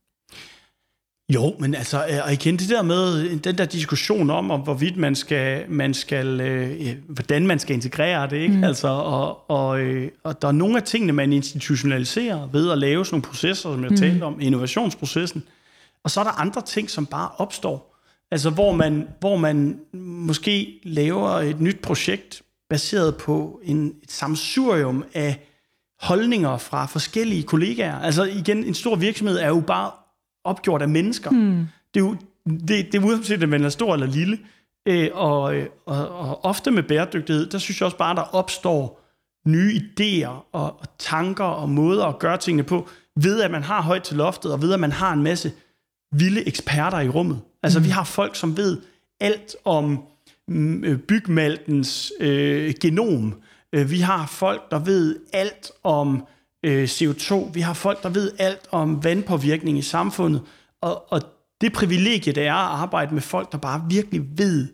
Jo, 1.29 1.55
men 1.59 1.75
altså, 1.75 1.97
øh, 1.97 2.19
og 2.25 2.33
igen 2.33 2.57
det 2.57 2.69
der 2.69 2.81
med 2.81 3.37
den 3.39 3.57
der 3.57 3.65
diskussion 3.65 4.29
om, 4.29 4.51
om 4.51 4.59
hvorvidt 4.59 4.97
man 4.97 5.15
skal, 5.15 5.65
man 5.69 5.93
skal 5.93 6.41
øh, 6.41 6.95
hvordan 7.07 7.47
man 7.47 7.59
skal 7.59 7.75
integrere 7.75 8.29
det, 8.29 8.37
ikke? 8.37 8.57
Mm. 8.57 8.63
Altså, 8.63 8.87
og, 8.87 9.49
og, 9.49 9.79
øh, 9.79 10.11
og 10.23 10.41
der 10.41 10.47
er 10.47 10.51
nogle 10.51 10.77
af 10.77 10.83
tingene, 10.83 11.13
man 11.13 11.33
institutionaliserer 11.33 12.47
ved 12.47 12.71
at 12.71 12.77
lave 12.77 13.05
sådan 13.05 13.15
nogle 13.15 13.23
processer, 13.23 13.73
som 13.73 13.83
jeg 13.83 13.89
mm. 13.89 13.97
talte 13.97 14.23
om, 14.23 14.41
innovationsprocessen, 14.41 15.43
og 16.03 16.11
så 16.11 16.19
er 16.19 16.23
der 16.23 16.31
andre 16.31 16.61
ting, 16.61 16.89
som 16.89 17.05
bare 17.05 17.29
opstår. 17.37 17.95
Altså, 18.31 18.49
hvor 18.49 18.71
man, 18.71 19.07
hvor 19.19 19.37
man 19.37 19.79
måske 19.93 20.79
laver 20.83 21.29
et 21.29 21.61
nyt 21.61 21.79
projekt, 21.79 22.41
baseret 22.69 23.17
på 23.17 23.61
en, 23.63 23.93
et 24.03 24.11
samsurium 24.11 25.05
af 25.13 25.39
holdninger 26.03 26.57
fra 26.57 26.85
forskellige 26.85 27.43
kollegaer. 27.43 27.99
Altså 27.99 28.23
igen, 28.23 28.63
en 28.63 28.73
stor 28.73 28.95
virksomhed 28.95 29.39
er 29.39 29.47
jo 29.47 29.59
bare 29.59 29.91
opgjort 30.45 30.81
af 30.81 30.89
mennesker. 30.89 31.29
Hmm. 31.29 31.67
Det 31.93 31.99
er 31.99 32.05
jo 32.05 32.15
det, 32.45 32.69
det 32.69 32.95
er 32.95 33.05
uanset, 33.05 33.43
om 33.43 33.49
man 33.49 33.63
er 33.63 33.69
stor 33.69 33.93
eller 33.93 34.07
lille. 34.07 34.39
Øh, 34.87 35.09
og, 35.13 35.55
og, 35.85 36.09
og 36.09 36.45
ofte 36.45 36.71
med 36.71 36.83
bæredygtighed, 36.83 37.45
der 37.49 37.57
synes 37.57 37.81
jeg 37.81 37.85
også 37.85 37.97
bare, 37.97 38.15
der 38.15 38.35
opstår 38.35 39.03
nye 39.47 39.81
idéer 39.81 40.27
og, 40.27 40.79
og 40.79 40.87
tanker 40.99 41.43
og 41.43 41.69
måder 41.69 42.05
at 42.05 42.19
gøre 42.19 42.37
tingene 42.37 42.63
på, 42.63 42.89
ved 43.15 43.41
at 43.41 43.51
man 43.51 43.63
har 43.63 43.81
højt 43.81 44.03
til 44.03 44.17
loftet, 44.17 44.53
og 44.53 44.61
ved 44.61 44.73
at 44.73 44.79
man 44.79 44.91
har 44.91 45.13
en 45.13 45.23
masse 45.23 45.51
vilde 46.11 46.47
eksperter 46.47 46.99
i 46.99 47.09
rummet. 47.09 47.41
Altså 47.63 47.79
mm. 47.79 47.85
vi 47.85 47.89
har 47.89 48.03
folk, 48.03 48.35
som 48.35 48.57
ved 48.57 48.81
alt 49.19 49.55
om 49.65 50.03
mm, 50.47 50.83
øh, 50.83 50.99
bygmaltens 50.99 52.11
øh, 52.19 52.73
genom. 52.81 53.35
Øh, 53.73 53.91
vi 53.91 53.99
har 53.99 54.25
folk, 54.25 54.71
der 54.71 54.79
ved 54.79 55.19
alt 55.33 55.71
om 55.83 56.25
øh, 56.63 56.83
CO2. 56.83 57.51
Vi 57.53 57.61
har 57.61 57.73
folk, 57.73 58.03
der 58.03 58.09
ved 58.09 58.31
alt 58.39 58.67
om 58.71 59.03
vandpåvirkning 59.03 59.77
i 59.77 59.81
samfundet. 59.81 60.41
Og, 60.81 61.11
og 61.11 61.21
det 61.61 61.73
privilegie, 61.73 62.33
det 62.33 62.47
er 62.47 62.53
at 62.53 62.81
arbejde 62.81 63.13
med 63.13 63.21
folk, 63.21 63.51
der 63.51 63.57
bare 63.57 63.85
virkelig 63.89 64.37
ved 64.37 64.67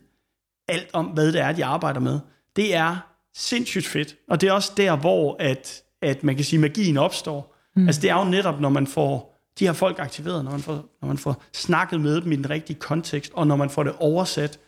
alt 0.67 0.89
om, 0.93 1.05
hvad 1.05 1.31
det 1.31 1.41
er, 1.41 1.51
de 1.51 1.65
arbejder 1.65 1.99
med, 1.99 2.19
det 2.55 2.75
er 2.75 2.97
sindssygt 3.35 3.87
fedt. 3.87 4.15
Og 4.29 4.41
det 4.41 4.49
er 4.49 4.53
også 4.53 4.71
der, 4.77 4.95
hvor 4.95 5.35
at, 5.39 5.83
at 6.01 6.23
man 6.23 6.35
kan 6.35 6.45
sige, 6.45 6.59
magien 6.59 6.97
opstår. 6.97 7.55
Mm. 7.75 7.87
Altså 7.87 8.01
det 8.01 8.09
er 8.09 8.15
jo 8.15 8.23
netop, 8.23 8.59
når 8.59 8.69
man 8.69 8.87
får 8.87 9.39
de 9.59 9.65
her 9.65 9.73
folk 9.73 9.99
aktiveret, 9.99 10.43
når 10.43 10.51
man, 10.51 10.59
får, 10.59 10.85
når 11.01 11.07
man 11.07 11.17
får 11.17 11.43
snakket 11.53 12.01
med 12.01 12.21
dem 12.21 12.31
i 12.31 12.35
den 12.35 12.49
rigtige 12.49 12.79
kontekst, 12.79 13.31
og 13.33 13.47
når 13.47 13.55
man 13.55 13.69
får 13.69 13.83
det 13.83 13.93
oversat 13.99 14.59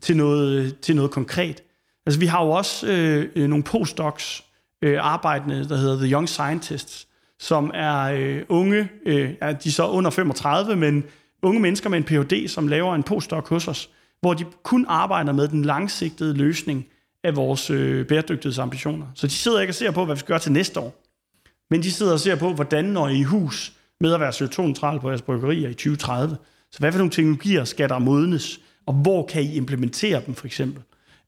til 0.00 0.16
noget, 0.16 0.80
til 0.80 0.96
noget 0.96 1.10
konkret. 1.10 1.62
Altså 2.06 2.20
vi 2.20 2.26
har 2.26 2.44
jo 2.44 2.50
også 2.50 2.86
øh, 2.86 3.48
nogle 3.48 3.64
postdocs 3.64 4.44
øh, 4.82 4.98
arbejdende, 5.00 5.68
der 5.68 5.76
hedder 5.76 5.96
The 5.96 6.12
Young 6.12 6.28
Scientists, 6.28 7.06
som 7.38 7.70
er 7.74 8.02
øh, 8.02 8.42
unge, 8.48 8.88
øh, 9.06 9.34
ja, 9.42 9.52
de 9.52 9.72
så 9.72 9.88
under 9.88 10.10
35, 10.10 10.76
men 10.76 11.04
unge 11.42 11.60
mennesker 11.60 11.90
med 11.90 11.98
en 11.98 12.04
Ph.D., 12.04 12.48
som 12.48 12.68
laver 12.68 12.94
en 12.94 13.02
postdoc 13.02 13.48
hos 13.48 13.68
os, 13.68 13.90
hvor 14.20 14.34
de 14.34 14.44
kun 14.62 14.86
arbejder 14.88 15.32
med 15.32 15.48
den 15.48 15.64
langsigtede 15.64 16.34
løsning 16.34 16.86
af 17.24 17.36
vores 17.36 17.70
øh, 17.70 18.06
bæredygtighedsambitioner. 18.06 19.06
Så 19.14 19.26
de 19.26 19.32
sidder 19.32 19.60
ikke 19.60 19.70
og 19.70 19.74
ser 19.74 19.90
på, 19.90 20.04
hvad 20.04 20.14
vi 20.14 20.18
skal 20.18 20.28
gøre 20.28 20.38
til 20.38 20.52
næste 20.52 20.80
år, 20.80 21.02
men 21.70 21.82
de 21.82 21.92
sidder 21.92 22.12
og 22.12 22.20
ser 22.20 22.36
på, 22.36 22.52
hvordan 22.52 22.84
når 22.84 23.08
I 23.08 23.18
i 23.18 23.22
hus 23.22 23.72
med 24.00 24.14
at 24.14 24.20
være 24.20 24.30
CO2-neutral 24.30 25.00
på 25.00 25.08
jeres 25.08 25.22
bryggerier 25.22 25.68
i 25.68 25.74
2030. 25.74 26.36
Så 26.72 26.78
hvad 26.78 26.92
for 26.92 26.98
nogle 26.98 27.10
teknologier 27.10 27.64
skal 27.64 27.88
der 27.88 27.98
modnes, 27.98 28.60
og 28.86 28.94
hvor 28.94 29.26
kan 29.26 29.42
I 29.42 29.56
implementere 29.56 30.22
dem 30.26 30.34
for 30.34 30.46
eksempel? 30.46 30.82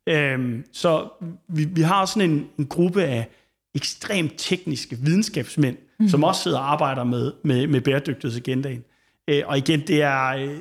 Øhm, 0.09 0.64
så 0.72 1.09
vi, 1.48 1.64
vi 1.64 1.82
har 1.82 2.07
sådan 2.07 2.30
en, 2.30 2.50
en 2.59 2.66
gruppe 2.66 3.05
af 3.05 3.28
ekstremt 3.74 4.32
tekniske 4.36 4.96
videnskabsmænd, 4.96 5.76
mm. 5.98 6.09
som 6.09 6.24
også 6.24 6.42
sidder 6.42 6.59
og 6.59 6.72
arbejder 6.72 7.05
med, 7.05 7.32
med, 7.44 7.66
med 7.66 7.80
bæredygtighedsagendaen. 7.80 8.84
Øh, 9.28 9.42
og 9.46 9.59
igen, 9.59 9.86
det 9.86 10.03
er, 10.03 10.26
øh, 10.28 10.61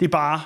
det 0.00 0.06
er 0.06 0.10
bare 0.10 0.40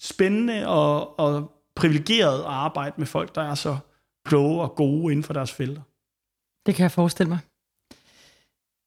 spændende 0.00 0.68
og, 0.68 1.18
og 1.18 1.52
privilegeret 1.74 2.38
at 2.38 2.46
arbejde 2.46 2.94
med 2.98 3.06
folk, 3.06 3.34
der 3.34 3.42
er 3.42 3.54
så 3.54 3.78
kloge 4.24 4.62
og 4.62 4.74
gode 4.74 5.12
inden 5.12 5.24
for 5.24 5.32
deres 5.32 5.52
felter. 5.52 5.82
Det 6.66 6.74
kan 6.74 6.82
jeg 6.82 6.92
forestille 6.92 7.28
mig. 7.28 7.38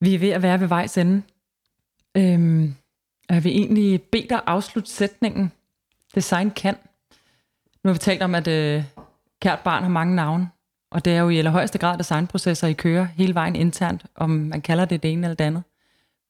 Vi 0.02 0.16
er 0.16 0.20
ved 0.20 0.30
at 0.30 0.42
være 0.42 0.60
ved 0.60 0.68
vejs 0.68 0.98
ende. 0.98 1.22
Øhm, 2.18 2.76
jeg 3.30 3.44
vil 3.44 3.52
egentlig 3.52 4.02
bede 4.02 4.30
dig 4.30 4.42
afslutte 4.46 4.90
sætningen. 4.90 5.52
Design 6.16 6.52
kan. 6.52 6.76
Nu 7.84 7.88
har 7.90 7.94
vi 7.94 8.00
talt 8.00 8.22
om, 8.22 8.36
at 8.36 8.48
øh, 8.48 8.84
kært 9.42 9.60
barn 9.60 9.84
har 9.84 9.90
mange 9.90 10.16
navne. 10.16 10.50
Og 10.92 11.06
det 11.06 11.14
er 11.14 11.20
jo 11.20 11.30
i 11.30 11.38
allerhøjeste 11.38 11.78
grad 11.78 11.98
designprocesser, 11.98 12.68
I 12.68 12.74
kører 12.74 13.06
hele 13.06 13.36
vejen 13.36 13.56
internt, 13.56 14.06
om 14.16 14.30
man 14.30 14.62
kalder 14.62 14.86
det 14.86 15.04
det 15.04 15.12
ene 15.12 15.28
eller 15.28 15.36
det 15.36 15.46
andet. 15.46 15.64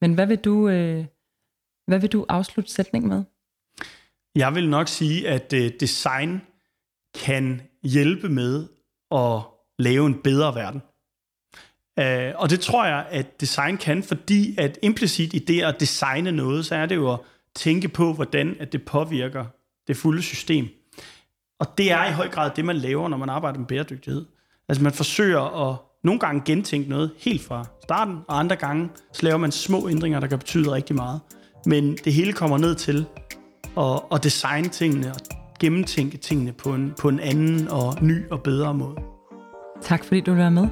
Men 0.01 0.13
hvad 0.13 0.27
vil 0.27 0.37
du, 0.37 0.69
øh, 0.69 1.05
hvad 1.87 1.99
vil 1.99 2.11
du 2.11 2.25
afslutte 2.29 2.71
sætningen 2.71 3.09
med? 3.09 3.23
Jeg 4.35 4.55
vil 4.55 4.69
nok 4.69 4.87
sige, 4.87 5.27
at 5.27 5.53
øh, 5.53 5.71
design 5.79 6.41
kan 7.25 7.61
hjælpe 7.83 8.29
med 8.29 8.67
at 9.11 9.41
lave 9.79 10.07
en 10.07 10.21
bedre 10.23 10.55
verden. 10.55 10.81
Uh, 12.01 12.41
og 12.41 12.49
det 12.49 12.59
tror 12.59 12.85
jeg, 12.85 13.05
at 13.09 13.41
design 13.41 13.77
kan, 13.77 14.03
fordi 14.03 14.55
at 14.57 14.79
implicit 14.81 15.33
i 15.33 15.39
det 15.39 15.63
at 15.63 15.79
designe 15.79 16.31
noget, 16.31 16.65
så 16.65 16.75
er 16.75 16.85
det 16.85 16.95
jo 16.95 17.13
at 17.13 17.19
tænke 17.55 17.87
på, 17.87 18.13
hvordan 18.13 18.55
at 18.59 18.71
det 18.71 18.85
påvirker 18.85 19.45
det 19.87 19.97
fulde 19.97 20.21
system. 20.21 20.67
Og 21.59 21.67
det 21.77 21.91
er 21.91 22.09
i 22.09 22.11
høj 22.11 22.29
grad 22.29 22.51
det, 22.55 22.65
man 22.65 22.75
laver, 22.75 23.09
når 23.09 23.17
man 23.17 23.29
arbejder 23.29 23.59
med 23.59 23.67
bæredygtighed. 23.67 24.25
Altså 24.69 24.83
man 24.83 24.91
forsøger 24.91 25.69
at 25.69 25.77
nogle 26.03 26.19
gange 26.19 26.41
gentænke 26.45 26.89
noget 26.89 27.11
helt 27.17 27.41
fra 27.41 27.65
starten, 27.83 28.17
og 28.27 28.39
andre 28.39 28.55
gange 28.55 28.89
så 29.13 29.23
laver 29.23 29.37
man 29.37 29.51
små 29.51 29.89
ændringer, 29.89 30.19
der 30.19 30.27
kan 30.27 30.39
betyde 30.39 30.71
rigtig 30.71 30.95
meget. 30.95 31.19
Men 31.65 31.97
det 32.05 32.13
hele 32.13 32.33
kommer 32.33 32.57
ned 32.57 32.75
til 32.75 33.05
at, 33.77 34.01
at 34.11 34.23
designe 34.23 34.67
tingene 34.67 35.07
og 35.11 35.19
gennemtænke 35.59 36.17
tingene 36.17 36.51
på 36.51 36.73
en, 36.73 36.93
på 37.01 37.09
en 37.09 37.19
anden 37.19 37.67
og 37.67 37.95
ny 38.01 38.29
og 38.31 38.43
bedre 38.43 38.73
måde. 38.73 38.95
Tak 39.81 40.03
fordi 40.03 40.21
du 40.21 40.33
var 40.33 40.49
med. 40.49 40.67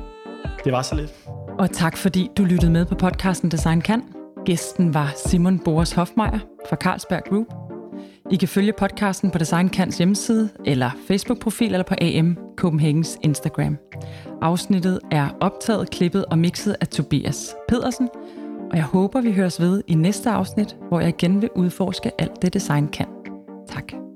Det 0.63 0.71
var 0.71 0.81
så 0.81 0.95
lidt. 0.95 1.13
Og 1.59 1.71
tak 1.71 1.97
fordi 1.97 2.29
du 2.37 2.43
lyttede 2.43 2.71
med 2.71 2.85
på 2.85 2.95
podcasten 2.95 3.51
Design 3.51 3.81
Kan. 3.81 4.03
Gæsten 4.45 4.93
var 4.93 5.13
Simon 5.25 5.59
Boris 5.59 5.91
Hofmeier 5.91 6.39
fra 6.69 6.75
Carlsberg 6.75 7.23
Group. 7.29 7.66
I 8.31 8.35
kan 8.35 8.47
følge 8.47 8.73
podcasten 8.73 9.31
på 9.31 9.37
Design 9.37 9.69
Kans 9.69 9.97
hjemmeside, 9.97 10.49
eller 10.65 10.91
Facebook-profil, 11.07 11.71
eller 11.71 11.83
på 11.83 11.95
AM 12.01 12.37
Copenhagens 12.55 13.17
Instagram. 13.21 13.77
Afsnittet 14.41 14.99
er 15.11 15.29
optaget, 15.41 15.89
klippet 15.89 16.25
og 16.25 16.39
mixet 16.39 16.75
af 16.81 16.87
Tobias 16.87 17.55
Pedersen, 17.67 18.09
og 18.71 18.77
jeg 18.77 18.83
håber, 18.83 19.21
vi 19.21 19.31
høres 19.31 19.61
ved 19.61 19.83
i 19.87 19.95
næste 19.95 20.29
afsnit, 20.29 20.77
hvor 20.87 20.99
jeg 20.99 21.09
igen 21.09 21.41
vil 21.41 21.49
udforske 21.55 22.11
alt 22.21 22.41
det 22.41 22.53
design 22.53 22.87
kan. 22.87 23.07
Tak. 23.67 24.06